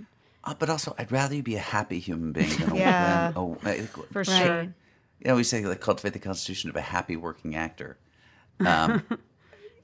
uh, 0.43 0.53
but 0.57 0.69
also 0.71 0.95
i'd 0.97 1.11
rather 1.11 1.35
you 1.35 1.43
be 1.43 1.55
a 1.55 1.59
happy 1.59 1.99
human 1.99 2.31
being 2.31 2.49
than 2.57 2.71
a, 2.71 2.75
Yeah. 2.85 3.31
than 3.31 3.59
a 3.63 3.83
For 4.11 4.19
Right. 4.19 4.25
sure. 4.25 4.61
you 4.63 5.25
know 5.25 5.35
we 5.35 5.43
say 5.43 5.63
like 5.65 5.81
cultivate 5.81 6.13
the 6.13 6.19
constitution 6.19 6.69
of 6.71 6.75
a 6.75 6.81
happy 6.81 7.15
working 7.15 7.55
actor 7.55 7.99
um, 8.65 9.03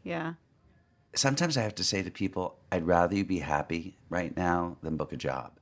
Yeah. 0.04 0.34
sometimes 1.14 1.58
i 1.58 1.62
have 1.62 1.76
to 1.76 1.84
say 1.84 2.02
to 2.02 2.10
people 2.10 2.58
i'd 2.72 2.88
rather 2.88 3.16
you 3.16 3.24
be 3.26 3.38
happy 3.40 3.98
right 4.10 4.36
now 4.36 4.78
than 4.82 4.98
book 4.98 5.14
a 5.14 5.18
job 5.18 5.60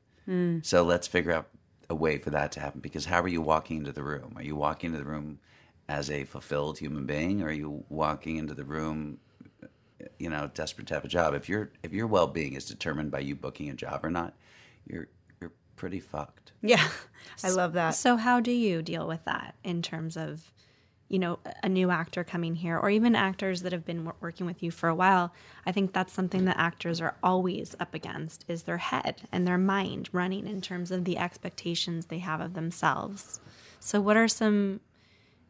so 0.62 0.84
let's 0.84 1.08
figure 1.08 1.32
out 1.34 1.48
a 1.90 1.96
way 1.96 2.18
for 2.18 2.30
that 2.32 2.52
to 2.52 2.60
happen 2.60 2.80
because 2.80 3.06
how 3.06 3.22
are 3.22 3.28
you 3.28 3.42
walking 3.42 3.78
into 3.78 3.92
the 3.92 4.04
room 4.04 4.34
are 4.36 4.44
you 4.44 4.56
walking 4.56 4.88
into 4.88 5.04
the 5.04 5.10
room 5.10 5.40
as 5.88 6.10
a 6.10 6.24
fulfilled 6.24 6.78
human 6.80 7.06
being 7.06 7.42
or 7.42 7.48
are 7.48 7.52
you 7.52 7.84
walking 7.90 8.38
into 8.38 8.54
the 8.54 8.64
room 8.64 9.20
you 10.20 10.30
know 10.30 10.50
desperate 10.54 10.88
to 10.88 10.94
have 10.94 11.06
a 11.06 11.08
job 11.08 11.34
if 11.34 11.48
your 11.48 11.72
if 11.84 11.94
your 11.94 12.08
well-being 12.08 12.54
is 12.54 12.66
determined 12.66 13.12
by 13.12 13.20
you 13.20 13.36
booking 13.36 13.70
a 13.70 13.74
job 13.74 14.04
or 14.04 14.10
not 14.10 14.34
you're 14.88 15.08
you're 15.40 15.52
pretty 15.76 16.00
fucked 16.00 16.52
Yeah. 16.62 16.88
I 17.44 17.50
love 17.52 17.74
that. 17.74 17.92
So 17.92 18.16
how 18.18 18.40
do 18.40 18.52
you 18.52 18.82
deal 18.82 19.08
with 19.08 19.24
that 19.26 19.56
in 19.64 19.82
terms 19.82 20.16
of, 20.18 20.52
you 21.08 21.20
know, 21.20 21.40
a 21.64 21.70
new 21.70 21.92
actor 21.92 22.24
coming 22.24 22.56
here 22.56 22.78
or 22.78 22.90
even 22.90 23.16
actors 23.16 23.62
that 23.62 23.72
have 23.72 23.86
been 23.86 24.12
working 24.20 24.46
with 24.46 24.64
you 24.64 24.72
for 24.72 24.90
a 24.90 24.96
while? 24.96 25.34
I 25.66 25.72
think 25.72 25.94
that's 25.94 26.14
something 26.14 26.46
that 26.46 26.58
actors 26.58 27.00
are 27.00 27.16
always 27.22 27.76
up 27.80 27.94
against 27.94 28.46
is 28.48 28.64
their 28.64 28.78
head 28.78 29.28
and 29.32 29.48
their 29.48 29.58
mind 29.58 30.10
running 30.12 30.48
in 30.48 30.62
terms 30.62 30.92
of 30.92 31.06
the 31.06 31.18
expectations 31.18 32.08
they 32.08 32.20
have 32.20 32.42
of 32.42 32.54
themselves. 32.54 33.40
So 33.80 34.02
what 34.02 34.18
are 34.18 34.28
some 34.28 34.80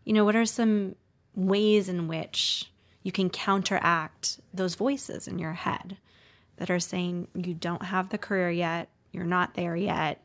you 0.06 0.13
know, 0.13 0.24
what 0.24 0.36
are 0.36 0.46
some 0.46 0.96
ways 1.36 1.89
in 1.89 2.08
which 2.08 2.72
you 3.04 3.12
can 3.12 3.30
counteract 3.30 4.39
those 4.54 4.76
voices 4.76 5.28
in 5.28 5.39
your 5.39 5.54
head 5.54 5.98
that 6.58 6.70
are 6.70 6.80
saying 6.80 7.28
you 7.34 7.54
don't 7.54 7.84
have 7.84 8.10
the 8.10 8.18
career 8.18 8.50
yet, 8.50 8.88
you're 9.12 9.26
not 9.26 9.56
there 9.56 9.76
yet, 9.76 10.22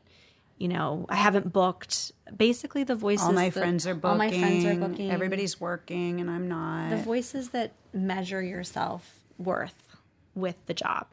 you 0.61 0.67
know, 0.67 1.05
I 1.09 1.15
haven't 1.15 1.51
booked. 1.51 2.11
Basically, 2.35 2.83
the 2.83 2.95
voices. 2.95 3.25
all 3.25 3.33
my 3.33 3.49
that- 3.49 3.59
friends 3.59 3.87
are 3.87 3.95
booking. 3.95 4.11
All 4.11 4.17
my 4.17 4.29
friends 4.29 4.63
are 4.65 4.75
booking. 4.75 5.09
Everybody's 5.11 5.59
working 5.59 6.21
and 6.21 6.29
I'm 6.29 6.47
not. 6.47 6.91
The 6.91 6.97
voices 6.97 7.49
that 7.49 7.73
measure 7.93 8.41
your 8.41 8.63
self 8.63 9.19
worth 9.37 9.97
with 10.35 10.63
the 10.67 10.73
job. 10.73 11.07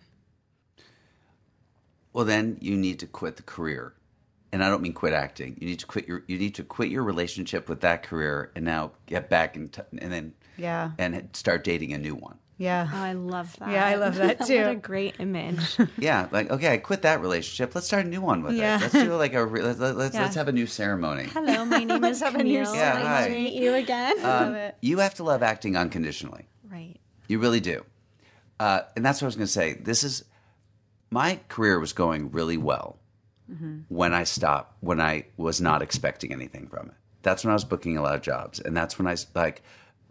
well 2.12 2.24
then 2.24 2.56
you 2.60 2.76
need 2.76 2.98
to 3.00 3.06
quit 3.06 3.36
the 3.36 3.42
career 3.42 3.94
and 4.52 4.62
i 4.64 4.68
don't 4.68 4.82
mean 4.82 4.92
quit 4.92 5.12
acting 5.12 5.56
you 5.60 5.66
need 5.66 5.78
to 5.78 5.86
quit 5.86 6.06
your 6.08 6.22
you 6.26 6.38
need 6.38 6.54
to 6.54 6.62
quit 6.64 6.88
your 6.90 7.02
relationship 7.02 7.68
with 7.68 7.80
that 7.80 8.02
career 8.02 8.50
and 8.56 8.64
now 8.64 8.90
get 9.06 9.28
back 9.28 9.56
and 9.56 9.72
t- 9.72 9.82
and 9.98 10.12
then 10.12 10.32
Yeah. 10.56 10.92
and 10.98 11.28
start 11.34 11.64
dating 11.64 11.92
a 11.92 11.98
new 11.98 12.14
one 12.14 12.38
yeah. 12.58 12.88
Oh, 12.92 12.96
I 12.98 13.12
love 13.14 13.56
that. 13.60 13.70
Yeah, 13.70 13.86
I 13.86 13.94
love 13.94 14.16
that 14.16 14.44
too. 14.46 14.56
what 14.62 14.70
a 14.72 14.74
great 14.74 15.14
image. 15.18 15.76
Yeah, 15.98 16.28
like 16.30 16.50
okay, 16.50 16.74
I 16.74 16.78
quit 16.78 17.02
that 17.02 17.20
relationship. 17.20 17.74
Let's 17.74 17.86
start 17.86 18.04
a 18.04 18.08
new 18.08 18.20
one 18.20 18.42
with 18.42 18.54
Yeah. 18.56 18.76
it. 18.76 18.80
Let's 18.82 18.92
do 18.94 19.14
like 19.14 19.34
a 19.34 19.44
re- 19.46 19.62
let's 19.62 19.78
let's, 19.78 20.14
Yeah. 20.14 20.22
let's 20.22 20.34
have 20.34 20.48
a 20.48 20.52
new 20.52 20.66
ceremony. 20.66 21.24
Hello, 21.32 21.64
my 21.64 21.84
name 21.84 22.04
is 22.04 22.20
have 22.20 22.34
a 22.34 22.42
new 22.42 22.58
Camille. 22.64 22.74
Yeah, 22.74 22.92
nice 22.94 23.04
hi. 23.06 23.28
to 23.28 23.34
meet 23.34 23.52
you 23.54 23.74
again. 23.74 24.24
Um, 24.24 24.72
you 24.82 24.98
have 24.98 25.14
to 25.14 25.24
love 25.24 25.42
acting 25.42 25.76
unconditionally. 25.76 26.48
right. 26.70 26.96
You 27.28 27.38
really 27.38 27.60
do. 27.60 27.84
Uh, 28.60 28.80
and 28.96 29.04
that's 29.04 29.20
what 29.22 29.26
I 29.26 29.28
was 29.28 29.36
going 29.36 29.46
to 29.46 29.52
say. 29.52 29.74
This 29.74 30.02
is 30.02 30.24
my 31.10 31.38
career 31.48 31.78
was 31.78 31.92
going 31.92 32.30
really 32.32 32.56
well 32.56 32.98
when 33.88 34.12
I 34.12 34.24
stopped, 34.24 34.74
when 34.80 35.00
I 35.00 35.26
was 35.36 35.60
not 35.60 35.80
expecting 35.80 36.32
anything 36.32 36.66
from 36.68 36.88
it. 36.88 36.94
That's 37.22 37.44
when 37.44 37.50
I 37.50 37.54
was 37.54 37.64
booking 37.64 37.96
a 37.96 38.02
lot 38.02 38.14
of 38.14 38.20
jobs, 38.22 38.60
and 38.60 38.76
that's 38.76 38.98
when 38.98 39.06
I 39.06 39.16
like 39.34 39.62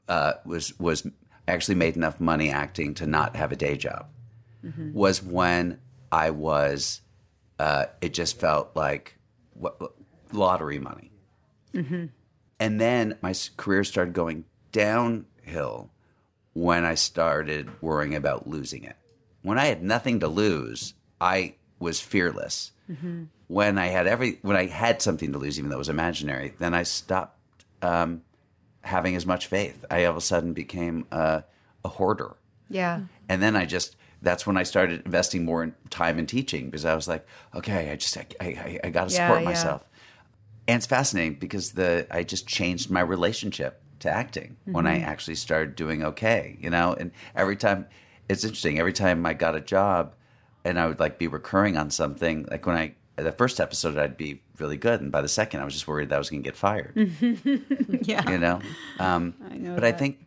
uh, 0.07 0.33
was 0.45 0.77
was 0.79 1.05
actually 1.47 1.75
made 1.75 1.95
enough 1.95 2.19
money 2.19 2.49
acting 2.51 2.93
to 2.95 3.07
not 3.07 3.35
have 3.35 3.51
a 3.51 3.55
day 3.55 3.77
job. 3.77 4.07
Was 4.93 5.23
when 5.23 5.79
I 6.11 6.31
was. 6.31 7.01
Uh, 7.59 7.85
it 8.01 8.13
just 8.13 8.39
felt 8.39 8.75
like 8.75 9.17
what, 9.53 9.79
lottery 10.31 10.77
money, 10.79 11.11
and 12.59 12.81
then 12.81 13.17
my 13.21 13.33
career 13.55 13.83
started 13.83 14.13
going 14.13 14.45
downhill 14.71 15.89
when 16.53 16.83
I 16.85 16.95
started 16.95 17.69
worrying 17.81 18.15
about 18.15 18.47
losing 18.47 18.83
it. 18.83 18.95
When 19.41 19.57
I 19.57 19.65
had 19.65 19.81
nothing 19.83 20.19
to 20.19 20.27
lose, 20.27 20.93
I 21.21 21.55
was 21.79 21.99
fearless. 21.99 22.71
When 23.47 23.77
I 23.77 23.87
had 23.87 24.07
every, 24.07 24.39
when 24.41 24.57
I 24.57 24.65
had 24.67 25.01
something 25.01 25.31
to 25.31 25.37
lose, 25.37 25.57
even 25.57 25.69
though 25.69 25.77
it 25.77 25.79
was 25.79 25.89
imaginary, 25.89 26.53
then 26.59 26.73
I 26.73 26.83
stopped 26.83 27.39
um, 27.81 28.21
having 28.87 29.15
as 29.15 29.25
much 29.25 29.47
faith. 29.47 29.85
I 29.91 30.05
all 30.05 30.11
of 30.11 30.17
a 30.17 30.21
sudden 30.21 30.53
became 30.53 31.05
a, 31.11 31.43
a 31.85 31.89
hoarder, 31.89 32.35
Yeah. 32.69 33.01
and 33.29 33.41
then 33.41 33.55
I 33.55 33.65
just. 33.65 33.95
That's 34.19 34.47
when 34.47 34.57
I 34.57 34.63
started 34.63 35.05
investing 35.05 35.45
more 35.45 35.61
in 35.63 35.75
time 35.91 36.17
in 36.17 36.25
teaching 36.25 36.65
because 36.65 36.85
I 36.85 36.95
was 36.95 37.07
like, 37.07 37.23
okay, 37.53 37.91
I 37.91 37.95
just 37.97 38.17
I, 38.17 38.25
I, 38.41 38.79
I 38.85 38.89
got 38.89 39.09
to 39.09 39.13
Yeah, 39.13 39.27
support 39.27 39.41
yeah. 39.43 39.49
myself. 39.49 39.85
And 40.67 40.77
it's 40.77 40.87
fascinating 40.87 41.35
because 41.35 41.73
the 41.73 42.07
I 42.09 42.23
just 42.23 42.47
changed 42.47 42.89
my 42.89 43.01
relationship 43.01 43.79
to 43.99 44.09
acting 44.09 44.57
when 44.65 44.87
I 44.87 44.95
mm-hmm. 44.97 45.09
actually 45.11 45.35
started 45.35 45.75
doing 45.75 46.03
okay, 46.03 46.57
you 46.59 46.71
know. 46.71 46.95
And 46.99 47.11
every 47.35 47.55
time, 47.55 47.85
it's 48.27 48.43
interesting. 48.43 48.79
Every 48.79 48.93
time 48.93 49.23
I 49.23 49.33
got 49.33 49.55
a 49.55 49.61
job, 49.61 50.15
and 50.65 50.79
I 50.79 50.87
would 50.87 50.99
like 50.99 51.19
be 51.19 51.27
recurring 51.27 51.77
on 51.77 51.91
something, 51.91 52.47
like 52.49 52.65
when 52.65 52.75
I 52.75 52.95
the 53.17 53.31
first 53.31 53.59
episode 53.59 53.97
I'd 53.97 54.17
be 54.17 54.41
really 54.59 54.77
good, 54.77 55.01
and 55.01 55.11
by 55.11 55.21
the 55.21 55.27
second 55.27 55.59
I 55.59 55.65
was 55.65 55.73
just 55.73 55.87
worried 55.87 56.09
that 56.09 56.15
I 56.15 56.19
was 56.19 56.29
going 56.29 56.43
to 56.43 56.47
get 56.47 56.55
fired. 56.55 56.93
Yeah. 58.07 58.29
You 58.29 58.37
know. 58.37 58.61
Um, 58.99 59.33
I 59.49 59.57
know 59.57 59.75
but 59.75 59.83
I 59.83 59.91
think 59.91 60.25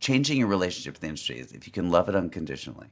changing 0.00 0.38
your 0.38 0.48
relationship 0.48 0.94
with 0.94 1.00
the 1.00 1.08
industry 1.08 1.38
is 1.38 1.52
if 1.52 1.66
you 1.66 1.72
can 1.72 1.90
love 1.90 2.08
it 2.08 2.14
unconditionally, 2.14 2.88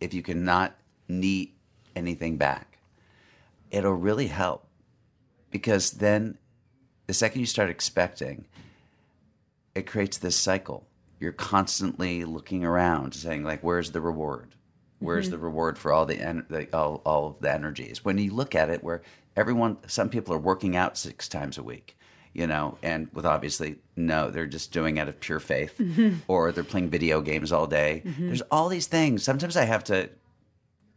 if 0.00 0.14
you 0.14 0.22
cannot 0.22 0.74
need 1.08 1.52
anything 1.96 2.36
back, 2.36 2.78
it'll 3.70 3.94
really 3.94 4.28
help 4.28 4.66
because 5.50 5.92
then 5.92 6.38
the 7.06 7.14
second 7.14 7.40
you 7.40 7.46
start 7.46 7.70
expecting, 7.70 8.46
it 9.74 9.86
creates 9.86 10.18
this 10.18 10.36
cycle. 10.36 10.86
You're 11.18 11.32
constantly 11.32 12.24
looking 12.24 12.64
around, 12.64 13.14
saying 13.14 13.44
like, 13.44 13.60
"Where's 13.62 13.92
the 13.92 14.00
reward? 14.00 14.54
Where's 15.02 15.26
mm-hmm. 15.26 15.32
the 15.32 15.38
reward 15.38 15.78
for 15.78 15.92
all 15.92 16.06
the, 16.06 16.20
en- 16.20 16.46
the 16.48 16.74
all, 16.76 17.02
all 17.04 17.28
of 17.28 17.40
the 17.40 17.52
energies?" 17.52 18.04
When 18.04 18.18
you 18.18 18.32
look 18.32 18.54
at 18.54 18.70
it, 18.70 18.82
where 18.82 19.02
everyone, 19.36 19.78
some 19.86 20.08
people 20.08 20.34
are 20.34 20.38
working 20.38 20.76
out 20.76 20.96
six 20.96 21.28
times 21.28 21.58
a 21.58 21.62
week, 21.62 21.96
you 22.32 22.46
know, 22.46 22.78
and 22.82 23.08
with 23.12 23.26
obviously 23.26 23.76
no, 23.96 24.30
they're 24.30 24.46
just 24.46 24.72
doing 24.72 24.98
out 24.98 25.08
of 25.08 25.20
pure 25.20 25.40
faith, 25.40 25.76
mm-hmm. 25.78 26.16
or 26.28 26.52
they're 26.52 26.64
playing 26.64 26.90
video 26.90 27.20
games 27.20 27.52
all 27.52 27.66
day. 27.66 28.02
Mm-hmm. 28.04 28.26
There's 28.26 28.42
all 28.42 28.68
these 28.68 28.86
things. 28.86 29.22
Sometimes 29.22 29.56
I 29.56 29.64
have 29.64 29.84
to 29.84 30.10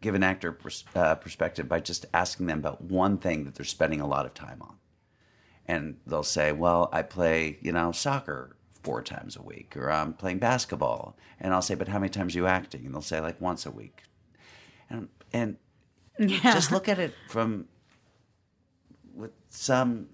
give 0.02 0.16
an 0.16 0.24
actor 0.24 0.52
pers- 0.52 0.86
uh, 0.96 1.16
perspective 1.16 1.68
by 1.68 1.80
just 1.80 2.06
asking 2.14 2.46
them 2.46 2.60
about 2.60 2.82
one 2.82 3.18
thing 3.18 3.46
that 3.46 3.56
they're 3.56 3.66
spending 3.66 4.02
a 4.02 4.08
lot 4.08 4.26
of 4.26 4.34
time 4.34 4.62
on. 4.62 4.76
And 5.66 5.98
they'll 6.06 6.24
say, 6.24 6.52
Well, 6.52 6.90
I 6.94 7.02
play, 7.02 7.58
you 7.62 7.72
know, 7.72 7.92
soccer 7.92 8.56
four 8.86 9.02
times 9.02 9.36
a 9.36 9.42
week, 9.42 9.76
or 9.76 9.92
I'm 9.92 10.14
playing 10.14 10.40
basketball. 10.40 11.18
And 11.40 11.54
I'll 11.54 11.62
say, 11.62 11.76
But 11.76 11.88
how 11.90 12.00
many 12.00 12.10
times 12.10 12.36
are 12.36 12.40
you 12.40 12.48
acting? 12.48 12.86
And 12.86 12.94
they'll 12.94 13.02
say, 13.02 13.20
like, 13.20 13.42
once 13.42 13.66
a 13.66 13.72
week. 13.72 14.04
And, 14.90 15.10
and 15.34 15.58
just 16.28 16.72
look 16.72 16.88
at 16.88 17.00
it 17.00 17.14
from 17.28 17.66
with 19.14 19.32
some 19.50 20.08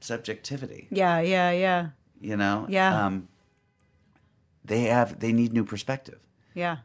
subjectivity 0.00 0.86
Yeah. 0.90 1.20
Yeah. 1.20 1.50
Yeah. 1.50 1.88
you 2.20 2.36
know 2.36 2.66
Yeah. 2.68 3.06
um, 3.06 3.28
they 4.64 4.82
have 4.82 5.18
they 5.20 5.32
need 5.32 5.52
new 5.52 5.64
perspective 5.64 6.20
Yeah. 6.54 6.76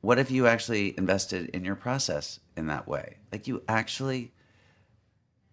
what 0.00 0.18
if 0.18 0.30
you 0.30 0.46
actually 0.46 0.96
invested 0.98 1.48
in 1.50 1.64
your 1.64 1.74
process 1.76 2.38
in 2.56 2.66
that 2.66 2.86
way 2.86 3.16
like 3.32 3.48
you 3.48 3.62
actually 3.68 4.32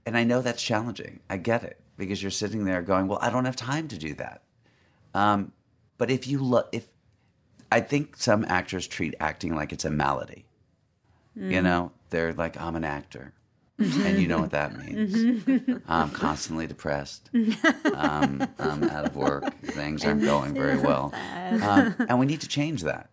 and 0.06 0.18
i 0.18 0.24
know 0.24 0.42
that's 0.42 0.62
challenging 0.62 1.20
i 1.30 1.38
get 1.38 1.64
it 1.64 1.80
because 1.98 2.22
you're 2.22 2.32
sitting 2.32 2.66
there 2.66 2.82
going 2.82 3.08
well 3.08 3.20
i 3.22 3.30
don't 3.30 3.46
have 3.46 3.56
time 3.56 3.88
to 3.88 3.98
do 3.98 4.14
that 4.16 4.44
um, 5.16 5.52
but 5.98 6.12
if 6.12 6.28
you 6.28 6.38
look 6.40 6.68
if 6.72 6.86
i 7.72 7.80
think 7.80 8.16
some 8.18 8.46
actors 8.48 8.86
treat 8.88 9.16
acting 9.20 9.56
like 9.56 9.72
it's 9.74 9.86
a 9.86 9.90
malady. 9.90 10.46
You 11.36 11.62
know 11.62 11.92
they're 12.12 12.34
like 12.34 12.60
i'm 12.62 12.76
an 12.76 12.84
actor. 12.86 13.34
And 13.78 14.22
you 14.22 14.28
know 14.30 14.40
what 14.40 14.52
that 14.52 14.72
means. 14.78 15.12
I'm 15.88 16.10
constantly 16.12 16.66
depressed. 16.66 17.30
Um, 17.94 18.48
i'm 18.58 18.84
out 18.86 19.04
of 19.06 19.16
work. 19.18 19.44
Things 19.64 20.06
aren't 20.06 20.22
going 20.34 20.54
very 20.54 20.78
well. 20.78 21.12
um, 21.62 21.94
and 22.08 22.18
we 22.20 22.26
need 22.26 22.40
to 22.42 22.48
change 22.48 22.84
that. 22.84 23.10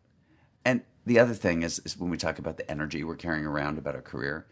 And 0.65 0.83
the 1.05 1.19
other 1.19 1.35
thing 1.35 1.63
is, 1.63 1.81
is 1.85 1.99
when 1.99 2.11
we 2.11 2.17
talk 2.17 2.39
about 2.39 2.59
the 2.59 2.71
energy 2.71 3.03
we're 3.03 3.17
carrying 3.17 3.45
around 3.45 3.77
about 3.79 3.97
our 3.97 4.03
career, 4.03 4.47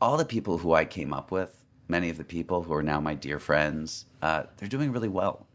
all 0.00 0.16
the 0.16 0.24
people 0.24 0.58
who 0.58 0.72
I 0.72 0.84
came 0.84 1.12
up 1.12 1.32
with, 1.32 1.64
many 1.88 2.08
of 2.08 2.16
the 2.16 2.24
people 2.24 2.62
who 2.62 2.72
are 2.72 2.82
now 2.82 3.00
my 3.00 3.14
dear 3.14 3.40
friends, 3.40 4.06
uh, 4.22 4.44
they're 4.56 4.68
doing 4.68 4.92
really 4.92 5.08
well. 5.08 5.48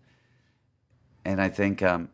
And 1.25 1.41
I 1.41 1.49
think 1.49 1.81
um, 1.81 2.09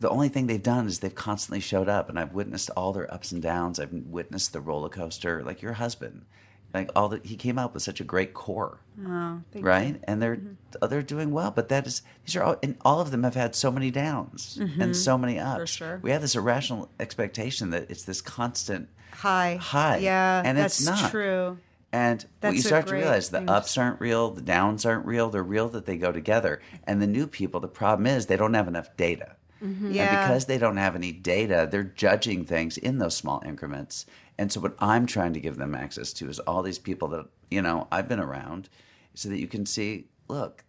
the 0.00 0.08
only 0.08 0.28
thing 0.28 0.46
they've 0.46 0.62
done 0.62 0.86
is 0.86 1.00
they've 1.00 1.14
constantly 1.14 1.60
showed 1.60 1.88
up, 1.88 2.08
and 2.08 2.18
I've 2.18 2.32
witnessed 2.32 2.70
all 2.76 2.92
their 2.92 3.12
ups 3.12 3.32
and 3.32 3.42
downs. 3.42 3.78
I've 3.80 3.92
witnessed 3.92 4.52
the 4.52 4.60
roller 4.60 4.88
coaster, 4.88 5.42
like 5.42 5.60
your 5.62 5.74
husband. 5.74 6.24
Like 6.72 6.88
all 6.96 7.08
that, 7.10 7.26
he 7.26 7.36
came 7.36 7.58
out 7.58 7.74
with 7.74 7.82
such 7.82 8.00
a 8.00 8.04
great 8.04 8.32
core 8.32 8.78
Oh, 9.06 9.42
thank 9.52 9.62
right? 9.66 10.00
And 10.04 10.22
they're 10.22 10.40
they're 10.88 11.02
doing 11.02 11.30
well, 11.30 11.50
but 11.50 11.68
that 11.68 11.86
is 11.86 12.00
these 12.24 12.34
are 12.34 12.42
all 12.42 12.56
and 12.62 12.78
all 12.80 12.98
of 13.02 13.10
them 13.10 13.24
have 13.24 13.34
had 13.34 13.54
so 13.54 13.70
many 13.70 13.90
downs 13.90 14.58
and 14.78 14.96
so 14.96 15.18
many 15.18 15.38
ups. 15.38 15.70
sure. 15.70 15.98
We 16.00 16.12
have 16.12 16.22
this 16.22 16.34
irrational 16.34 16.88
expectation 16.98 17.68
that 17.70 17.90
it's 17.90 18.04
this 18.04 18.22
constant 18.22 18.88
High. 19.12 19.56
high, 19.56 19.98
Yeah. 19.98 20.40
and 20.46 20.56
that's 20.56 20.80
it's 20.80 20.88
not. 20.88 21.10
true. 21.10 21.58
And 21.92 22.22
what 22.22 22.30
That's 22.40 22.56
you 22.56 22.62
start 22.62 22.86
to 22.86 22.94
realize 22.94 23.28
the 23.28 23.42
ups 23.50 23.76
aren't 23.76 24.00
real, 24.00 24.30
the 24.30 24.40
downs 24.40 24.86
aren't 24.86 25.04
real. 25.04 25.28
They're 25.28 25.42
real 25.42 25.68
that 25.70 25.84
they 25.84 25.98
go 25.98 26.10
together. 26.10 26.62
And 26.84 27.02
the 27.02 27.06
new 27.06 27.26
people, 27.26 27.60
the 27.60 27.68
problem 27.68 28.06
is 28.06 28.26
they 28.26 28.36
don't 28.38 28.54
have 28.54 28.66
enough 28.68 28.96
data. 28.96 29.36
And 29.60 29.94
Yeah. 29.94 30.22
because 30.26 30.46
they 30.46 30.58
don't 30.58 30.78
have 30.78 30.96
any 30.96 31.12
data, 31.12 31.68
they're 31.70 31.84
judging 31.84 32.44
things 32.44 32.78
in 32.78 32.98
those 32.98 33.14
small 33.14 33.42
increments. 33.44 34.06
And 34.38 34.50
so 34.50 34.58
what 34.60 34.74
I'm 34.78 35.04
trying 35.06 35.34
to 35.34 35.40
give 35.40 35.56
them 35.56 35.74
access 35.74 36.12
to 36.14 36.28
is 36.30 36.38
all 36.40 36.62
these 36.62 36.78
people 36.78 37.08
that, 37.08 37.26
you 37.50 37.60
know, 37.62 37.86
I've 37.92 38.08
been 38.08 38.18
around 38.20 38.68
so 39.14 39.28
that 39.28 39.38
you 39.38 39.46
can 39.46 39.66
see, 39.66 40.08
look, 40.28 40.64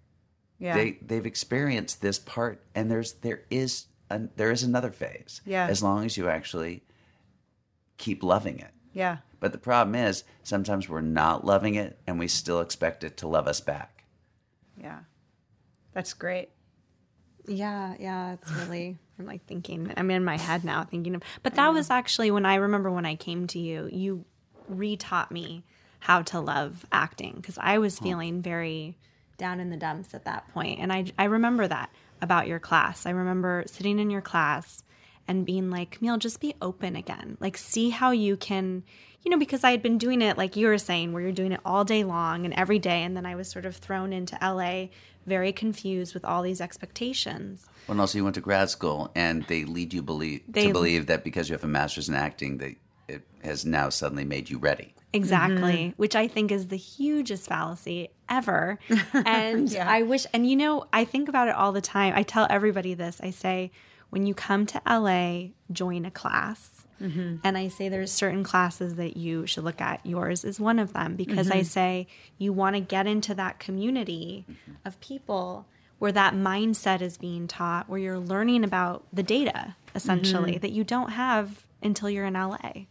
Yeah. 0.59 0.75
they 0.75 0.99
they've 1.01 1.25
experienced 1.25 2.01
this 2.01 2.19
part 2.19 2.61
and 2.75 2.91
there's 2.91 3.13
there 3.13 3.43
is 3.49 3.85
an, 4.09 4.29
there 4.35 4.51
is 4.51 4.61
another 4.61 4.91
phase. 4.91 5.41
Yeah. 5.45 5.65
As 5.67 5.81
long 5.81 6.03
as 6.05 6.17
you 6.17 6.27
actually 6.29 6.83
keep 7.97 8.21
loving 8.23 8.59
it. 8.59 8.71
yeah. 8.91 9.17
But 9.43 9.51
the 9.51 9.57
problem 9.57 9.93
is 9.93 10.23
sometimes 10.41 10.87
we're 10.87 11.01
not 11.01 11.43
loving 11.43 11.75
it 11.75 11.99
and 12.07 12.17
we 12.17 12.29
still 12.29 12.61
expect 12.61 13.03
it 13.03 13.17
to 13.17 13.27
love 13.27 13.45
us 13.45 13.59
back. 13.59 14.05
Yeah. 14.81 14.99
That's 15.91 16.13
great. 16.13 16.47
Yeah, 17.45 17.95
yeah, 17.99 18.35
it's 18.35 18.49
really. 18.53 18.97
I'm 19.19 19.25
like 19.25 19.45
thinking. 19.45 19.91
I'm 19.97 20.09
in 20.11 20.23
my 20.23 20.37
head 20.37 20.63
now, 20.63 20.85
thinking 20.85 21.15
of. 21.15 21.23
But 21.43 21.55
that 21.55 21.73
was 21.73 21.89
actually 21.89 22.31
when 22.31 22.45
I 22.45 22.55
remember 22.55 22.89
when 22.89 23.05
I 23.05 23.15
came 23.15 23.45
to 23.47 23.59
you. 23.59 23.89
You 23.91 24.23
retaught 24.71 25.29
me 25.29 25.65
how 25.99 26.21
to 26.21 26.39
love 26.39 26.85
acting 26.93 27.33
because 27.35 27.57
I 27.59 27.79
was 27.79 27.97
uh-huh. 27.97 28.05
feeling 28.05 28.41
very 28.41 28.97
down 29.37 29.59
in 29.59 29.71
the 29.71 29.75
dumps 29.75 30.13
at 30.13 30.23
that 30.23 30.47
point. 30.53 30.77
point, 30.77 30.79
and 30.79 30.93
I 30.93 31.03
I 31.19 31.25
remember 31.25 31.67
that 31.67 31.89
about 32.21 32.47
your 32.47 32.59
class. 32.59 33.05
I 33.05 33.09
remember 33.09 33.65
sitting 33.67 33.99
in 33.99 34.09
your 34.09 34.21
class 34.21 34.83
and 35.27 35.45
being 35.45 35.69
like, 35.69 35.91
Camille, 35.91 36.17
just 36.17 36.39
be 36.39 36.55
open 36.61 36.95
again. 36.95 37.37
Like, 37.39 37.57
see 37.57 37.89
how 37.89 38.11
you 38.11 38.35
can, 38.37 38.83
you 39.21 39.31
know, 39.31 39.37
because 39.37 39.63
I 39.63 39.71
had 39.71 39.81
been 39.81 39.97
doing 39.97 40.21
it, 40.21 40.37
like 40.37 40.55
you 40.55 40.67
were 40.67 40.77
saying, 40.77 41.13
where 41.13 41.23
you're 41.23 41.31
doing 41.31 41.51
it 41.51 41.61
all 41.65 41.83
day 41.83 42.03
long 42.03 42.45
and 42.45 42.53
every 42.55 42.79
day. 42.79 43.03
And 43.03 43.15
then 43.15 43.25
I 43.25 43.35
was 43.35 43.49
sort 43.49 43.65
of 43.65 43.75
thrown 43.75 44.11
into 44.13 44.37
LA 44.41 44.87
very 45.25 45.53
confused 45.53 46.13
with 46.13 46.25
all 46.25 46.41
these 46.41 46.59
expectations. 46.59 47.65
Well, 47.87 47.93
and 47.93 48.01
also 48.01 48.17
you 48.17 48.23
went 48.23 48.35
to 48.35 48.41
grad 48.41 48.69
school 48.69 49.11
and 49.15 49.43
they 49.47 49.63
lead 49.65 49.93
you 49.93 50.01
believe 50.01 50.41
They- 50.47 50.67
to 50.67 50.73
believe 50.73 51.07
that 51.07 51.23
because 51.23 51.49
you 51.49 51.53
have 51.53 51.63
a 51.63 51.67
master's 51.67 52.09
in 52.09 52.15
acting 52.15 52.57
that 52.57 52.75
it 53.07 53.21
has 53.43 53.65
now 53.65 53.89
suddenly 53.89 54.23
made 54.25 54.49
you 54.49 54.57
ready. 54.57 54.93
Exactly, 55.15 55.73
mm-hmm. 55.73 55.89
which 56.01 56.15
I 56.15 56.27
think 56.27 56.51
is 56.51 56.67
the 56.67 56.75
hugest 56.77 57.47
fallacy 57.47 58.09
ever. 58.29 58.79
And 59.13 59.69
Yeah. 59.69 59.89
I 59.89 60.01
wish, 60.01 60.25
and 60.33 60.49
you 60.49 60.55
know, 60.55 60.85
I 60.91 61.05
think 61.05 61.29
about 61.29 61.47
it 61.47 61.55
all 61.55 61.71
the 61.71 61.81
time. 61.81 62.13
I 62.15 62.23
tell 62.23 62.47
everybody 62.49 62.93
this 62.95 63.19
I 63.21 63.29
say, 63.29 63.71
when 64.13 64.27
you 64.27 64.35
come 64.35 64.67
to 64.67 64.79
LA, 64.87 65.53
join 65.71 66.05
a 66.05 66.11
class. 66.11 66.85
Mm-hmm. 67.01 67.37
And 67.43 67.57
I 67.57 67.67
say 67.67 67.89
there's 67.89 68.11
certain 68.11 68.43
classes 68.43 68.93
that 68.95 69.17
you 69.17 69.47
should 69.47 69.63
look 69.63 69.81
at. 69.81 70.05
Yours 70.05 70.45
is 70.45 70.59
one 70.59 70.77
of 70.77 70.93
them 70.93 71.15
because 71.15 71.49
I 71.49 71.57
mm-hmm. 71.57 71.63
say 71.63 72.07
you 72.37 72.53
want 72.53 72.75
to 72.75 72.79
get 72.79 73.07
into 73.07 73.33
that 73.33 73.57
community 73.57 74.45
mm-hmm. 74.47 74.73
of 74.85 74.99
people 74.99 75.65
where 75.97 76.11
that 76.11 76.35
mindset 76.35 77.01
is 77.01 77.17
being 77.17 77.47
taught, 77.47 77.89
where 77.89 77.97
you're 77.97 78.19
learning 78.19 78.63
about 78.63 79.03
the 79.11 79.23
data 79.23 79.75
essentially 79.95 80.59
that 80.59 80.71
you 80.71 80.83
don't 80.83 81.09
have 81.09 81.65
until 81.81 82.07
you're 82.07 82.25
in 82.25 82.35
LA. 82.35 82.85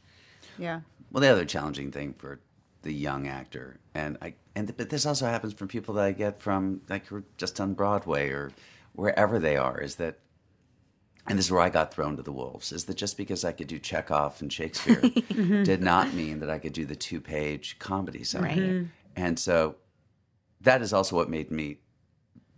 Yeah. 0.59 0.81
Well, 1.13 1.21
the 1.21 1.29
other 1.29 1.45
challenging 1.45 1.93
thing 1.93 2.15
for 2.15 2.41
the 2.83 2.93
young 2.93 3.29
actor, 3.29 3.79
and 3.95 4.19
I, 4.21 4.35
and 4.57 4.77
but 4.77 4.91
this 4.91 5.07
also 5.07 5.27
happens 5.27 5.53
from 5.53 5.69
people 5.69 5.95
that 5.95 6.05
I 6.05 6.11
get 6.11 6.43
from 6.43 6.81
like 6.89 7.07
who 7.07 7.17
are 7.17 7.25
just 7.37 7.61
on 7.61 7.75
Broadway 7.75 8.31
or 8.31 8.51
wherever 8.95 9.39
they 9.39 9.57
are, 9.57 9.81
is 9.81 9.95
that, 9.97 10.19
and 11.27 11.39
this 11.39 11.47
is 11.47 11.53
where 11.53 11.61
I 11.61 11.69
got 11.69 11.95
thrown 11.95 12.17
to 12.17 12.23
the 12.23 12.33
wolves, 12.33 12.73
is 12.73 12.85
that 12.87 12.97
just 12.97 13.17
because 13.17 13.45
I 13.45 13.53
could 13.53 13.69
do 13.69 13.79
Chekhov 13.79 14.41
and 14.43 14.53
Shakespeare 14.53 15.01
did 15.65 15.83
not 15.83 16.15
mean 16.15 16.41
that 16.41 16.51
I 16.51 16.59
could 16.59 16.73
do 16.73 16.85
the 16.85 16.97
two-page 16.97 17.79
comedy 17.79 18.25
something. 18.25 18.79
Right. 18.79 18.87
And 19.15 19.39
so, 19.39 19.77
that 20.61 20.83
is 20.83 20.93
also 20.93 21.17
what 21.17 21.29
made 21.29 21.51
me 21.51 21.79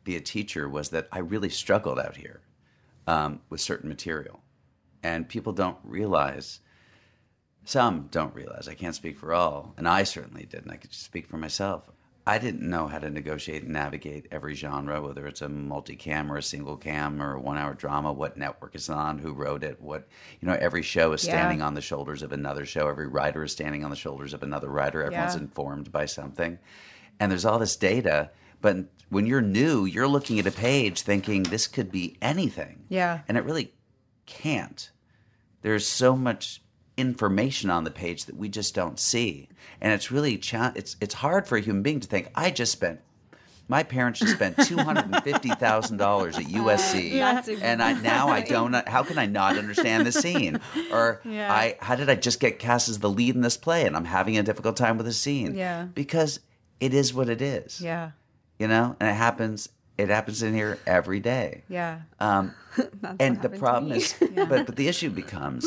be 0.05 0.17
a 0.17 0.21
teacher 0.21 0.69
was 0.69 0.91
that 0.91 1.09
I 1.11 1.19
really 1.21 1.49
struggled 1.49 1.99
out 1.99 2.17
here 2.17 2.43
um, 3.07 3.41
with 3.49 3.61
certain 3.61 3.89
material, 3.89 4.41
and 5.03 5.29
people 5.29 5.53
don't 5.53 5.79
realize 5.83 6.61
some 7.65 8.09
don't 8.11 8.35
realize. 8.35 8.69
I 8.69 8.75
can't 8.75 8.95
speak 8.95 9.19
for 9.19 9.33
all, 9.33 9.75
and 9.77 9.89
I 9.89 10.03
certainly 10.05 10.45
didn't. 10.45 10.71
I 10.71 10.77
could 10.77 10.91
just 10.91 11.05
speak 11.05 11.27
for 11.27 11.39
myself. 11.39 11.91
I 12.27 12.39
didn't 12.39 12.63
know 12.69 12.87
how 12.89 12.99
to 13.01 13.11
negotiate 13.11 13.65
and 13.65 13.73
navigate 13.75 14.29
every 14.31 14.55
genre, 14.55 15.01
whether 15.03 15.27
it's 15.27 15.43
a 15.43 15.49
multi-cam 15.49 16.33
or 16.33 16.39
a 16.39 16.43
single 16.43 16.77
cam 16.79 17.21
or 17.23 17.35
a 17.35 17.41
one-hour 17.41 17.75
drama, 17.75 18.13
what 18.15 18.39
network 18.39 18.75
it's 18.75 18.89
on, 18.89 19.19
who 19.19 19.35
wrote 19.35 19.63
it, 19.63 19.79
what 19.83 20.09
you 20.41 20.49
know. 20.49 20.55
Every 20.55 20.81
show 20.83 21.13
is 21.13 21.23
Yeah. 21.25 21.33
standing 21.33 21.61
on 21.61 21.75
the 21.75 21.83
shoulders 21.83 22.23
of 22.23 22.33
another 22.33 22.65
show. 22.65 22.89
Every 22.89 23.07
writer 23.09 23.43
is 23.45 23.53
standing 23.53 23.85
on 23.85 23.91
the 23.91 23.97
shoulders 23.97 24.33
of 24.33 24.43
another 24.43 24.69
writer. 24.71 25.03
Everyone's 25.03 25.35
Yeah. 25.35 25.43
informed 25.43 25.93
by 25.93 26.07
something, 26.07 26.59
and 27.21 27.31
there's 27.31 27.45
all 27.45 27.59
this 27.59 27.77
data. 27.77 28.31
But 28.63 28.87
when 29.11 29.27
you're 29.27 29.43
new, 29.43 29.85
you're 29.85 30.09
looking 30.09 30.39
at 30.39 30.47
a 30.47 30.51
page 30.51 31.03
thinking 31.03 31.43
this 31.43 31.67
could 31.67 31.93
be 31.93 32.17
anything. 32.23 32.85
Yeah. 32.89 33.21
and 33.29 33.37
it 33.37 33.45
really 33.45 33.75
can't 34.27 34.91
there's 35.61 35.87
so 35.87 36.17
much 36.17 36.63
information 36.97 37.71
on 37.71 37.85
the 37.85 37.91
page 37.91 38.27
that 38.27 38.37
we 38.37 38.49
just 38.49 38.75
don't 38.75 39.01
see 39.01 39.49
and 39.81 39.93
it's 39.93 40.11
really 40.13 40.37
cha- 40.39 40.73
it's 40.77 40.97
it's 41.01 41.15
hard 41.15 41.47
for 41.47 41.57
a 41.57 41.61
human 41.61 41.83
being 41.83 41.99
to 42.01 42.07
think 42.07 42.31
i 42.37 42.51
just 42.51 42.71
spent 42.73 43.01
my 43.67 43.83
parents 43.83 44.21
just 44.21 44.35
spent 44.35 44.57
two 44.67 44.77
hundred 44.77 45.07
and 45.07 45.25
fifty 45.25 45.49
thousand 45.49 45.97
dollars 45.97 46.37
at 46.39 46.45
USC, 46.45 47.13
and 47.63 47.83
I 47.83 47.95
now 47.95 48.29
I 48.29 48.43
don't. 48.43 48.75
How 48.87 49.03
can 49.03 49.17
I 49.17 49.25
not 49.25 49.57
understand 49.57 50.07
the 50.07 50.13
scene? 50.13 50.61
Or 50.93 51.23
Yeah. 51.25 51.51
I 51.51 51.79
how 51.81 51.97
did 51.97 52.11
I 52.11 52.15
just 52.15 52.41
get 52.41 52.59
cast 52.59 52.91
as 52.91 52.99
the 52.99 53.09
lead 53.09 53.35
in 53.35 53.41
this 53.41 53.57
play, 53.57 53.87
and 53.87 53.97
I'm 53.97 54.05
having 54.05 54.37
a 54.37 54.43
difficult 54.43 54.77
time 54.77 54.99
with 54.99 55.07
the 55.07 55.15
scene? 55.15 55.55
Yeah. 55.55 55.85
because 55.95 56.41
it 56.79 56.93
is 56.93 57.15
what 57.15 57.31
it 57.31 57.41
is. 57.41 57.81
Yeah. 57.81 58.11
you 58.59 58.69
know, 58.69 58.97
and 59.01 59.09
it 59.09 59.15
happens. 59.15 59.71
It 59.97 60.11
happens 60.11 60.43
in 60.43 60.53
here 60.53 60.79
every 60.87 61.21
day. 61.21 61.63
Yeah. 61.71 62.01
Um, 62.21 62.55
and 63.19 63.41
the 63.41 63.49
problem 63.49 63.93
is, 63.93 64.15
but 64.37 64.67
but 64.67 64.77
the 64.77 64.89
issue 64.89 65.09
becomes, 65.09 65.65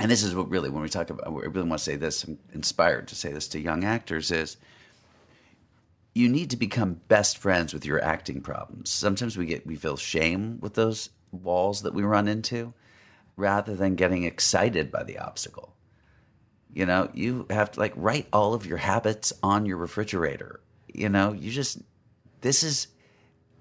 and 0.00 0.10
this 0.10 0.22
is 0.22 0.34
what 0.34 0.50
really 0.50 0.70
when 0.70 0.82
we 0.82 0.88
talk 0.88 1.10
about, 1.10 1.26
I 1.26 1.30
really 1.30 1.68
want 1.68 1.78
to 1.78 1.84
say 1.84 1.96
this. 1.96 2.24
I'm 2.24 2.38
inspired 2.52 3.06
to 3.08 3.14
say 3.14 3.32
this 3.32 3.48
to 3.48 3.60
young 3.60 3.84
actors 3.84 4.30
is. 4.30 4.56
You 6.12 6.28
need 6.28 6.50
to 6.50 6.56
become 6.56 7.02
best 7.06 7.38
friends 7.38 7.72
with 7.72 7.86
your 7.86 8.02
acting 8.02 8.40
problems. 8.40 8.90
Sometimes 8.90 9.36
we 9.38 9.46
get 9.46 9.64
we 9.64 9.76
feel 9.76 9.96
shame 9.96 10.58
with 10.60 10.74
those 10.74 11.10
walls 11.30 11.82
that 11.82 11.94
we 11.94 12.02
run 12.02 12.26
into, 12.26 12.74
rather 13.36 13.76
than 13.76 13.94
getting 13.94 14.24
excited 14.24 14.90
by 14.90 15.04
the 15.04 15.18
obstacle. 15.18 15.76
You 16.72 16.86
know, 16.86 17.10
you 17.14 17.46
have 17.50 17.72
to 17.72 17.80
like 17.80 17.92
write 17.94 18.26
all 18.32 18.54
of 18.54 18.66
your 18.66 18.78
habits 18.78 19.32
on 19.42 19.66
your 19.66 19.76
refrigerator. 19.76 20.60
You 20.92 21.10
know, 21.10 21.32
you 21.32 21.52
just 21.52 21.78
this 22.40 22.64
is 22.64 22.88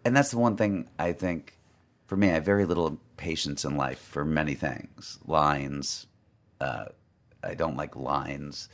and 0.03 0.15
that's 0.15 0.31
the 0.31 0.39
one 0.39 0.57
thing 0.57 0.89
I 0.97 1.11
think 1.11 1.59
for 2.07 2.17
me, 2.17 2.31
I 2.31 2.33
have 2.33 2.45
very 2.45 2.65
little 2.65 2.99
patience 3.17 3.63
in 3.63 3.77
life 3.77 3.99
for 3.99 4.25
many 4.25 4.55
things. 4.55 5.19
Lines, 5.27 6.07
uh, 6.59 6.85
I 7.43 7.53
don't 7.53 7.77
like 7.77 7.95
lines 7.95 8.69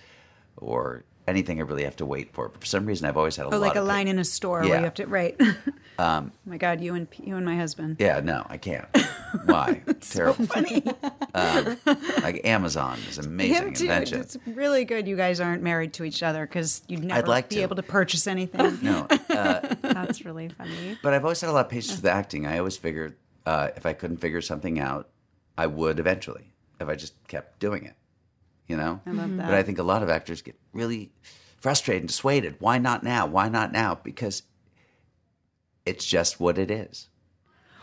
or 0.58 1.04
anything 1.28 1.60
I 1.60 1.64
really 1.64 1.84
have 1.84 1.96
to 1.98 2.06
wait 2.06 2.34
for. 2.34 2.50
But 2.50 2.62
for 2.62 2.68
some 2.68 2.86
reason, 2.86 3.08
I've 3.08 3.18
always 3.18 3.36
had 3.36 3.46
a 3.46 3.50
lot 3.50 3.60
like 3.60 3.76
a 3.76 3.82
line 3.82 4.08
in 4.08 4.20
a 4.20 4.24
store 4.24 4.62
where 4.62 4.78
you 4.78 4.84
have 4.84 4.94
to 4.96 5.08
right. 5.08 5.40
oh 6.00 6.30
my 6.46 6.58
God, 6.58 6.82
you 6.82 6.96
and 6.96 7.08
you 7.24 7.36
and 7.36 7.46
my 7.46 7.56
husband. 7.56 7.98
Yeah, 8.00 8.20
no, 8.20 8.46
I 8.50 8.58
can't. 8.58 8.88
Why? 9.46 9.82
Terrible. 10.02 10.46
funny. 10.46 10.84
Um, 11.36 11.78
like 12.24 12.46
Amazon 12.46 12.98
is 13.10 13.18
amazing 13.18 13.74
too. 13.74 13.84
invention. 13.84 14.22
It's 14.22 14.38
really 14.46 14.86
good. 14.86 15.06
You 15.06 15.18
guys 15.18 15.42
aren't 15.42 15.62
married 15.62 15.92
to 15.96 16.06
each 16.06 16.24
other 16.24 16.46
because 16.46 16.82
you'd 16.88 17.04
never 17.04 17.28
like 17.28 17.50
be 17.50 17.58
to. 17.58 17.62
able 17.62 17.76
to 17.76 17.84
purchase 17.84 18.26
anything. 18.26 18.80
No, 18.82 19.06
uh, 19.30 19.76
That's 19.82 20.24
really 20.24 20.48
funny. 20.48 20.98
But 21.04 21.14
I've 21.14 21.26
always 21.26 21.42
had 21.42 21.50
a 21.50 21.52
lot 21.52 21.66
of 21.66 21.70
patience 21.70 21.98
with 21.98 22.06
acting. 22.06 22.48
I 22.48 22.58
always 22.60 22.78
figured 22.78 23.18
uh, 23.46 23.68
if 23.76 23.86
I 23.86 23.92
couldn't 23.92 24.18
figure 24.18 24.40
something 24.40 24.80
out, 24.80 25.10
I 25.58 25.68
would 25.68 26.00
eventually 26.00 26.54
if 26.80 26.88
I 26.88 26.96
just 26.96 27.14
kept 27.28 27.60
doing 27.60 27.86
it. 27.86 27.96
You 28.68 28.78
know? 28.78 29.02
I 29.06 29.12
love 29.12 29.38
that. 29.38 29.46
But 29.46 29.56
I 29.56 29.64
think 29.64 29.78
a 29.78 29.84
lot 29.84 30.02
of 30.04 30.10
actors 30.10 30.42
get 30.42 30.56
really 30.74 31.12
frustrated 31.60 32.02
and 32.02 32.08
dissuaded. 32.08 32.56
Why 32.60 32.78
not 32.78 33.04
now? 33.04 33.26
Why 33.26 33.50
not 33.50 33.72
now? 33.72 33.96
Because 33.96 34.44
it's 35.86 36.06
just 36.06 36.40
what 36.40 36.58
it 36.58 36.72
is. 36.72 37.10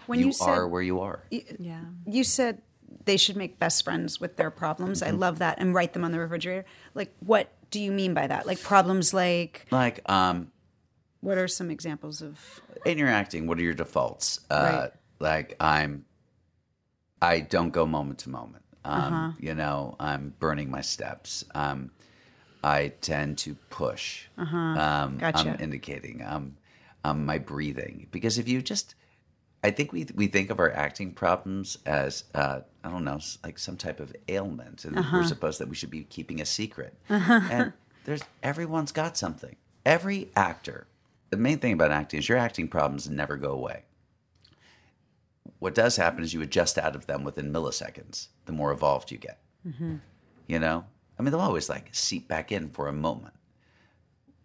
When 0.07 0.19
you, 0.19 0.27
you, 0.27 0.33
said, 0.33 0.49
are 0.49 0.69
where 0.69 0.83
you 0.83 1.01
are. 1.01 1.25
Yeah. 1.31 1.81
you 2.07 2.25
said 2.25 2.63
they 3.05 3.17
should 3.17 3.37
make 3.37 3.59
best 3.59 3.85
friends 3.85 4.21
with 4.21 4.37
their 4.37 4.51
problems. 4.51 5.01
Mm-hmm. 5.01 5.15
I 5.15 5.19
love 5.19 5.39
that 5.39 5.59
and 5.59 5.75
write 5.75 5.93
them 5.93 6.05
on 6.05 6.13
the 6.13 6.19
refrigerator. 6.19 6.65
Like, 6.95 7.15
what 7.21 7.53
do 7.71 7.81
you 7.81 7.93
mean 7.93 8.13
by 8.13 8.27
that? 8.27 8.47
Like 8.47 8.61
problems 8.61 9.15
like 9.15 9.67
Like, 9.71 10.01
um, 10.11 10.51
what 11.21 11.39
are 11.39 11.49
some 11.49 11.71
examples 11.71 12.21
of? 12.21 12.61
in 12.85 12.99
your 12.99 13.09
acting, 13.09 13.47
what 13.47 13.59
are 13.59 13.63
your 13.63 13.75
defaults? 13.75 14.41
Uh, 14.51 14.79
Right. 14.81 14.91
Like 15.21 15.57
I'm, 15.61 16.05
I 17.21 17.41
don't 17.41 17.71
go 17.71 17.87
moment 17.87 18.19
to 18.21 18.31
moment. 18.31 18.62
Um, 18.85 19.15
Uh-huh. 19.15 19.33
You 19.39 19.55
know, 19.55 19.97
I'm 20.01 20.35
burning 20.41 20.71
my 20.71 20.81
steps. 20.81 21.45
Um, 21.55 21.91
I 22.65 22.89
tend 23.01 23.39
to 23.39 23.55
push. 23.71 24.27
Um, 24.37 24.47
Uh-huh. 24.49 25.09
Gotcha. 25.19 25.39
I'm 25.51 25.61
indicating 25.61 26.23
um, 26.25 26.57
um, 27.05 27.25
my 27.27 27.39
breathing 27.39 28.07
because 28.11 28.39
if 28.39 28.49
you 28.49 28.63
just, 28.63 28.95
I 29.65 29.71
think 29.71 29.93
we 29.93 30.07
we 30.15 30.27
think 30.29 30.51
of 30.51 30.59
our 30.61 30.71
acting 30.73 31.13
problems 31.13 31.79
as 31.87 32.25
uh, 32.35 32.61
I 32.85 32.91
don't 32.91 33.05
know, 33.05 33.21
like 33.45 33.59
some 33.59 33.77
type 33.77 34.01
of 34.01 34.15
ailment, 34.29 34.85
and 34.85 34.99
Uh-huh. 34.99 35.17
we're 35.19 35.23
supposed 35.25 35.59
that 35.61 35.69
we 35.69 35.75
should 35.77 35.91
be 35.91 36.05
keeping 36.05 36.41
a 36.41 36.45
secret. 36.47 36.95
and 37.09 37.73
there's 38.05 38.23
everyone's 38.43 38.93
got 38.93 39.17
something. 39.17 39.57
Every 39.85 40.31
actor. 40.37 40.87
The 41.31 41.37
main 41.37 41.59
thing 41.59 41.73
about 41.73 41.91
acting 41.93 42.19
is 42.19 42.29
your 42.29 42.39
acting 42.39 42.69
problems 42.69 43.09
never 43.09 43.37
go 43.37 43.53
away. 43.53 43.85
What 45.59 45.75
does 45.75 45.97
happen 45.97 46.23
is 46.23 46.35
you 46.35 46.43
adjust 46.43 46.79
out 46.79 46.95
of 46.95 47.07
them 47.07 47.25
within 47.25 47.53
milliseconds. 47.53 48.29
The 48.47 48.53
more 48.53 48.73
evolved 48.73 49.11
you 49.11 49.19
get, 49.19 49.41
mm-hmm. 49.67 49.97
you 50.47 50.59
know. 50.59 50.85
I 51.19 51.23
mean, 51.23 51.31
they'll 51.31 51.41
always 51.41 51.69
like 51.69 51.89
seep 51.93 52.27
back 52.29 52.51
in 52.51 52.71
for 52.71 52.89
a 52.89 52.93
moment. 52.93 53.35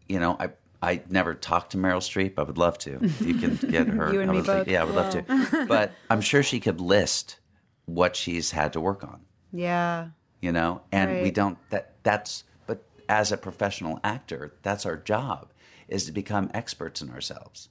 You 0.07 0.19
know, 0.19 0.37
I 0.39 0.49
I 0.81 1.01
never 1.09 1.33
talked 1.33 1.71
to 1.71 1.77
Meryl 1.77 1.97
Streep. 1.97 2.33
I 2.37 2.43
would 2.43 2.57
love 2.57 2.77
to. 2.79 3.03
If 3.03 3.21
you 3.21 3.33
can 3.35 3.55
get 3.55 3.87
her. 3.87 4.13
You 4.13 4.21
and 4.21 4.29
I 4.29 4.33
me 4.33 4.37
would 4.39 4.45
both. 4.45 4.67
yeah, 4.67 4.81
I 4.81 4.83
would 4.85 4.95
love 4.95 5.11
to. 5.11 5.65
But 5.67 5.93
I'm 6.09 6.21
sure 6.21 6.43
she 6.43 6.59
could 6.59 6.79
list 6.79 7.39
what 7.85 8.15
she's 8.15 8.51
had 8.51 8.73
to 8.73 8.81
work 8.81 9.03
on. 9.03 9.21
Yeah. 9.51 10.09
You 10.41 10.51
know, 10.51 10.81
and 10.91 11.23
we 11.23 11.31
don't. 11.31 11.57
That 11.71 11.95
that's. 12.03 12.43
But 12.67 12.83
as 13.09 13.31
a 13.31 13.37
professional 13.37 13.99
actor, 14.03 14.53
that's 14.61 14.85
our 14.85 14.97
job 14.97 15.51
is 15.87 16.05
to 16.05 16.11
become 16.11 16.51
experts 16.53 17.01
in 17.01 17.09
ourselves. 17.09 17.69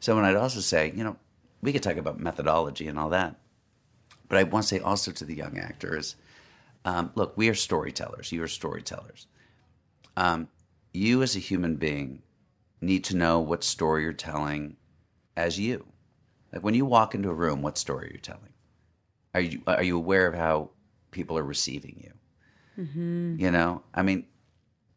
So, 0.00 0.18
and 0.18 0.26
I'd 0.26 0.36
also 0.36 0.60
say, 0.60 0.92
you 0.94 1.04
know, 1.04 1.16
we 1.62 1.72
could 1.72 1.82
talk 1.82 1.96
about 1.96 2.18
methodology 2.18 2.88
and 2.88 2.98
all 2.98 3.10
that, 3.10 3.36
but 4.28 4.38
I 4.38 4.42
want 4.44 4.64
to 4.64 4.68
say 4.68 4.80
also 4.80 5.12
to 5.12 5.24
the 5.24 5.34
young 5.34 5.58
actors, 5.58 6.16
um, 6.84 7.12
look, 7.14 7.36
we 7.36 7.48
are 7.48 7.54
storytellers. 7.54 8.32
You 8.32 8.42
are 8.42 8.48
storytellers. 8.48 9.26
Um, 10.16 10.48
you 10.92 11.22
as 11.22 11.36
a 11.36 11.38
human 11.38 11.76
being 11.76 12.22
need 12.80 13.04
to 13.04 13.16
know 13.16 13.38
what 13.40 13.62
story 13.64 14.02
you're 14.02 14.12
telling 14.12 14.76
as 15.36 15.58
you. 15.58 15.86
Like 16.52 16.62
when 16.62 16.74
you 16.74 16.84
walk 16.84 17.14
into 17.14 17.30
a 17.30 17.34
room, 17.34 17.62
what 17.62 17.78
story 17.78 18.08
are 18.08 18.12
you 18.12 18.18
telling? 18.18 18.52
Are 19.34 19.40
you 19.40 19.62
are 19.66 19.82
you 19.82 19.96
aware 19.96 20.26
of 20.26 20.34
how 20.34 20.70
people 21.10 21.38
are 21.38 21.42
receiving 21.44 22.00
you? 22.02 22.12
You 23.38 23.50
know, 23.50 23.82
I 23.94 24.02
mean, 24.02 24.26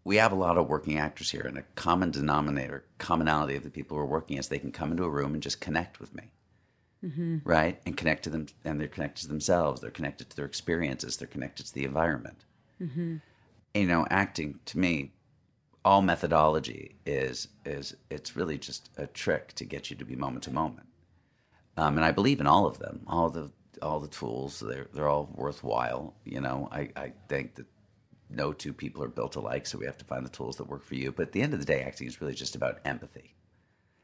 we 0.03 0.17
have 0.17 0.31
a 0.31 0.35
lot 0.35 0.57
of 0.57 0.67
working 0.67 0.97
actors 0.99 1.31
here, 1.31 1.41
and 1.47 1.57
a 1.57 1.63
common 1.75 2.11
denominator, 2.11 2.85
commonality 2.97 3.55
of 3.55 3.63
the 3.63 3.69
people 3.69 3.95
who 3.97 4.03
are 4.03 4.05
working 4.07 4.37
is 4.37 4.47
they 4.47 4.59
can 4.59 4.71
come 4.71 4.91
into 4.91 5.03
a 5.03 5.09
room 5.09 5.33
and 5.33 5.41
just 5.43 5.61
connect 5.61 5.99
with 5.99 6.13
me, 6.13 6.31
right? 7.43 7.81
And 7.85 7.95
connect 7.97 8.23
to 8.23 8.29
them, 8.29 8.47
and 8.63 8.79
they're 8.79 8.87
connected 8.87 9.23
to 9.23 9.27
themselves. 9.27 9.81
They're 9.81 9.91
connected 9.91 10.29
to 10.29 10.35
their 10.35 10.45
experiences. 10.45 11.17
They're 11.17 11.27
connected 11.27 11.65
to 11.67 11.73
the 11.73 11.85
environment. 11.85 12.45
And, 13.73 13.83
you 13.83 13.87
know, 13.87 14.05
acting 14.09 14.59
to 14.65 14.79
me, 14.79 15.11
all 15.83 16.01
methodology 16.01 16.95
is 17.05 17.47
is 17.63 17.95
it's 18.09 18.35
really 18.35 18.57
just 18.57 18.89
a 18.97 19.05
trick 19.07 19.53
to 19.53 19.65
get 19.65 19.89
you 19.89 19.95
to 19.97 20.05
be 20.05 20.15
moment 20.15 20.43
to 20.43 20.51
moment. 20.51 20.87
Um, 21.77 21.97
and 21.97 22.05
I 22.05 22.11
believe 22.11 22.39
in 22.39 22.47
all 22.47 22.65
of 22.65 22.79
them, 22.79 23.01
all 23.07 23.29
the 23.29 23.51
all 23.81 23.99
the 23.99 24.07
tools. 24.07 24.59
They're 24.59 24.87
they're 24.93 25.07
all 25.07 25.29
worthwhile. 25.35 26.15
You 26.23 26.41
know, 26.41 26.69
I, 26.71 26.89
I 26.95 27.13
think 27.29 27.55
that 27.55 27.67
no 28.29 28.53
two 28.53 28.73
people 28.73 29.03
are 29.03 29.07
built 29.07 29.35
alike, 29.35 29.67
so 29.67 29.77
we 29.77 29.85
have 29.85 29.97
to 29.97 30.05
find 30.05 30.25
the 30.25 30.29
tools 30.29 30.55
that 30.57 30.67
work 30.67 30.83
for 30.83 30.95
you. 30.95 31.11
But 31.11 31.27
at 31.27 31.31
the 31.33 31.41
end 31.41 31.53
of 31.53 31.59
the 31.59 31.65
day, 31.65 31.81
acting 31.81 32.07
is 32.07 32.19
really 32.21 32.33
just 32.33 32.55
about 32.55 32.79
empathy. 32.85 33.35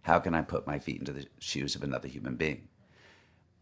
How 0.03 0.19
can 0.19 0.33
I 0.35 0.41
put 0.41 0.67
my 0.67 0.79
feet 0.79 0.99
into 0.99 1.13
the 1.13 1.25
shoes 1.39 1.75
of 1.75 1.83
another 1.83 2.07
human 2.07 2.35
being? 2.35 2.67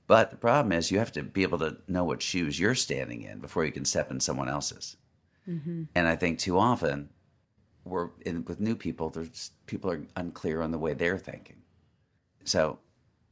But 0.10 0.32
the 0.32 0.38
problem 0.38 0.72
is, 0.72 0.89
you 0.89 0.97
have 0.97 1.12
to 1.12 1.22
be 1.22 1.43
able 1.43 1.60
to 1.60 1.78
know 1.88 2.03
what 2.03 2.24
shoes 2.24 2.60
you're 2.60 2.74
standing 2.74 3.22
in 3.22 3.38
before 3.38 3.64
you 3.64 3.72
can 3.72 3.86
step 3.86 4.10
in 4.10 4.20
someone 4.20 4.49
else's. 4.49 4.97
And 5.45 5.88
I 6.07 6.16
think 6.16 6.39
too 6.39 6.57
often 6.57 7.10
we're 7.84 8.10
in, 8.26 8.43
with 8.45 8.60
new 8.60 8.76
people. 8.76 9.12
There's 9.12 9.51
people 9.68 9.91
are 9.91 10.01
unclear 10.16 10.64
on 10.64 10.72
the 10.72 10.80
way 10.80 10.95
they're 10.95 11.20
thinking, 11.20 11.57
so 12.43 12.80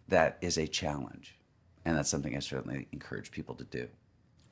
that 0.08 0.38
is 0.42 0.58
a 0.58 0.68
challenge, 0.68 1.36
and 1.84 1.98
that's 1.98 2.10
something 2.10 2.36
I 2.36 2.40
certainly 2.40 2.88
encourage 2.92 3.32
people 3.32 3.56
to 3.56 3.64
do. 3.64 3.88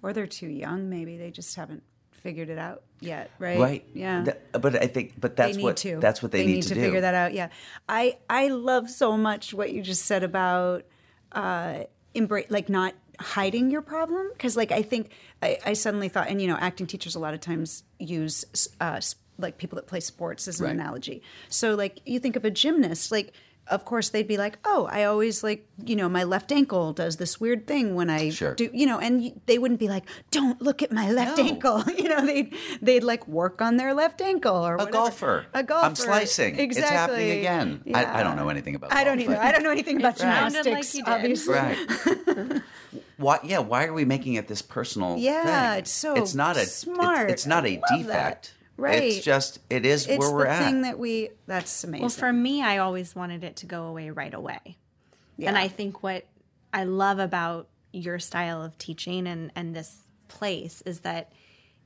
Or 0.01 0.11
they're 0.11 0.25
too 0.27 0.47
young, 0.47 0.89
maybe 0.89 1.17
they 1.17 1.29
just 1.29 1.55
haven't 1.55 1.83
figured 2.11 2.49
it 2.49 2.57
out 2.57 2.83
yet, 3.01 3.29
right? 3.37 3.59
Right? 3.59 3.85
Yeah. 3.93 4.23
Th- 4.23 4.37
but 4.51 4.81
I 4.81 4.87
think, 4.87 5.19
but 5.19 5.35
that's 5.35 5.59
what 5.59 5.77
to. 5.77 5.99
that's 5.99 6.23
what 6.23 6.31
they, 6.31 6.45
need, 6.45 6.63
to, 6.63 6.69
to 6.69 6.75
do. 6.75 6.81
figure 6.81 7.01
that 7.01 7.13
out. 7.13 7.33
Yeah, 7.33 7.49
I 7.87 8.17
I 8.29 8.47
love 8.47 8.89
so 8.89 9.15
much 9.15 9.53
what 9.53 9.71
you 9.71 9.83
just 9.83 10.05
said 10.05 10.23
about 10.23 10.85
uh, 11.31 11.83
embrace 12.15 12.47
like 12.49 12.69
not 12.69 12.93
hiding 13.19 13.69
your 13.71 13.81
problem 13.81 14.29
because 14.33 14.57
like 14.57 14.71
I 14.71 14.81
think 14.81 15.11
I, 15.41 15.57
I 15.65 15.73
suddenly 15.73 16.09
thought, 16.09 16.27
and 16.27 16.41
you 16.41 16.47
know, 16.47 16.57
acting 16.59 16.87
teachers 16.87 17.15
a 17.15 17.19
lot 17.19 17.33
of 17.33 17.39
times 17.41 17.83
use 17.99 18.45
uh, 18.81 18.99
like 19.37 19.57
people 19.57 19.75
that 19.77 19.87
play 19.87 19.99
sports 19.99 20.47
as 20.47 20.59
an 20.59 20.65
Right. 20.65 20.73
analogy. 20.75 21.21
So 21.49 21.75
like 21.75 21.99
you 22.05 22.19
think 22.19 22.35
of 22.35 22.45
a 22.45 22.51
gymnast, 22.51 23.11
like. 23.11 23.33
Of 23.67 23.83
course, 23.83 24.09
they'd 24.09 24.27
be 24.27 24.37
like, 24.37 24.59
"Oh, 24.63 24.87
I 24.91 25.05
always 25.05 25.43
like, 25.43 25.65
you 25.83 25.95
know, 25.95 26.07
my 26.07 26.23
left 26.23 26.51
ankle 26.51 26.93
does 26.93 27.17
this 27.17 27.39
weird 27.39 27.65
thing 27.65 27.95
when 27.95 28.11
I 28.11 28.29
Sure. 28.29 28.53
do, 28.53 28.69
you 28.71 28.85
know." 28.85 28.99
And 28.99 29.41
they 29.47 29.57
wouldn't 29.57 29.79
be 29.79 29.87
like, 29.87 30.03
"Don't 30.29 30.61
look 30.61 30.83
at 30.83 30.91
my 30.91 31.09
left 31.11 31.39
No. 31.39 31.43
ankle," 31.45 31.83
you 31.97 32.07
know. 32.07 32.23
They'd 32.25 32.53
they'd 32.81 33.03
like 33.03 33.27
work 33.27 33.61
on 33.63 33.77
their 33.77 33.95
left 33.95 34.21
ankle 34.21 34.55
or 34.55 34.75
A 34.75 34.77
whatever. 34.77 34.91
golfer. 34.91 35.45
A 35.55 35.63
golfer. 35.63 35.85
I'm 35.87 35.95
slicing. 35.95 36.59
Exactly. 36.59 36.83
It's 36.83 36.89
happening 36.91 37.31
again. 37.39 37.81
I, 37.95 38.19
I 38.19 38.23
don't 38.23 38.35
know 38.35 38.49
anything 38.49 38.75
about. 38.75 38.93
I 38.93 39.03
don't 39.03 39.19
either. 39.19 39.33
but- 39.33 39.43
I 39.43 39.51
don't 39.51 39.63
know 39.63 39.71
anything 39.71 39.97
about 39.97 40.19
sounded 40.19 40.63
gymnastics. 40.63 40.95
like 40.95 41.07
obviously, 41.07 41.53
Right. 41.55 42.61
why? 43.17 43.39
Yeah. 43.43 43.59
Why 43.59 43.85
are 43.85 43.93
we 43.93 44.05
making 44.05 44.35
it 44.35 44.47
this 44.47 44.61
personal? 44.61 45.17
Yeah, 45.17 45.71
thing? 45.71 45.79
it's 45.79 45.91
so 45.91 46.13
It's 46.15 46.35
not 46.35 46.57
a 46.57 46.61
it- 46.61 46.69
smart. 46.69 47.31
it's 47.31 47.45
not 47.45 47.63
I 47.65 47.67
a 47.67 47.97
defect 47.97 48.07
that. 48.07 48.51
Defect. 48.77 49.01
Right. 49.01 49.03
It's 49.03 49.23
just 49.25 49.59
it 49.69 49.85
is 49.85 50.07
it's 50.07 50.19
where 50.19 50.31
we're 50.31 50.43
the 50.45 50.51
at. 50.51 50.65
thing 50.65 50.81
that 50.81 50.99
we. 50.99 51.29
That's 51.47 51.83
amazing. 51.83 52.01
Well, 52.01 52.09
for 52.09 52.31
me, 52.31 52.61
I 52.61 52.79
always 52.79 53.15
wanted 53.15 53.43
it 53.43 53.57
to 53.57 53.65
go 53.65 53.83
away 53.85 54.09
right 54.09 54.33
away. 54.33 54.77
Yeah. 55.37 55.49
And 55.49 55.57
I 55.57 55.67
think 55.67 56.03
what 56.03 56.25
I 56.73 56.83
love 56.83 57.19
about 57.19 57.67
your 57.91 58.19
style 58.19 58.61
of 58.61 58.77
teaching 58.77 59.27
and, 59.27 59.51
and 59.55 59.75
this 59.75 59.97
place 60.27 60.81
is 60.85 61.01
that 61.01 61.31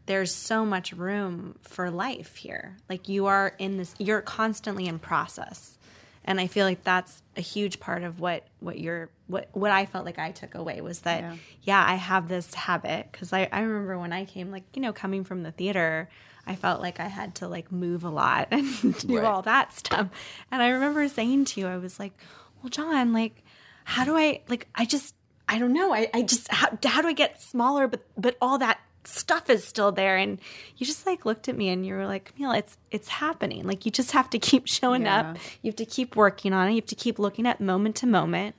there's 0.08 0.34
so 0.34 0.66
much 0.66 0.92
room 0.94 1.56
for 1.62 1.92
life 1.92 2.36
here. 2.36 2.78
Like 2.90 3.08
you 3.08 3.28
are 3.28 3.54
in 3.60 3.78
this, 3.78 3.94
you're 4.00 4.22
constantly 4.22 4.88
in 4.88 4.98
process. 4.98 5.78
And 6.26 6.40
I 6.40 6.48
feel 6.48 6.66
like 6.66 6.84
that's 6.84 7.22
a 7.38 7.42
huge 7.42 7.80
part 7.80 8.04
of 8.04 8.20
what, 8.20 8.48
what 8.60 8.80
you're, 8.80 9.10
what, 9.28 9.50
what 9.54 9.70
I 9.72 9.86
felt 9.86 10.06
like 10.06 10.18
I 10.20 10.32
took 10.32 10.56
away 10.56 10.82
was 10.82 11.02
that, 11.02 11.22
Yeah. 11.22 11.36
yeah, 11.62 11.86
I 11.88 11.96
have 11.96 12.28
this 12.28 12.52
habit. 12.56 13.08
Cause 13.14 13.32
I, 13.34 13.48
I 13.52 13.62
remember 13.62 13.98
when 14.00 14.12
I 14.14 14.26
came, 14.26 14.52
like, 14.52 14.64
you 14.76 14.82
know, 14.82 14.94
coming 14.94 15.24
from 15.24 15.44
the 15.44 15.52
theater, 15.52 16.10
I 16.50 16.56
felt 16.56 16.82
like 16.82 17.00
I 17.00 17.08
had 17.08 17.36
to 17.36 17.48
like 17.48 17.72
move 17.72 18.04
a 18.04 18.10
lot 18.10 18.48
and 18.52 18.98
do 19.08 19.18
Right. 19.18 19.26
all 19.26 19.42
that 19.44 19.74
stuff. 19.74 20.08
And 20.52 20.62
I 20.62 20.70
remember 20.70 21.08
saying 21.08 21.46
to 21.46 21.60
you, 21.62 21.68
I 21.68 21.78
was 21.78 22.00
like, 22.00 22.14
well, 22.62 22.70
John, 22.70 23.14
like, 23.14 23.44
how 23.86 24.04
do 24.04 24.18
I, 24.18 24.42
like, 24.50 24.68
I 24.76 24.86
just, 24.86 25.16
I 25.48 25.60
don't 25.60 25.74
know. 25.74 25.94
I, 25.94 26.10
I 26.14 26.22
just, 26.24 26.52
how, 26.52 26.78
how 26.84 27.02
do 27.02 27.08
I 27.08 27.14
get 27.14 27.42
smaller, 27.42 27.88
but, 27.88 28.02
but 28.18 28.36
all 28.42 28.58
that 28.58 28.80
stuff 29.06 29.50
is 29.50 29.64
still 29.64 29.92
there. 29.92 30.18
And 30.18 30.40
you 30.78 30.86
just 30.86 31.06
like 31.06 31.26
looked 31.26 31.48
at 31.48 31.56
me 31.56 31.70
and 31.70 31.86
you 31.86 31.94
were 31.94 32.06
like, 32.06 32.34
Camille, 32.36 32.52
it's, 32.52 32.78
it's 32.92 33.08
happening. 33.08 33.66
Like, 33.66 33.86
you 33.86 33.92
just 33.92 34.12
have 34.12 34.30
to 34.32 34.40
keep 34.40 34.68
showing 34.80 35.04
Yeah. 35.04 35.20
up. 35.32 35.38
You 35.62 35.70
have 35.70 35.78
to 35.78 35.86
keep 35.86 36.16
working 36.16 36.52
on 36.54 36.68
it. 36.68 36.72
You 36.72 36.78
have 36.78 36.86
to 36.88 36.96
keep 36.96 37.18
looking 37.20 37.48
at 37.48 37.62
moment 37.62 37.96
to 37.98 38.08
moment. 38.08 38.56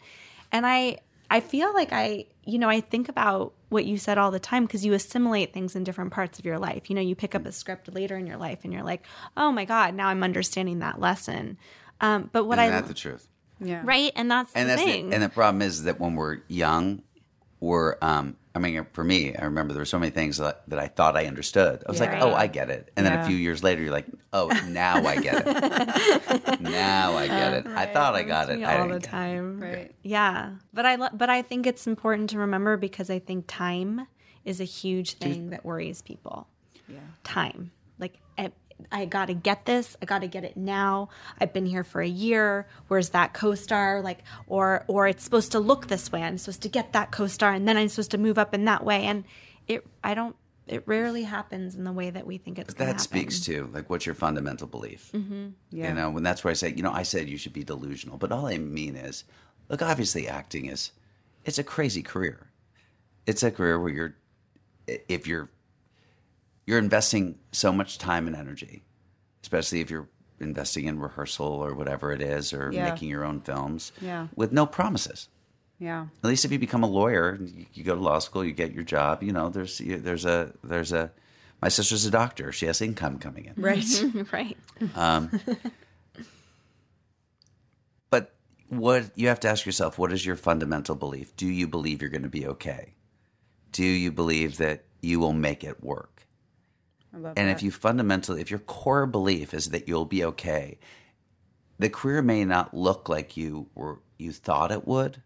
And 0.53 0.65
I, 0.67 0.99
I 1.31 1.41
feel 1.41 1.73
like 1.73 1.93
I, 1.93 2.27
you 2.45 2.59
know, 2.59 2.69
I 2.69 2.81
think 2.81 3.09
about 3.09 3.55
what 3.69 3.85
you 3.85 3.97
said 3.99 4.19
all 4.19 4.33
the 4.33 4.41
time 4.41 4.67
because 4.67 4.85
you 4.85 4.93
assimilate 4.95 5.53
things 5.53 5.77
in 5.77 5.85
different 5.85 6.11
parts 6.13 6.39
of 6.41 6.45
your 6.45 6.59
life. 6.59 6.91
You 6.91 6.97
know, 6.97 7.01
you 7.03 7.15
pick 7.15 7.35
up 7.37 7.47
a 7.47 7.53
script 7.53 7.93
later 7.95 8.17
in 8.17 8.27
your 8.27 8.37
life 8.37 8.61
and 8.65 8.73
you're 8.73 8.83
like, 8.83 9.05
oh 9.37 9.53
my 9.53 9.65
God, 9.65 9.95
now 9.95 10.09
I'm 10.09 10.25
understanding 10.25 10.81
that 10.81 10.99
lesson. 11.01 11.57
Um, 12.01 12.31
but 12.33 12.45
what 12.45 12.59
Isn't 12.59 12.75
I, 12.75 12.81
that 12.81 12.89
the 12.89 12.95
truth? 12.95 13.29
yeah. 13.61 13.83
right? 13.85 14.11
And 14.17 14.31
that's 14.31 14.53
And 14.55 14.69
the 14.69 14.75
that's 14.75 14.85
the, 14.85 14.99
and 15.13 15.23
the 15.23 15.29
problem 15.29 15.63
is 15.63 15.85
that 15.85 16.01
when 16.01 16.17
we're 16.17 16.39
young, 16.49 17.03
we're 17.61 17.97
um. 18.03 18.37
I 18.55 18.59
mean, 18.59 18.85
for 18.93 19.05
me, 19.05 19.35
I 19.37 19.45
remember 19.45 19.73
there 19.73 19.81
were 19.81 19.85
so 19.87 19.99
many 20.01 20.11
things 20.11 20.39
that, 20.39 20.63
that 20.69 20.79
I 20.81 20.89
thought 20.89 21.17
I 21.17 21.27
understood. 21.27 21.85
I 21.87 21.91
was 21.91 22.01
like, 22.01 22.11
Yeah. 22.11 22.25
"Oh, 22.25 22.35
I 22.35 22.49
get 22.49 22.69
it," 22.69 22.91
and 22.97 23.07
then 23.07 23.13
Yeah. 23.13 23.25
a 23.25 23.27
few 23.29 23.37
years 23.37 23.63
later, 23.63 23.81
you're 23.81 23.93
like, 23.93 24.07
"Oh, 24.33 24.49
now 24.67 25.07
I 25.07 25.17
get 25.21 25.45
it. 25.47 26.61
now 26.61 27.17
I 27.17 27.29
get 27.29 27.53
it. 27.55 27.67
I 27.69 27.87
thought 27.87 28.15
I 28.17 28.23
got 28.25 28.51
it. 28.51 28.59
me 28.59 28.65
I 28.65 28.81
all 28.81 28.89
the 28.89 28.95
get 28.95 29.05
it." 29.05 29.09
time. 29.09 29.61
Right. 29.61 29.95
Yeah, 30.03 30.55
but 30.73 30.85
I 30.85 30.97
lo- 30.97 31.09
but 31.13 31.31
I 31.31 31.43
think 31.43 31.67
it's 31.67 31.87
important 31.87 32.31
to 32.31 32.39
remember 32.39 32.77
because 32.77 33.09
I 33.09 33.21
think 33.21 33.45
time 33.47 34.07
is 34.45 34.61
a 34.61 34.65
huge 34.65 35.15
thing 35.15 35.51
that 35.51 35.65
worries 35.65 36.03
people. 36.03 36.49
Yeah. 36.89 36.99
Time, 37.23 37.71
like 38.01 38.19
I, 38.91 39.05
got 39.05 39.27
to 39.27 39.35
get 39.35 39.65
this. 39.67 39.97
I 40.01 40.05
got 40.05 40.21
to 40.21 40.27
get 40.29 40.45
it 40.45 40.57
now. 40.57 41.09
I've 41.41 41.53
been 41.53 41.67
here 41.67 41.85
for 41.85 42.01
a 42.01 42.09
year. 42.09 42.67
Where's 42.89 43.11
that 43.11 43.35
co-star? 43.35 44.01
Like, 44.03 44.21
or 44.47 44.85
or 44.89 45.07
it's 45.07 45.25
supposed 45.25 45.53
to 45.53 45.61
look 45.61 45.89
this 45.89 46.11
way. 46.13 46.23
I'm 46.23 46.39
supposed 46.39 46.63
to 46.63 46.69
get 46.69 46.93
that 46.93 47.11
co-star, 47.11 47.53
and 47.53 47.67
then 47.67 47.77
I'm 47.77 47.89
supposed 47.89 48.11
to 48.13 48.19
move 48.19 48.39
up 48.39 48.55
in 48.55 48.65
that 48.67 48.85
way. 48.85 49.05
And 49.05 49.25
it, 49.69 49.87
I 50.03 50.15
don't. 50.15 50.37
It 50.67 50.85
rarely 50.87 51.25
happens 51.25 51.75
in 51.75 51.83
the 51.83 51.93
way 51.93 52.11
that 52.11 52.27
we 52.27 52.39
think 52.39 52.59
it's 52.59 52.75
That 52.75 52.85
happen. 52.85 52.99
speaks 53.01 53.41
to 53.47 53.69
like 53.73 53.91
what's 53.91 54.07
your 54.07 54.15
fundamental 54.15 54.69
belief. 54.69 55.11
Mm-hmm. 55.13 55.49
Yeah. 55.71 55.89
You 55.89 55.95
know, 55.95 56.11
when 56.11 56.23
that's 56.23 56.45
where 56.45 56.53
I 56.53 56.55
say, 56.55 56.73
you 56.77 56.83
know, 56.85 56.93
I 56.93 57.03
said 57.03 57.29
you 57.29 57.37
should 57.39 57.53
be 57.53 57.65
delusional, 57.65 58.19
but 58.19 58.31
all 58.31 58.47
I 58.47 58.57
mean 58.59 58.95
is, 58.95 59.25
look, 59.69 59.83
obviously, 59.83 60.29
acting 60.29 60.67
is 60.67 60.93
it's 61.45 61.59
a 61.59 61.65
crazy 61.65 62.03
career. 62.03 62.47
It's 63.27 63.43
a 63.43 63.51
career 63.51 63.81
where 63.81 63.93
you're, 63.93 64.15
if 64.87 65.27
you're, 65.27 65.51
you're 66.71 66.79
investing 66.79 67.37
so 67.51 67.73
much 67.73 67.99
time 67.99 68.29
and 68.29 68.37
energy, 68.37 68.85
especially 69.43 69.81
if 69.81 69.91
you're 69.91 70.09
investing 70.39 70.85
in 70.87 71.01
rehearsal 71.01 71.47
or 71.47 71.75
whatever 71.75 72.13
it 72.13 72.23
is, 72.23 72.53
or 72.53 72.71
Yeah. 72.73 72.89
making 72.91 73.09
your 73.09 73.25
own 73.25 73.41
films, 73.41 73.91
Yeah. 74.01 74.29
with 74.37 74.53
no 74.53 74.67
promises. 74.67 75.29
Yeah. 75.81 76.07
At 76.23 76.29
least 76.29 76.45
if 76.45 76.53
you 76.53 76.59
become 76.61 76.85
a 76.85 76.87
lawyer, 76.87 77.39
you, 77.43 77.67
you 77.75 77.83
go 77.83 77.97
to 77.97 78.01
law 78.01 78.21
school, 78.21 78.45
you 78.45 78.53
get 78.53 78.73
your 78.73 78.85
job. 78.85 79.23
You 79.25 79.33
know, 79.33 79.49
there's 79.49 79.79
there's 79.85 80.25
a 80.25 80.53
there's 80.63 80.93
a. 80.93 81.11
My 81.61 81.69
sister's 81.69 82.07
a 82.07 82.11
doctor. 82.11 82.53
She 82.53 82.67
has 82.67 82.81
income 82.81 83.19
coming 83.19 83.47
in. 83.47 83.55
Right. 83.57 83.85
right. 84.33 84.57
Um, 84.95 85.41
but 88.11 88.35
what 88.69 89.11
you 89.15 89.29
have 89.29 89.41
to 89.41 89.49
ask 89.49 89.67
yourself, 89.67 89.99
what 89.99 90.13
is 90.13 90.25
your 90.25 90.37
fundamental 90.37 90.95
belief? 90.95 91.35
Do 91.37 91.47
you 91.47 91.67
believe 91.67 92.01
you're 92.01 92.11
going 92.11 92.23
to 92.23 92.29
be 92.29 92.47
okay? 92.47 92.95
Do 93.73 93.85
you 93.85 94.11
believe 94.13 94.57
that 94.59 94.85
you 95.03 95.19
will 95.21 95.33
make 95.33 95.65
it 95.65 95.83
work? 95.83 96.27
And 97.13 97.25
that. 97.25 97.49
if 97.49 97.63
you 97.63 97.71
fundamentally, 97.71 98.41
if 98.41 98.51
your 98.51 98.61
core 98.61 99.07
belief 99.07 99.53
is 99.53 99.71
that 99.71 99.89
you'll 99.89 100.05
be 100.05 100.25
okay, 100.25 100.79
the 101.79 101.91
career 101.91 102.23
may 102.23 102.45
not 102.45 102.75
look 102.75 103.09
like 103.09 103.37
you 103.37 103.69
were 103.75 104.01
you 104.19 104.33
thought 104.33 104.71
it 104.71 104.87
would, 104.87 105.23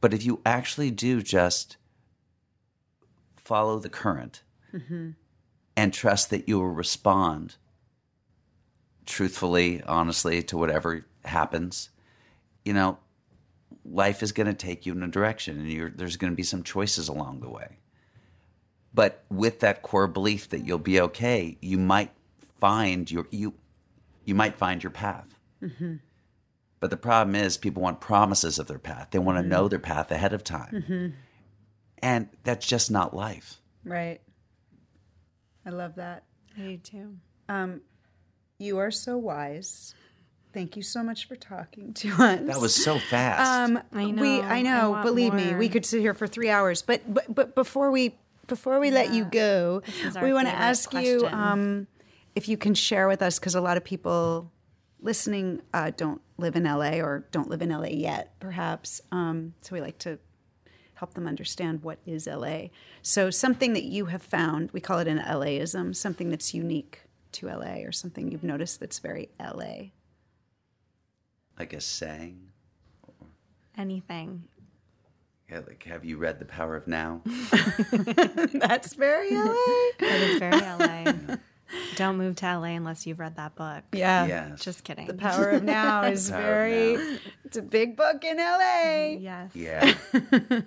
but 0.00 0.14
if 0.14 0.24
you 0.24 0.40
actually 0.44 0.90
do 0.90 1.22
just 1.22 1.76
follow 3.36 3.78
the 3.78 3.88
current 3.88 4.42
mm-hmm. 4.72 5.10
and 5.76 5.92
trust 5.92 6.30
that 6.30 6.48
you 6.48 6.58
will 6.58 6.68
respond 6.68 7.56
truthfully, 9.04 9.82
honestly 9.82 10.42
to 10.42 10.56
whatever 10.56 11.04
happens, 11.24 11.90
you 12.64 12.72
know, 12.72 12.98
life 13.84 14.22
is 14.22 14.32
going 14.32 14.46
to 14.46 14.54
take 14.54 14.86
you 14.86 14.92
in 14.92 15.02
a 15.02 15.08
direction, 15.08 15.58
and 15.58 15.70
you're, 15.70 15.90
there's 15.90 16.16
going 16.16 16.32
to 16.32 16.36
be 16.36 16.42
some 16.42 16.62
choices 16.62 17.08
along 17.08 17.40
the 17.40 17.50
way 17.50 17.78
but 18.94 19.24
with 19.30 19.60
that 19.60 19.82
core 19.82 20.06
belief 20.06 20.48
that 20.50 20.64
you'll 20.64 20.78
be 20.78 21.00
okay, 21.00 21.56
you 21.60 21.78
might 21.78 22.10
find 22.60 23.10
your 23.10 23.26
you 23.30 23.54
you 24.24 24.34
might 24.34 24.56
find 24.56 24.82
your 24.82 24.90
path. 24.90 25.34
Mm-hmm. 25.62 25.96
But 26.80 26.90
the 26.90 26.96
problem 26.96 27.36
is, 27.36 27.56
people 27.56 27.82
want 27.82 28.00
promises 28.00 28.58
of 28.58 28.66
their 28.66 28.78
path. 28.78 29.08
They 29.12 29.18
want 29.18 29.38
to 29.38 29.48
know 29.48 29.68
their 29.68 29.78
path 29.78 30.10
ahead 30.10 30.32
of 30.32 30.42
time, 30.42 30.72
mm-hmm. 30.72 31.06
and 31.98 32.28
that's 32.42 32.66
just 32.66 32.90
not 32.90 33.14
life. 33.14 33.60
right. 33.84 34.20
I 35.64 35.70
love 35.70 35.94
that. 35.94 36.24
I 36.58 36.60
do 36.60 36.76
too. 36.78 37.16
Um, 37.48 37.82
you 38.58 38.78
are 38.78 38.90
so 38.90 39.16
wise. 39.16 39.94
Thank 40.52 40.76
you 40.76 40.82
so 40.82 41.02
much 41.02 41.28
for 41.28 41.36
talking 41.36 41.94
to 41.94 42.08
us. 42.10 42.40
That 42.46 42.60
was 42.60 42.74
so 42.74 42.98
fast. 42.98 43.70
Um, 43.70 43.82
I 43.92 44.10
know. 44.10 44.40
I 44.42 44.58
I 44.58 44.62
know. 44.62 44.90
want 44.90 45.04
believe 45.04 45.34
me, 45.34 45.54
we 45.54 45.68
could 45.68 45.86
sit 45.86 46.00
here 46.00 46.14
for 46.14 46.26
three 46.26 46.50
hours. 46.50 46.82
But 46.82 47.02
but 47.12 47.32
but 47.32 47.54
before 47.54 47.90
we 47.92 48.16
before 48.52 48.78
we 48.78 48.90
let 48.90 49.14
you 49.14 49.24
go, 49.24 49.80
we 50.20 50.34
want 50.34 50.46
to 50.46 50.52
favorite 50.52 50.68
ask 50.68 50.92
you 50.92 51.26
um, 51.28 51.86
if 52.34 52.50
you 52.50 52.58
can 52.58 52.74
share 52.74 53.08
with 53.08 53.22
us 53.22 53.38
because 53.38 53.54
a 53.54 53.62
lot 53.62 53.78
of 53.78 53.84
people 53.84 54.52
listening 55.00 55.62
uh, 55.72 55.90
don't 55.96 56.20
live 56.36 56.54
in 56.54 56.64
LA 56.64 56.96
or 57.00 57.24
don't 57.30 57.48
live 57.48 57.62
in 57.62 57.70
LA 57.70 57.86
yet, 57.86 58.38
perhaps. 58.40 59.00
Um, 59.10 59.54
so 59.62 59.74
we 59.74 59.80
like 59.80 59.96
to 60.00 60.18
help 60.92 61.14
them 61.14 61.26
understand 61.26 61.82
what 61.82 61.98
is 62.04 62.26
LA. 62.26 62.64
So 63.00 63.30
something 63.30 63.72
that 63.72 63.84
you 63.84 64.04
have 64.06 64.22
found, 64.22 64.70
we 64.72 64.82
call 64.82 64.98
it 64.98 65.08
an 65.08 65.18
LAism, 65.18 65.94
something 65.94 66.28
that's 66.28 66.52
unique 66.52 67.00
to 67.32 67.46
LA 67.46 67.76
or 67.86 67.90
something 67.90 68.30
you've 68.30 68.44
noticed 68.44 68.80
that's 68.80 68.98
very 68.98 69.30
LA. 69.40 69.92
like 71.58 71.72
a 71.72 71.80
saying. 71.80 72.48
Anything. 73.78 74.44
Yeah, 75.52 75.60
like, 75.66 75.84
have 75.84 76.04
you 76.04 76.16
read 76.16 76.38
The 76.38 76.46
Power 76.46 76.76
of 76.76 76.86
Now? 76.86 77.20
That's 78.54 78.94
very 78.94 79.34
LA. 79.34 79.52
It 79.98 80.30
is 80.30 80.38
very 80.38 80.58
LA. 80.58 81.36
Don't 81.96 82.16
move 82.16 82.36
to 82.36 82.46
LA 82.46 82.68
unless 82.68 83.06
you've 83.06 83.18
read 83.18 83.36
that 83.36 83.54
book. 83.54 83.84
Yeah. 83.92 84.26
yes. 84.26 84.60
Just 84.60 84.84
kidding. 84.84 85.06
The 85.06 85.14
Power 85.14 85.50
of 85.50 85.62
Now 85.62 86.02
is 86.06 86.30
Power 86.30 86.40
very, 86.40 86.96
Now. 86.96 87.16
it's 87.44 87.56
a 87.58 87.62
big 87.62 87.96
book 87.96 88.24
in 88.24 88.38
LA. 88.38 89.16
yes. 89.18 89.50
Yeah. 89.54 89.94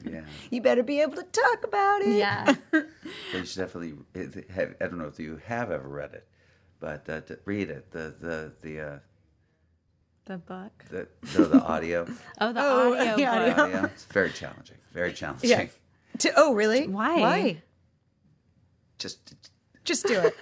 yeah. 0.04 0.22
You 0.52 0.62
better 0.62 0.84
be 0.84 1.02
able 1.02 1.16
to 1.16 1.24
talk 1.24 1.64
about 1.64 2.02
it. 2.02 2.18
Yeah. 2.18 2.56
But 2.72 2.88
you 3.34 3.46
should 3.46 3.60
definitely 3.60 3.96
have, 4.54 4.76
I 4.80 4.86
don't 4.86 5.00
know 5.00 5.08
if 5.08 5.20
you 5.20 5.42
have 5.46 5.72
ever 5.72 5.88
read 5.88 6.14
it, 6.14 6.28
but 6.80 7.10
uh, 7.10 7.22
read 7.46 7.70
it. 7.70 7.92
The 7.92 8.14
the 8.20 8.54
the 8.62 8.80
uh, 8.82 9.00
the 10.26 10.38
book. 10.38 10.86
the, 10.90 11.08
the, 11.34 11.44
the 11.46 11.62
audio. 11.62 12.06
Oh, 12.42 12.52
the 12.54 12.62
Oh, 12.62 12.94
audio 12.98 13.16
yeah, 13.18 13.50
book. 13.50 13.58
audio. 13.60 13.84
It's 13.86 14.06
very 14.06 14.32
challenging. 14.32 14.78
Very 14.94 15.14
challenging. 15.14 15.50
Yeah. 15.50 15.66
To, 16.20 16.32
oh, 16.38 16.54
really? 16.54 16.88
Why? 16.88 17.20
Why? 17.20 17.62
Just 18.98 19.34
Just 19.84 20.08
do 20.08 20.20
it. 20.20 20.36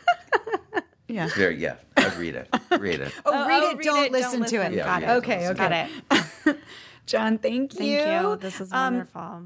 yeah. 1.08 1.28
very 1.36 1.58
yeah. 1.58 1.76
I 1.98 2.14
read 2.16 2.36
it. 2.36 2.48
Read 2.80 3.00
it. 3.02 3.12
Oh, 3.26 3.48
read 3.48 3.64
oh, 3.64 3.70
it. 3.72 3.78
read 3.78 3.84
don't 3.86 4.06
it, 4.06 4.12
listen 4.12 4.40
don't 4.42 4.50
to 4.50 4.58
listen. 4.60 4.74
it. 4.74 4.78
Yeah, 4.78 4.86
Got 4.86 5.04
it. 5.04 5.06
it, 5.06 5.12
Okay. 5.18 5.42
don't 5.44 5.60
Okay. 5.60 5.90
Got 6.10 6.48
it. 6.48 6.58
John, 7.06 7.38
thank 7.38 7.74
you. 7.74 7.98
Thank 8.00 8.24
you. 8.24 8.36
This 8.38 8.60
was 8.60 8.72
Um, 8.72 8.94
wonderful. 8.96 9.42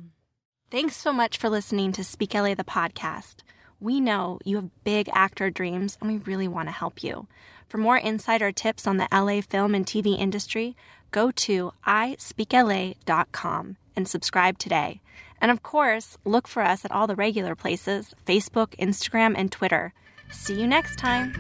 Thanks 0.70 0.98
so 0.98 1.14
much 1.14 1.38
for 1.38 1.50
listening 1.50 1.92
to 1.94 2.04
Speak 2.04 2.34
LA, 2.34 2.54
the 2.54 2.64
podcast. 2.64 3.38
We 3.80 4.02
know 4.02 4.40
you 4.44 4.58
have 4.58 4.84
big 4.84 5.10
actor 5.14 5.50
dreams, 5.50 5.98
and 6.02 6.12
we 6.12 6.18
really 6.20 6.48
want 6.48 6.68
to 6.68 6.72
help 6.74 7.04
you. 7.04 7.28
For 7.68 7.78
more 7.78 7.98
insider 7.98 8.52
tips 8.52 8.88
on 8.88 8.98
the 8.98 9.08
LA 9.12 9.42
film 9.42 9.76
and 9.76 9.86
TV 9.86 10.18
industry, 10.18 10.76
go 11.12 11.32
to 11.32 11.74
ispeakla.com 11.86 13.78
and 13.96 14.08
subscribe 14.08 14.58
today. 14.58 15.02
And 15.42 15.52
of 15.52 15.64
course, 15.64 16.18
look 16.26 16.48
for 16.48 16.64
us 16.64 16.86
at 16.86 16.92
all 16.92 17.08
the 17.08 17.16
regular 17.16 17.56
places 17.56 18.16
Facebook, 18.26 18.76
Instagram, 18.78 19.36
and 19.38 19.52
Twitter. 19.52 19.94
See 20.32 20.60
you 20.60 20.68
next 20.68 20.98
time. 20.98 21.34